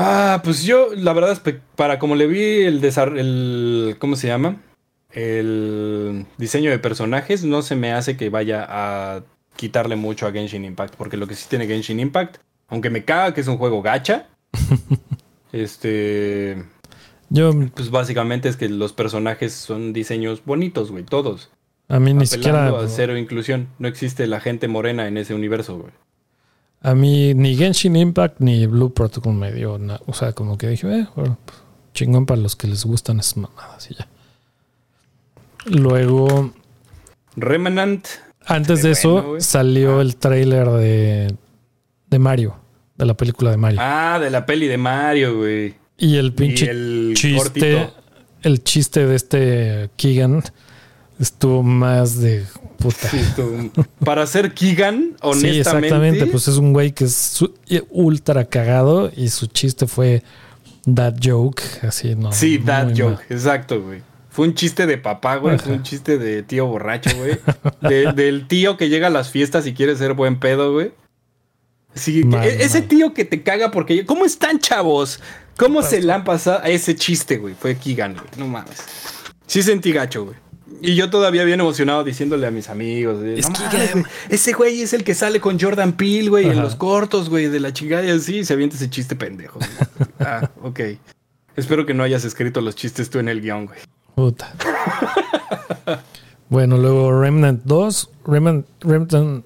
[0.00, 1.42] Ah, pues yo, la verdad
[1.74, 4.56] para como le vi el desarrollo, el, ¿cómo se llama?
[5.10, 9.24] El diseño de personajes, no se me hace que vaya a
[9.56, 12.36] quitarle mucho a Genshin Impact, porque lo que sí tiene Genshin Impact,
[12.68, 14.28] aunque me caga que es un juego gacha,
[15.52, 16.64] este,
[17.28, 21.50] Yo, pues básicamente es que los personajes son diseños bonitos, güey, todos.
[21.88, 22.68] a mí ni siquiera...
[22.68, 23.68] a cero inclusión.
[23.80, 25.92] No existe la gente morena en ese universo, güey.
[26.80, 30.00] A mí ni Genshin Impact ni Blue Protocol me dio nada.
[30.06, 31.58] O sea, como que dije, eh, bueno, pues,
[31.94, 34.06] chingón para los que les gustan esas mamadas y ya.
[35.66, 36.52] Luego,
[37.36, 38.06] Remnant,
[38.46, 40.02] antes de eso, bueno, salió Ah.
[40.02, 41.34] el tráiler de,
[42.08, 42.56] de Mario,
[42.96, 43.80] de la película de Mario.
[43.82, 45.74] ah, de la peli de Mario, güey.
[45.98, 47.94] y el Y pinche el chiste, cortito.
[48.42, 50.42] el chiste de este Keegan
[51.18, 52.44] estuvo más de
[52.78, 53.08] puta.
[53.08, 53.20] Sí,
[54.04, 55.52] Para ser Keegan, honestamente.
[55.52, 56.26] Sí, exactamente.
[56.26, 57.44] Pues es un güey que es
[57.90, 60.22] ultra cagado y su chiste fue
[60.94, 61.62] that joke.
[61.82, 62.32] Así, ¿no?
[62.32, 63.24] Sí, that joke, mal.
[63.30, 64.02] exacto, güey.
[64.30, 65.58] Fue un chiste de papá, güey.
[65.58, 67.38] Fue un chiste de tío borracho, güey.
[67.80, 70.92] De- del tío que llega a las fiestas y quiere ser buen pedo, güey.
[71.94, 72.88] Sí, Mal, e- ese mal.
[72.88, 74.06] tío que te caga porque.
[74.06, 75.18] ¿Cómo están, chavos?
[75.56, 77.54] ¿Cómo se le han pasado a ese chiste, güey?
[77.58, 78.26] Fue Keegan, güey.
[78.36, 78.78] No mames.
[79.48, 80.36] Sí sentí gacho, güey.
[80.80, 83.20] Y yo todavía bien emocionado diciéndole a mis amigos.
[83.20, 83.72] de, Es "No Keegan".
[83.72, 87.28] mames, güey, Ese güey es el que sale con Jordan Peele, güey, en los cortos,
[87.30, 88.38] güey, de la chingada y así.
[88.38, 89.58] y Se avienta ese chiste pendejo.
[90.20, 90.80] ah, ok.
[91.56, 93.78] Espero que no hayas escrito los chistes tú en el guion, güey.
[94.14, 94.52] Puta.
[96.48, 99.44] bueno, luego Remnant 2, Remnant, Remnant,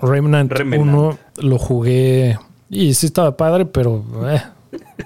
[0.00, 0.52] Remnant, Remnant.
[0.82, 2.38] 1 lo jugué
[2.68, 4.42] y sí estaba padre, pero eh,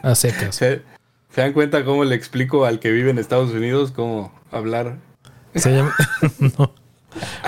[0.03, 0.55] a secas.
[0.57, 0.83] ¿Se,
[1.31, 4.97] se dan cuenta cómo le explico al que vive en Estados Unidos cómo hablar?
[5.55, 5.95] Se llama
[6.59, 6.73] no.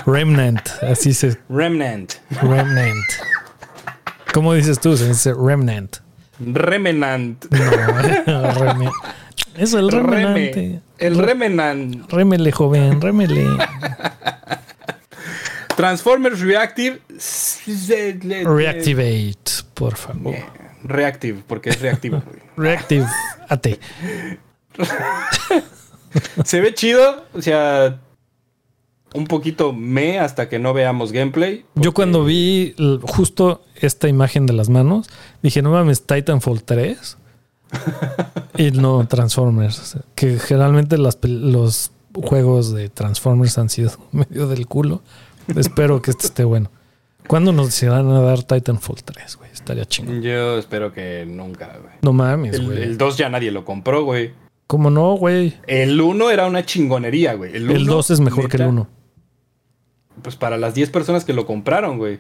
[0.07, 2.13] Remnant, así se Remnant.
[2.41, 3.05] Remnant.
[4.33, 4.97] ¿Cómo dices tú?
[4.97, 5.97] Se dice Remnant.
[6.39, 7.45] Remenant.
[7.51, 7.59] No,
[8.55, 8.93] Reme-
[9.57, 10.07] Eso, el Reme.
[10.17, 10.81] remenante.
[10.99, 12.13] El Remenant.
[12.13, 13.45] Rémele, joven, rémele.
[15.77, 17.01] Transformers Reactive.
[18.45, 20.35] Reactivate, por favor.
[20.85, 22.23] Reactive, porque es reactivo.
[22.57, 23.07] Reactive,
[23.49, 23.79] ate.
[26.45, 28.01] Se ve chido, o sea,
[29.15, 31.65] un poquito me hasta que no veamos gameplay.
[31.75, 35.09] Yo cuando vi justo esta imagen de las manos,
[35.43, 37.17] dije, no mames, Titanfall 3
[38.59, 39.99] y no Transformers.
[40.15, 45.03] Que generalmente las los juegos de Transformers han sido medio del culo.
[45.57, 46.71] Espero que este esté bueno.
[47.27, 49.51] ¿Cuándo nos irán a dar Titanfall 3, güey?
[49.51, 50.23] Estaría chingón.
[50.23, 51.95] Yo espero que nunca, güey.
[52.03, 52.83] No mames, El, güey.
[52.83, 54.33] el 2 ya nadie lo compró, güey.
[54.67, 55.55] ¿Cómo no, güey?
[55.67, 57.55] El 1 era una chingonería, güey.
[57.55, 58.89] El, El 1, 2 es mejor que el neta, 1.
[60.23, 62.19] Pues para las 10 personas que lo compraron, güey.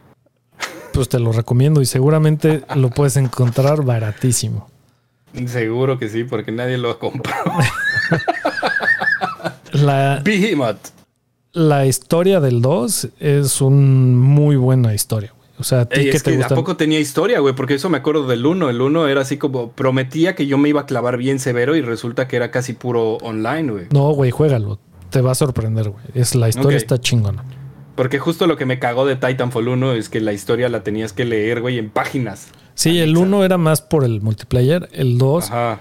[0.92, 4.68] Pues te lo recomiendo y seguramente lo puedes encontrar baratísimo.
[5.46, 7.34] Seguro que sí, porque nadie lo compró.
[9.72, 10.78] La, Behemoth.
[11.52, 15.34] la historia del 2 es un muy buena historia.
[15.58, 16.54] O sea, a ti Ey, es te que ¿a gusta.
[16.54, 17.54] poco tenía historia, güey?
[17.54, 18.68] Porque eso me acuerdo del 1.
[18.68, 21.80] El 1 era así como prometía que yo me iba a clavar bien severo y
[21.80, 23.86] resulta que era casi puro online, güey.
[23.90, 24.78] No, güey, juégalo.
[25.10, 26.04] Te va a sorprender, güey.
[26.14, 27.44] Es, la historia está chingona.
[27.94, 31.14] Porque justo lo que me cagó de Titanfall 1 es que la historia la tenías
[31.14, 32.48] que leer, güey, en páginas.
[32.74, 34.90] Sí, el 1 era más por el multiplayer.
[34.92, 35.80] El 2 Ajá.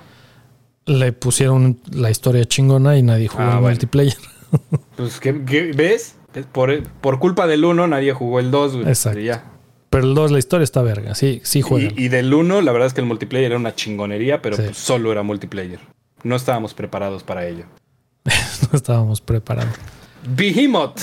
[0.85, 3.67] le pusieron la historia chingona y nadie jugó Ah, el bueno.
[3.69, 4.15] multiplayer.
[4.95, 6.15] Pues, ¿qué, qué- ves?
[6.53, 8.87] Por, por culpa del 1 nadie jugó el 2, güey.
[8.87, 9.19] Exacto.
[9.19, 9.51] Ya.
[9.95, 11.15] Pero el 2, la historia está verga.
[11.15, 11.93] Sí, sí juegan.
[11.97, 14.63] Y, y del 1, la verdad es que el multiplayer era una chingonería, pero Sí.
[14.65, 15.79] pues solo era multiplayer.
[16.23, 17.65] No estábamos preparados para ello.
[18.71, 19.73] No estábamos preparando.
[20.27, 20.99] Behemoth.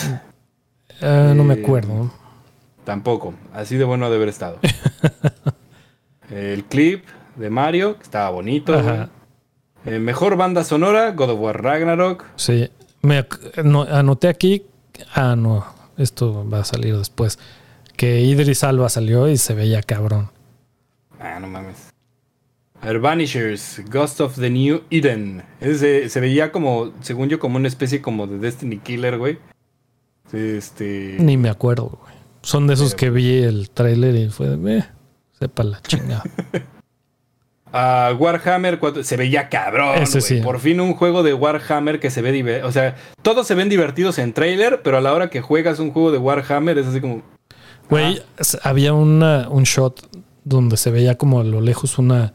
[1.00, 2.10] Ah, no me Eh, acuerdo.
[2.84, 3.34] Tampoco.
[3.52, 4.58] Así de bueno de haber estado.
[6.30, 7.04] el clip
[7.36, 8.74] de Mario, que estaba bonito.
[8.74, 9.10] Ajá.
[9.84, 12.24] Eh, mejor banda sonora, God of War Ragnarok.
[12.36, 12.68] Sí.
[13.02, 13.24] Me
[13.64, 14.64] no, anoté aquí.
[15.14, 15.64] Ah, no.
[15.96, 17.38] Esto va a salir después.
[18.02, 20.28] Que Idris Alba salió y se veía cabrón.
[21.20, 21.92] Ah, no mames.
[22.80, 25.44] A ver, Vanishers, Ghost of the New Eden.
[25.60, 29.38] Ese se veía como, según yo, como una especie como de Destiny Killer, güey.
[30.32, 31.14] Este.
[31.20, 32.14] Ni me acuerdo, güey.
[32.42, 34.84] Son de esos Pero- que vi el tráiler y fue de, eh,
[35.38, 36.24] sepa la chingada.
[37.74, 39.96] Ah, Warhammer 4, se veía cabrón.
[40.02, 40.40] Ese sí.
[40.42, 42.68] Por fin un juego de Warhammer que se ve divertido.
[42.68, 45.90] O sea, todos se ven divertidos en trailer, pero a la hora que juegas un
[45.90, 47.22] juego de Warhammer es así como.
[47.90, 48.22] Güey,
[48.62, 50.08] había una, un shot
[50.44, 52.32] donde se veía como a lo lejos una,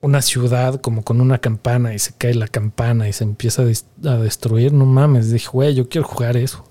[0.00, 4.08] una ciudad como con una campana y se cae la campana y se empieza a,
[4.10, 4.72] a destruir.
[4.72, 6.64] No mames, dije, güey, yo quiero jugar eso.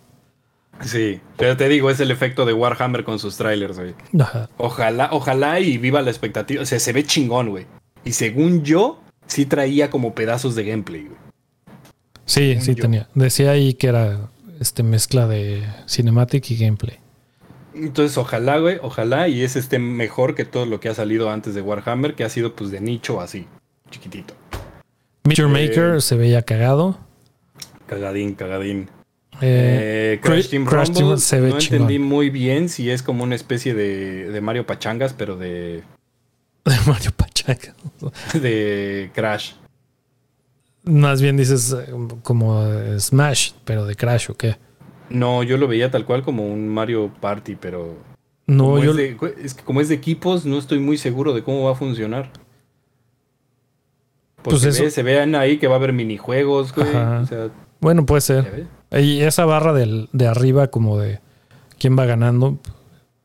[0.83, 3.93] Sí, pero te digo, es el efecto de Warhammer con sus trailers, güey.
[4.19, 4.49] Ajá.
[4.57, 6.63] Ojalá, ojalá y viva la expectativa.
[6.63, 7.67] O sea, se ve chingón, güey.
[8.03, 11.17] Y según yo, sí traía como pedazos de gameplay, güey.
[12.25, 12.81] Sí, Según sí yo.
[12.81, 13.09] tenía.
[13.13, 14.29] Decía ahí que era
[14.59, 16.97] este mezcla de cinematic y gameplay.
[17.73, 21.56] Entonces, ojalá, güey, ojalá y ese esté mejor que todo lo que ha salido antes
[21.56, 23.48] de Warhammer, que ha sido pues de nicho así,
[23.89, 24.34] chiquitito.
[25.23, 26.98] Meteor Eh, Maker se veía cagado.
[27.88, 28.89] Cagadín, cagadín.
[29.41, 31.81] Eh, Eh, Crash Cra- Team Crash Rumble, Team se ve no chingón.
[31.84, 35.84] entendí muy bien si es como una especie de, de Mario Pachangas, pero de,
[36.65, 37.73] de Mario Pachaca.
[38.34, 39.53] de Crash.
[40.84, 41.91] Más bien dices eh,
[42.23, 42.64] como
[42.99, 44.57] Smash, pero de Crash o qué.
[45.13, 47.95] No, yo lo veía tal cual como un Mario Party, pero
[48.47, 51.33] No, como yo es, de, es que como es de equipos, no estoy muy seguro
[51.33, 52.31] de cómo va a funcionar.
[54.38, 56.88] Porque Pues eso- ve- se vean ahí que va a haber minijuegos, güey.
[56.89, 58.65] O sea, bueno, puede ser.
[58.91, 61.19] Y esa barra del- de arriba como de
[61.79, 62.57] quién va ganando,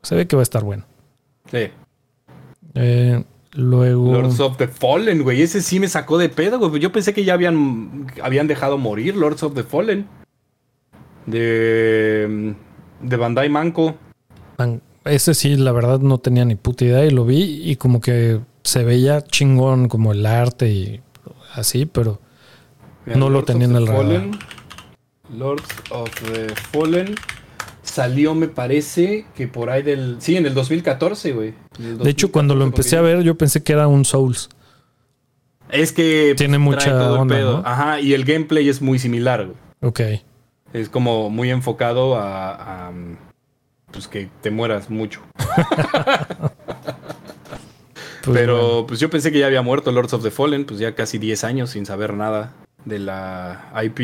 [0.03, 0.85] se ve que va a estar bueno.
[1.51, 1.69] Sí.
[2.75, 5.41] Eh, luego Lords of the Fallen, güey.
[5.41, 6.81] Ese sí me sacó de pedo, güey.
[6.83, 10.07] Yo pensé que ya habían, habían dejado morir Lords of the Fallen.
[11.27, 12.55] De,
[13.03, 13.97] de Bandai Manco.
[14.59, 18.01] man, ese sí, la verdad no tenía ni puta idea y lo vi y como
[18.01, 21.01] que se veía chingón como el arte y
[21.55, 22.21] así, pero
[23.07, 24.27] No lo tenía en el radar.
[25.33, 27.15] Lords of the Fallen.
[27.83, 30.17] Salió, me parece, que por ahí del...
[30.19, 31.55] Sí, en el 2014, güey.
[31.79, 34.49] De hecho cuando lo 2014, empecé a ver yo pensé que era un Souls.
[35.71, 36.35] Es que...
[36.37, 37.53] Tiene mucha todo el onda, pedo.
[37.59, 37.63] ¿no?
[37.65, 39.57] Ajá, y el gameplay es muy similar, güey.
[39.83, 40.01] Ok.
[40.77, 42.93] Es como muy enfocado a, a,
[43.91, 45.21] pues que te mueras mucho.
[48.23, 48.87] Pues Pero bueno.
[48.89, 51.45] pues yo pensé que ya había muerto Lords of the Fallen, pues ya casi 10
[51.45, 52.55] años sin saber nada
[52.85, 54.01] de la IP.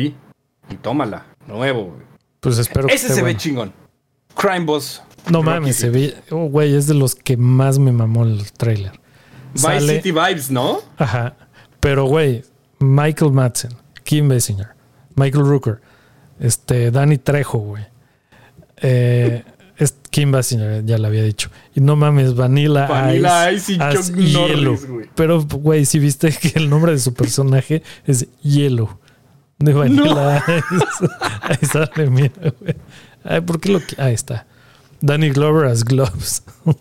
[0.69, 1.97] Y tómala, nuevo.
[2.39, 3.73] Pues espero Ese se ve chingón.
[4.33, 5.01] Crime Boss.
[5.29, 6.15] No Rocky mames, se ve.
[6.31, 8.93] Oh, güey, es de los que más me mamó el trailer.
[9.55, 10.79] Vice Sale- City Vibes, ¿no?
[10.97, 11.35] Ajá.
[11.81, 12.45] Pero, güey,
[12.79, 13.71] Michael Madsen,
[14.05, 14.69] Kim Basinger,
[15.15, 15.81] Michael Rooker,
[16.43, 17.83] este, Danny Trejo, güey.
[18.77, 19.43] Eh,
[19.77, 21.49] es Kim Basinger, ya lo había dicho.
[21.73, 24.53] Y no mames, Vanilla, Vanilla Ice, Ice y Chuck.
[24.55, 25.09] Norris, güey.
[25.15, 28.99] Pero, güey, si viste que el nombre de su personaje es Yellow.
[29.57, 31.07] De Vanilla Ice.
[31.41, 32.75] Ahí sale, mira, güey.
[33.23, 34.45] Ay, ¿por qué lo qui- Ahí está.
[35.01, 36.43] Danny Glover as Gloves.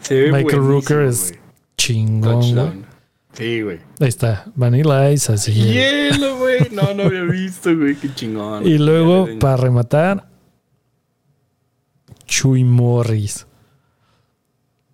[0.00, 1.34] Se ve Michael Rooker es.
[1.76, 2.40] Chingón.
[2.40, 2.86] Touchdown.
[3.38, 3.78] Sí, güey.
[4.00, 4.46] Ahí está.
[4.56, 5.52] Vanilla Ice así.
[5.52, 6.68] Hielo, güey.
[6.72, 7.94] No, no había visto, güey.
[7.94, 8.66] Qué chingón.
[8.66, 10.28] Y luego, para rematar,
[12.26, 13.46] Chuy Morris.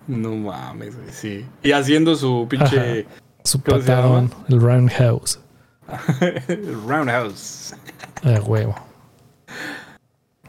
[0.06, 1.46] No mames, güey, sí.
[1.62, 3.06] Y haciendo su pinche.
[3.44, 5.40] Su ¿Cómo se patadón, el roundhouse.
[6.86, 7.74] Roundhouse.
[8.22, 8.74] A huevo.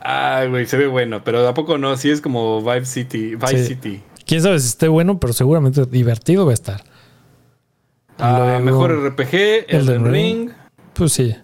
[0.01, 1.95] Ay, güey, se ve bueno, pero ¿a poco no?
[1.97, 3.35] Sí es como Vibe City.
[3.35, 3.65] Vice Sí.
[3.67, 4.03] City.
[4.25, 6.83] Quién sabe si esté bueno, pero seguramente divertido va a estar.
[8.19, 10.49] Ah, mejor RPG, Elden Elden Ring.
[10.93, 11.35] Pues sí.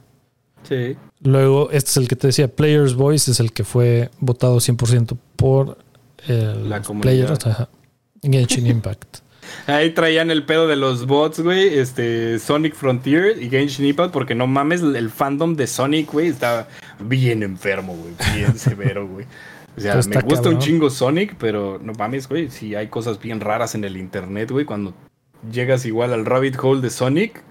[0.64, 0.96] Sí.
[1.22, 5.18] Luego, este es el que te decía, Player's Voice, es el que fue votado 100%
[5.36, 5.78] por
[6.28, 7.12] el La comunidad.
[7.28, 7.46] Players.
[7.48, 7.70] Ajá.
[8.24, 9.18] Genshin Impact.
[9.68, 11.78] Ahí traían el pedo de los bots, güey.
[11.78, 16.68] Este, Sonic Frontier y Genshin Impact, porque no mames, el fandom de Sonic, güey, está
[17.00, 18.14] bien enfermo, güey.
[18.36, 19.26] Bien severo, güey.
[19.76, 22.50] O sea, Pues me gusta un chingo Sonic, pero no mames, güey.
[22.50, 24.66] Si hay cosas bien raras en el internet, güey.
[24.66, 24.94] Cuando
[25.52, 27.44] llegas igual al rabbit hole de Sonic,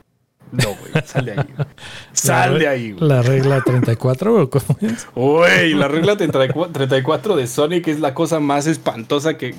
[0.52, 1.04] no, güey.
[1.06, 1.46] Sal de ahí.
[2.12, 3.08] Sal de ahí, güey.
[3.08, 5.06] La regla 34, ¿o cómo es?
[5.14, 9.54] Güey, la regla 34 34 de Sonic es la cosa más espantosa que.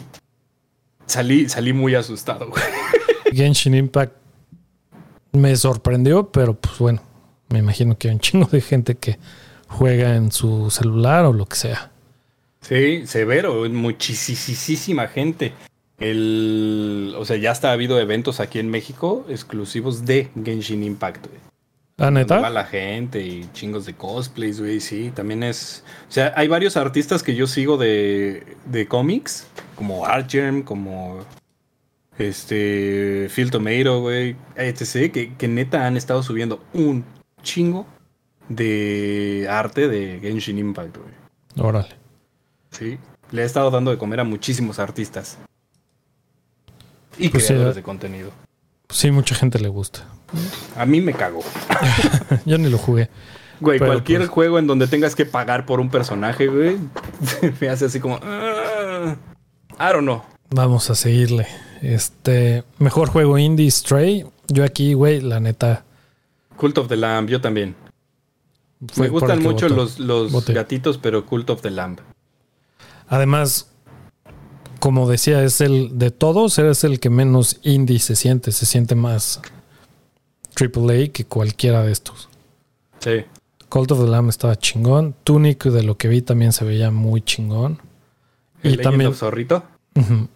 [1.06, 2.64] Salí, salí muy asustado, güey.
[3.34, 4.14] Genshin Impact
[5.32, 7.02] me sorprendió, pero pues bueno,
[7.49, 9.18] me imagino que hay un chingo de gente que
[9.68, 11.91] juega en su celular o lo que sea.
[12.62, 15.53] Sí, severo, muchísima gente.
[16.02, 21.28] El, o sea, ya hasta ha habido eventos aquí en México exclusivos de Genshin Impact,
[21.28, 21.40] güey.
[21.99, 22.49] ¿Ah, Donde va neta?
[22.49, 25.84] la gente y chingos de cosplays, güey, sí, también es...
[26.10, 29.45] O sea, hay varios artistas que yo sigo de, de cómics,
[29.76, 31.19] como Artgerm, como
[32.18, 37.06] este Phil Tomato, güey, etc., que, que neta han estado subiendo un
[37.44, 37.86] chingo
[38.49, 41.14] de arte de Genshin Impact, güey.
[41.60, 41.95] Órale.
[42.72, 42.98] Sí,
[43.30, 45.38] le he estado dando de comer a muchísimos artistas.
[47.17, 48.31] Y Pues creadores de contenido.
[48.89, 50.05] Sí, mucha gente le gusta.
[50.75, 51.41] A mí me cago.
[52.45, 53.09] Yo ni lo jugué.
[53.59, 56.77] Güey, Pero, cualquier pues- juego en donde tengas que pagar por un personaje, güey,
[57.61, 58.19] me hace así como...
[58.23, 59.15] "Ah,
[59.79, 60.23] I don't know.
[60.49, 61.47] Vamos a seguirle.
[61.81, 64.25] Este, mejor juego indie Stray.
[64.47, 65.85] Yo aquí, güey, la neta.
[66.57, 67.75] Cult of the Lamb, yo también.
[68.91, 71.99] fue me gustan mucho los, los gatitos, pero Cult of the Lamb.
[73.07, 73.70] Además,
[74.82, 78.52] como decía, es el de todos, es el que menos indie se siente.
[78.52, 79.40] Se siente más
[80.60, 82.28] AAA que cualquiera de estos.
[82.99, 83.24] Sí.
[83.70, 85.16] Cult of the Lamb estaba chingón.
[85.24, 87.80] Tunic, de lo que vi, también se veía muy chingón.
[88.64, 89.10] El Y Legend también.
[89.12, 89.64] of Zorrito.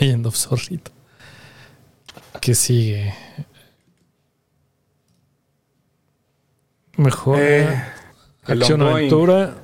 [0.00, 0.90] Legend of Zorrito.
[2.40, 3.14] ¿Qué sigue?
[6.98, 7.82] Mejor Eh,
[8.46, 9.61] el acción aventura.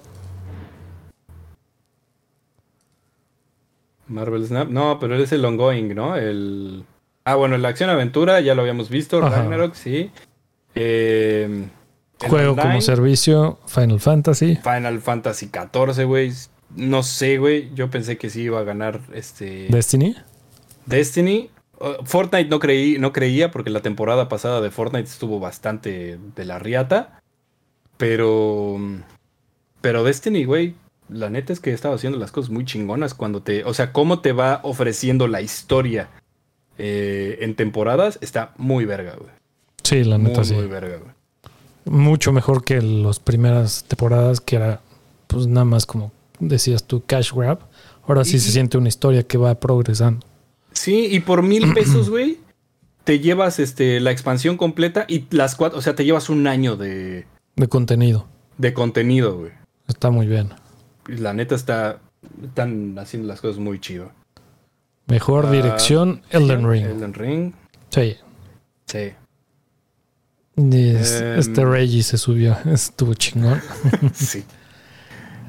[4.09, 4.69] Marvel Snap.
[4.69, 6.17] No, pero es el ongoing, ¿no?
[6.17, 6.85] El.
[7.25, 9.19] Ah, bueno, la acción aventura ya lo habíamos visto.
[9.23, 9.43] Ajá.
[9.43, 10.11] Ragnarok, sí.
[10.75, 11.69] Eh,
[12.21, 13.59] el Juego como servicio.
[13.67, 14.57] Final Fantasy.
[14.57, 16.33] Final Fantasy XIV, güey.
[16.75, 17.71] No sé, güey.
[17.75, 20.17] Yo pensé que sí iba a ganar este Destiny.
[20.87, 21.51] Destiny.
[21.81, 26.45] Uh, Fortnite no creí, no creía porque la temporada pasada de Fortnite estuvo bastante de
[26.45, 27.21] la riata.
[27.97, 28.79] Pero.
[29.81, 30.75] Pero Destiny, güey.
[31.09, 33.65] La neta es que estaba haciendo las cosas muy chingonas cuando te.
[33.65, 36.09] O sea, cómo te va ofreciendo la historia
[36.79, 39.31] eh, en temporadas está muy verga, güey.
[39.83, 40.55] Sí, la Muy, neta sí.
[40.55, 41.13] muy verga, güey.
[41.87, 44.81] Mucho mejor que las primeras temporadas que era,
[45.27, 47.61] pues nada más como decías tú, cash grab.
[48.07, 50.27] Ahora sí Y- se siente una historia que va progresando.
[50.73, 52.39] Sí, y por mil pesos, güey,
[53.05, 55.79] te llevas este, la expansión completa y las cuatro.
[55.79, 57.25] O sea, te llevas un año de,
[57.57, 58.27] De contenido.
[58.59, 59.53] de contenido, güey.
[59.89, 60.51] Está muy bien.
[61.09, 61.99] La neta está.
[62.43, 64.13] Están haciendo las cosas muy chido.
[65.07, 66.85] Mejor Ah, dirección, Elden Ring.
[66.87, 67.53] Elden Ring.
[67.91, 68.17] Sí.
[68.87, 69.13] Sí.
[70.57, 70.97] Em.
[71.39, 72.57] este Reggie se subió.
[72.67, 73.61] Estuvo chingón.
[74.15, 74.45] sí.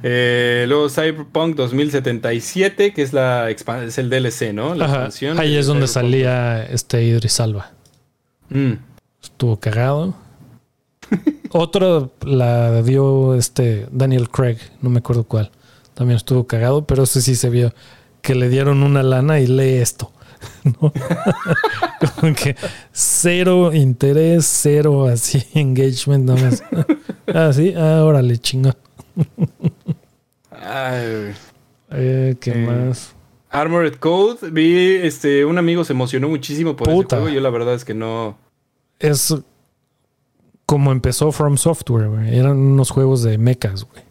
[0.02, 4.74] Eh, luego Cyberpunk 2077, que es la es el DLC, ¿no?
[4.76, 4.94] La Ajá.
[4.96, 6.12] expansión Ahí es donde Cyberpunk.
[6.12, 7.72] salía este Idris Alba.
[8.50, 8.74] Mm.
[9.22, 10.16] Estuvo cagado.
[11.52, 15.52] Otro la dio este Daniel Craig, no me acuerdo cuál.
[15.94, 17.74] También estuvo cagado, pero ese sí se vio
[18.22, 20.12] que le dieron una lana y lee esto.
[20.64, 20.94] ¿no?
[22.22, 22.56] Como que
[22.94, 26.64] cero interés, cero así engagement, nada más.
[27.34, 28.72] Ah, sí, ah, órale, chingo.
[30.52, 31.34] Ay,
[31.92, 33.16] Eh, ¿Qué Eh, más?
[33.50, 37.16] Armored Code, vi, este, un amigo se emocionó muchísimo por Puta.
[37.16, 37.36] ese juego.
[37.36, 38.38] Yo la verdad es que no.
[39.00, 39.34] Es
[40.70, 42.38] como empezó From Software, güey.
[42.38, 44.04] Eran unos juegos de mechas, güey.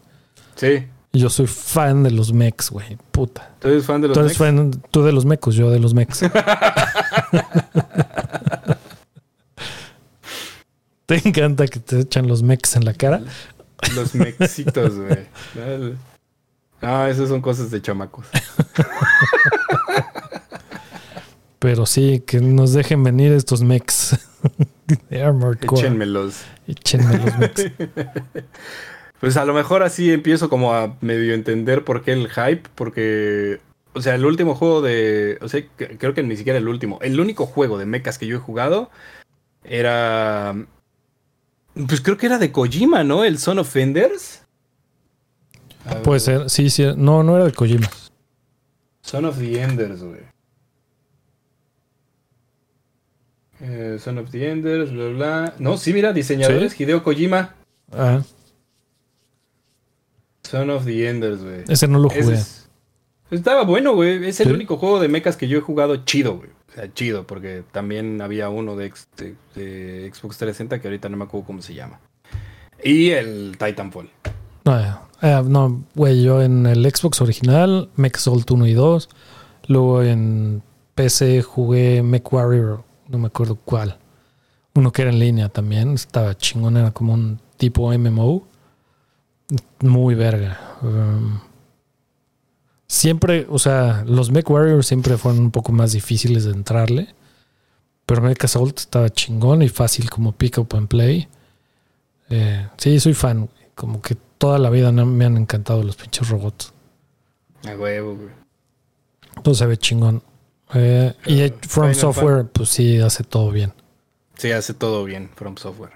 [0.57, 0.85] Sí.
[1.13, 2.97] Y yo soy fan de los mechs, güey.
[3.11, 3.55] Puta.
[3.59, 4.37] ¿Tú eres fan de los Tú eres mechs?
[4.37, 6.19] fan, tú de los mecos, yo de los mechs.
[11.05, 13.21] ¿Te encanta que te echan los mechs en la cara?
[13.95, 15.27] Los mexitos, güey.
[16.81, 18.25] Ah, esas son cosas de chamacos.
[21.59, 24.17] Pero sí, que nos dejen venir estos mechs
[25.09, 25.81] de Armored Core.
[25.81, 26.41] Échenmelos.
[26.67, 27.71] Échenme los mechs.
[29.19, 33.59] Pues a lo mejor así empiezo como a medio entender por qué el hype, porque,
[33.93, 37.19] o sea, el último juego de, o sea, creo que ni siquiera el último, el
[37.19, 38.89] único juego de mechas que yo he jugado
[39.65, 40.55] era,
[41.73, 43.25] pues creo que era de Kojima, ¿no?
[43.25, 44.43] El Son of Enders.
[45.85, 46.85] A ver, Puede ser, sí, sí.
[46.95, 47.89] No, no era de Kojima.
[49.01, 50.21] Son of the Enders, güey.
[53.61, 55.53] Eh, Son of the Enders, bla, bla.
[55.59, 57.55] No, sí, mira, diseñadores, Hideo Kojima.
[57.91, 58.21] Ah,
[60.43, 61.63] Son of the Enders, güey.
[61.67, 62.33] ese no lo jugué.
[62.35, 62.69] es-
[63.31, 64.25] Estaba bueno, güey.
[64.27, 64.53] Es el Sí.
[64.53, 66.49] único juego de mechas que yo he jugado chido, güey.
[66.69, 71.17] O sea, chido, porque también había uno de, de- de Xbox 360 que ahorita no
[71.17, 71.99] me acuerdo cómo se llama.
[72.83, 74.09] Y el Titanfall.
[74.65, 74.79] No,
[75.21, 79.09] eh, no, güey, yo en el Xbox original, MechSalt 1 y 2.
[79.67, 80.63] Luego en
[80.95, 83.97] PC jugué MechWarrior, no me acuerdo cuál.
[84.75, 88.47] Uno que era en línea también, estaba chingón, era como un tipo MMO.
[89.81, 90.77] Muy verga.
[90.81, 91.39] Um,
[92.87, 97.15] siempre, o sea, los MechWarriors siempre fueron un poco más difíciles de entrarle.
[98.05, 101.27] Pero MechAssault estaba chingón y fácil como pick up and play.
[102.29, 103.49] Eh, sí, soy fan.
[103.75, 106.73] Como que toda la vida me han encantado los pinches robots.
[107.67, 108.29] A huevo, güey.
[109.43, 110.23] Todo se ve chingón.
[110.73, 113.73] Eh, y From Final Software, pues sí, hace todo bien.
[114.37, 115.93] Sí, hace todo bien, From Software.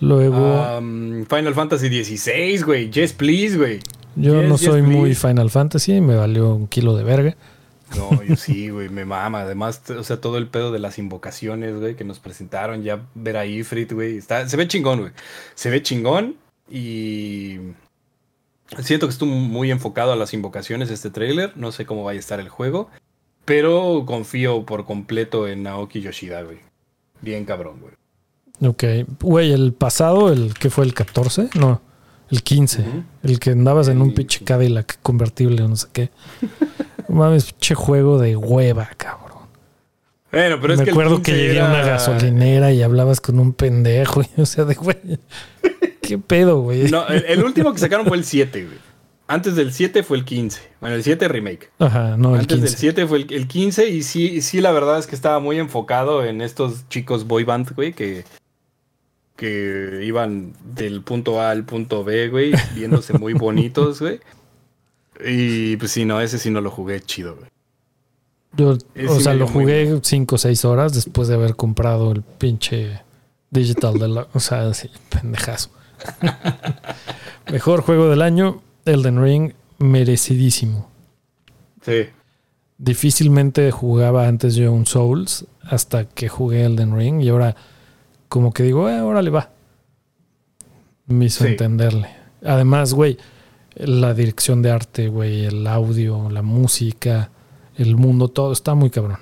[0.00, 2.90] Luego, Um, Final Fantasy XVI, güey.
[2.90, 3.80] Yes, please, güey.
[4.14, 5.14] yo yes, no yes, soy muy.
[5.14, 7.36] Final Fantasy, me valió un kilo de verga.
[7.96, 9.42] No, yo sí, güey, me mama.
[9.42, 13.36] Además, o sea, todo el pedo de las invocaciones, güey, que nos presentaron, ya ver
[13.36, 14.18] a Ifrit, güey.
[14.18, 15.12] Está, se ve chingón, güey.
[15.54, 16.36] Se ve chingón
[16.70, 17.58] y
[18.80, 21.52] siento que estuvo muy enfocado a las invocaciones este tráiler.
[21.56, 22.90] No sé cómo vaya a estar el juego,
[23.46, 26.58] pero confío por completo en Naoki Yoshida, güey.
[27.22, 27.94] Bien cabrón, güey.
[28.70, 28.84] Ok.
[29.20, 31.80] Güey, el pasado, el que fue el 14, no,
[32.30, 32.80] el 15.
[32.82, 33.02] Ujú.
[33.22, 36.10] El que andabas en un pinche Cadillac convertible o no sé qué.
[37.08, 39.26] Mames, pinche juego de hueva, cabrón.
[40.32, 42.82] Bueno, pero es me que el acuerdo que 15 llegué a una era- gasolinera y
[42.82, 44.22] hablabas con un pendejo.
[44.36, 44.96] y, O sea, de güey.
[46.02, 46.90] ¿Qué pedo, güey?
[46.90, 48.78] No, el, el último que sacaron fue el 7, güey.
[49.28, 50.60] Antes del 7 fue el 15.
[50.80, 51.70] Bueno, el 7 remake.
[51.78, 52.78] Ajá, no, el Antes del 15.
[52.78, 56.24] 7 fue el, el 15 y sí, sí, la verdad es que estaba muy enfocado
[56.24, 58.24] en estos chicos boy band, güey, que,
[59.34, 64.20] que iban del punto A al punto B, güey, viéndose muy bonitos, güey.
[65.24, 67.48] Y pues sí, no, ese sí no lo jugué chido, güey.
[68.56, 72.22] Yo, Ese o sea, lo jugué 5 o 6 horas después de haber comprado el
[72.22, 73.02] pinche
[73.50, 74.28] digital de la.
[74.32, 75.70] O sea, sí, pendejazo.
[77.52, 80.88] Mejor juego del año, Elden Ring, merecidísimo.
[81.82, 82.06] Sí.
[82.78, 87.56] Difícilmente jugaba antes yo un Souls hasta que jugué Elden Ring y ahora,
[88.28, 89.50] como que digo, eh, órale va.
[91.06, 91.50] Me hizo Sí.
[91.50, 92.08] entenderle.
[92.44, 93.18] Además, güey,
[93.76, 97.30] la dirección de arte, güey, el audio, la música,
[97.76, 99.18] el mundo, todo está muy cabrón.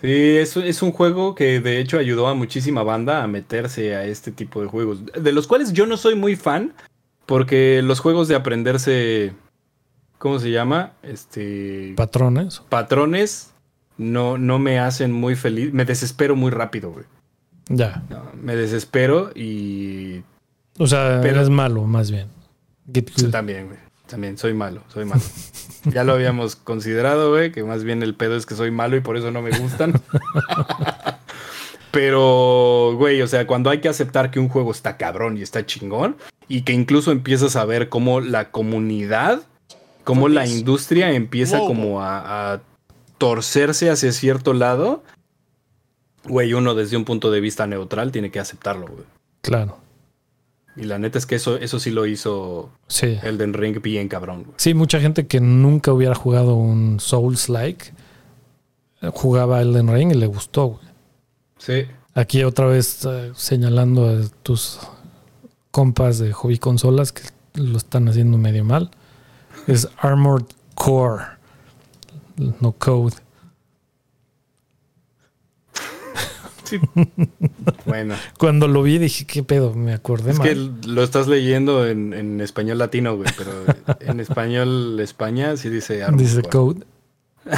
[0.00, 4.04] Sí, es, es un juego que de hecho ayudó a muchísima banda a meterse a
[4.04, 6.74] este tipo de juegos, de los cuales yo no soy muy fan,
[7.26, 9.32] porque los juegos de aprenderse,
[10.18, 10.92] ¿cómo se llama?
[11.02, 11.94] Este...
[11.96, 12.62] Patrones.
[12.68, 13.50] patrones
[13.96, 15.72] no, no me hacen muy feliz.
[15.72, 17.04] Me desespero muy rápido, güey.
[17.68, 18.02] Ya.
[18.10, 20.22] No, me desespero y
[20.78, 22.28] O sea, Pero- eres malo, más bien.
[22.86, 23.30] Good.
[23.30, 23.78] también, güey.
[24.06, 25.22] También soy malo, soy malo.
[25.84, 29.00] ya lo habíamos considerado, güey, que más bien el pedo es que soy malo y
[29.00, 29.94] por eso no me gustan.
[31.94, 35.64] Pero, güey, o sea, cuando hay que aceptar que un juego está cabrón y está
[35.64, 36.16] chingón,
[36.48, 39.42] y que incluso empiezas a ver cómo la comunidad,
[40.02, 42.62] cómo la industria empieza como a, a
[43.18, 45.04] torcerse hacia cierto lado,
[46.24, 49.04] güey, uno desde un punto de vista neutral tiene que aceptarlo, güey.
[49.40, 49.78] Claro.
[50.76, 53.18] Y la neta es que eso, eso sí lo hizo Sí.
[53.22, 54.54] Elden Ring bien cabrón, güey.
[54.56, 57.92] Sí, mucha gente que nunca hubiera jugado un Souls-like
[59.00, 60.93] eh, jugaba Elden Ring y le gustó, güey.
[61.64, 61.86] Sí.
[62.14, 64.78] Aquí otra vez eh, señalando a tus
[65.70, 67.22] compas de hobby consolas que
[67.54, 68.90] lo están haciendo medio mal.
[69.66, 71.24] Es Armored Core,
[72.60, 73.14] no Code.
[76.64, 76.78] Sí.
[77.86, 79.74] bueno, Cuando lo vi dije, ¿qué pedo?
[79.74, 80.48] Me acordé es mal.
[80.48, 83.52] que lo estás leyendo en, en español latino, güey, pero
[84.00, 86.50] en español España sí dice Armored Dice Core.
[86.50, 86.86] Code.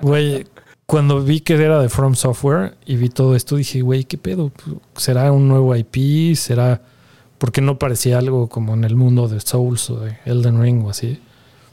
[0.00, 0.46] Güey,
[0.88, 4.50] cuando vi que era de From Software y vi todo esto, dije, güey, ¿qué pedo?
[4.96, 6.34] ¿Será un nuevo IP?
[6.34, 6.80] ¿Será
[7.36, 10.88] Porque no parecía algo como en el mundo de Souls o de Elden Ring o
[10.88, 11.20] así.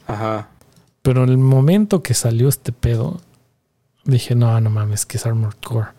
[0.06, 0.50] Ajá.
[1.02, 3.22] Pero en el momento que salió este pedo,
[4.04, 5.92] dije, no, no mames, que es Armored Core.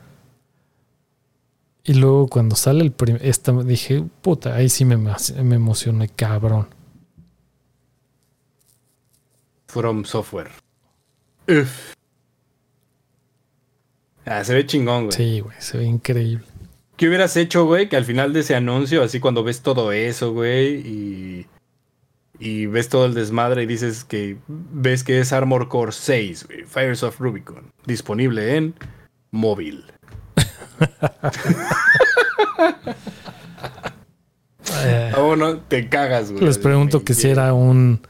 [1.84, 6.68] Y luego cuando sale el primer, esta dije, puta, ahí sí me, me emocioné, cabrón.
[9.68, 10.50] From Software.
[11.48, 11.96] Uf.
[14.26, 15.16] Ah, se ve chingón, güey.
[15.16, 16.44] Sí, güey, se ve increíble.
[16.96, 17.88] ¿Qué hubieras hecho, güey?
[17.88, 21.46] Que al final de ese anuncio, así cuando ves todo eso, güey, y,
[22.38, 26.64] y ves todo el desmadre y dices que ves que es Armor Core 6, güey,
[26.64, 28.74] Fires of Rubicon, disponible en
[29.30, 29.84] móvil.
[34.82, 36.44] Eh, oh, no, te cagas, güey.
[36.44, 38.00] les pregunto que si era un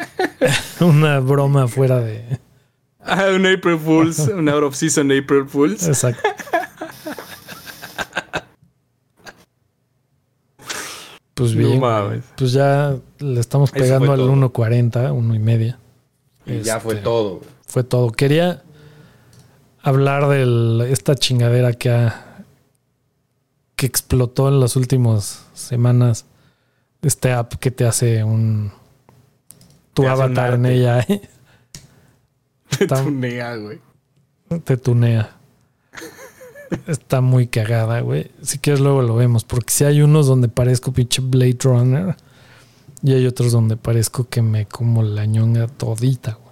[0.80, 2.38] una broma fuera de
[3.02, 5.86] Ah, un April Fools, un out of season April Fools.
[5.88, 6.20] exacto.
[11.34, 12.24] Pues No bien, mames.
[12.36, 14.32] pues ya le estamos pegando al todo.
[14.34, 15.78] 1.40, uno y media.
[16.44, 17.48] Y ya fue Este, todo, güey.
[17.66, 18.10] Fue todo.
[18.10, 18.62] Quería
[19.82, 22.26] hablar de esta chingadera que ha
[23.76, 26.26] que explotó en las últimas semanas.
[27.00, 28.72] Este app que te hace un
[29.94, 31.22] tu Te avatar en ella ¿eh?
[32.78, 33.78] Está- Tunea, güey.
[34.64, 35.36] te tunea.
[36.86, 38.30] Está muy cagada, güey.
[38.42, 42.16] Si quieres luego lo vemos, porque si hay unos donde parezco pinche Blade Runner
[43.02, 46.50] y hay otros donde parezco que me como la ñonga todita, güey.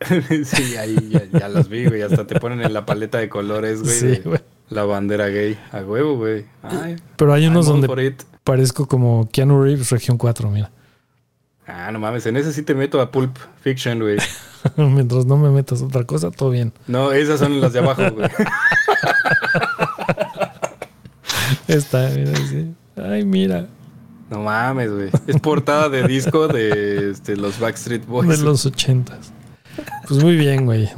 [0.44, 2.02] sí, ahí ya, ya las vi, güey.
[2.02, 3.94] Hasta te ponen en la paleta de colores, güey.
[4.16, 4.40] Sí, güey.
[4.68, 5.56] La bandera gay.
[5.70, 6.44] A huevo, güey.
[6.62, 10.72] Ay, Pero hay unos donde parezco como Keanu Reeves, región 4, mira.
[11.66, 12.26] Ah, no mames.
[12.26, 14.18] En ese sí te meto a Pulp Fiction, güey.
[14.76, 16.72] Mientras no me metas otra cosa, todo bien.
[16.86, 18.28] No, esas son las de abajo, güey.
[21.68, 22.74] Está, mira, sí.
[22.96, 23.68] Ay, mira.
[24.30, 25.10] No mames, güey.
[25.26, 28.28] Es portada de disco de este, los Backstreet Boys.
[28.28, 29.32] De los ochentas.
[30.08, 30.90] Pues muy bien, güey.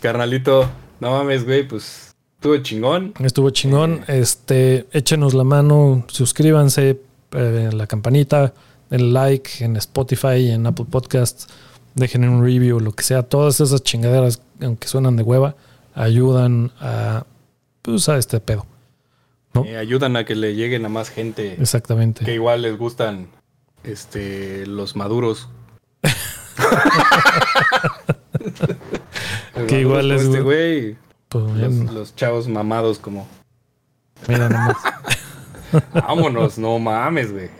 [0.00, 0.68] Carnalito,
[1.00, 1.66] no mames, güey.
[1.66, 3.14] Pues estuvo chingón.
[3.20, 4.04] Estuvo chingón.
[4.06, 7.00] Este, échenos la mano, suscríbanse,
[7.34, 8.54] eh, la campanita,
[8.90, 11.48] el like en Spotify, en Apple Podcasts,
[11.94, 13.22] dejen un review, lo que sea.
[13.22, 15.56] Todas esas chingaderas, aunque suenan de hueva,
[15.94, 17.24] ayudan a,
[17.82, 18.66] pues, a este pedo.
[19.52, 19.64] ¿No?
[19.64, 22.24] Eh, ayudan a que le lleguen a más gente Exactamente.
[22.24, 23.28] que igual les gustan
[23.84, 25.48] este los maduros.
[29.68, 30.96] Que igual les este.
[31.28, 33.26] Pues, Los, los chavos mamados como
[34.28, 34.76] mira nomás.
[35.92, 37.50] vámonos, no mames, güey.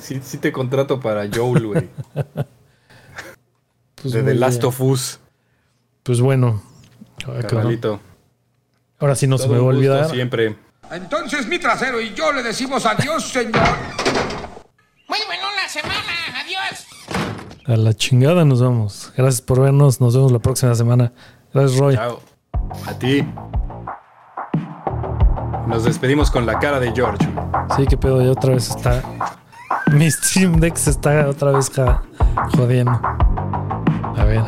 [0.00, 1.88] Sí, sí te contrato para Joel, güey.
[3.96, 4.68] Pues, de The Last bien.
[4.68, 5.20] of Us,
[6.02, 6.62] Pues bueno.
[7.48, 8.00] Carnalito.
[8.98, 10.10] Ahora sí no se me va a olvidar.
[10.10, 10.56] siempre.
[10.90, 13.62] Entonces mi trasero y yo le decimos adiós, señor.
[15.08, 15.94] Muy buena la semana.
[16.44, 16.86] Adiós.
[17.66, 19.12] A la chingada nos vamos.
[19.16, 20.00] Gracias por vernos.
[20.00, 21.12] Nos vemos la próxima semana.
[21.54, 21.94] Gracias, Roy.
[21.94, 22.20] Chao.
[22.86, 23.24] A ti.
[25.66, 27.28] Nos despedimos con la cara de George.
[27.76, 29.02] Sí, que pedo, ya otra vez está.
[29.92, 31.70] Mi Stream Deck está otra vez
[32.56, 33.00] jodiendo.
[34.16, 34.42] A ver.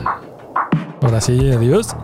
[1.03, 1.97] Ahora sí, adiós.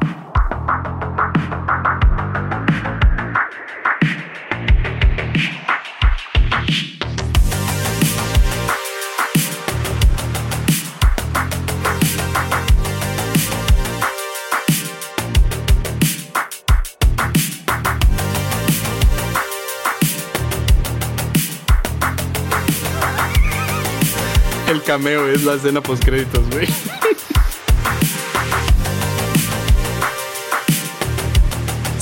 [24.93, 26.69] Cameo es la escena post créditos, güey.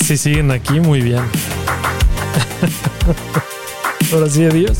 [0.03, 1.21] Si siguen aquí, muy bien.
[4.11, 4.79] Ahora sí, adiós.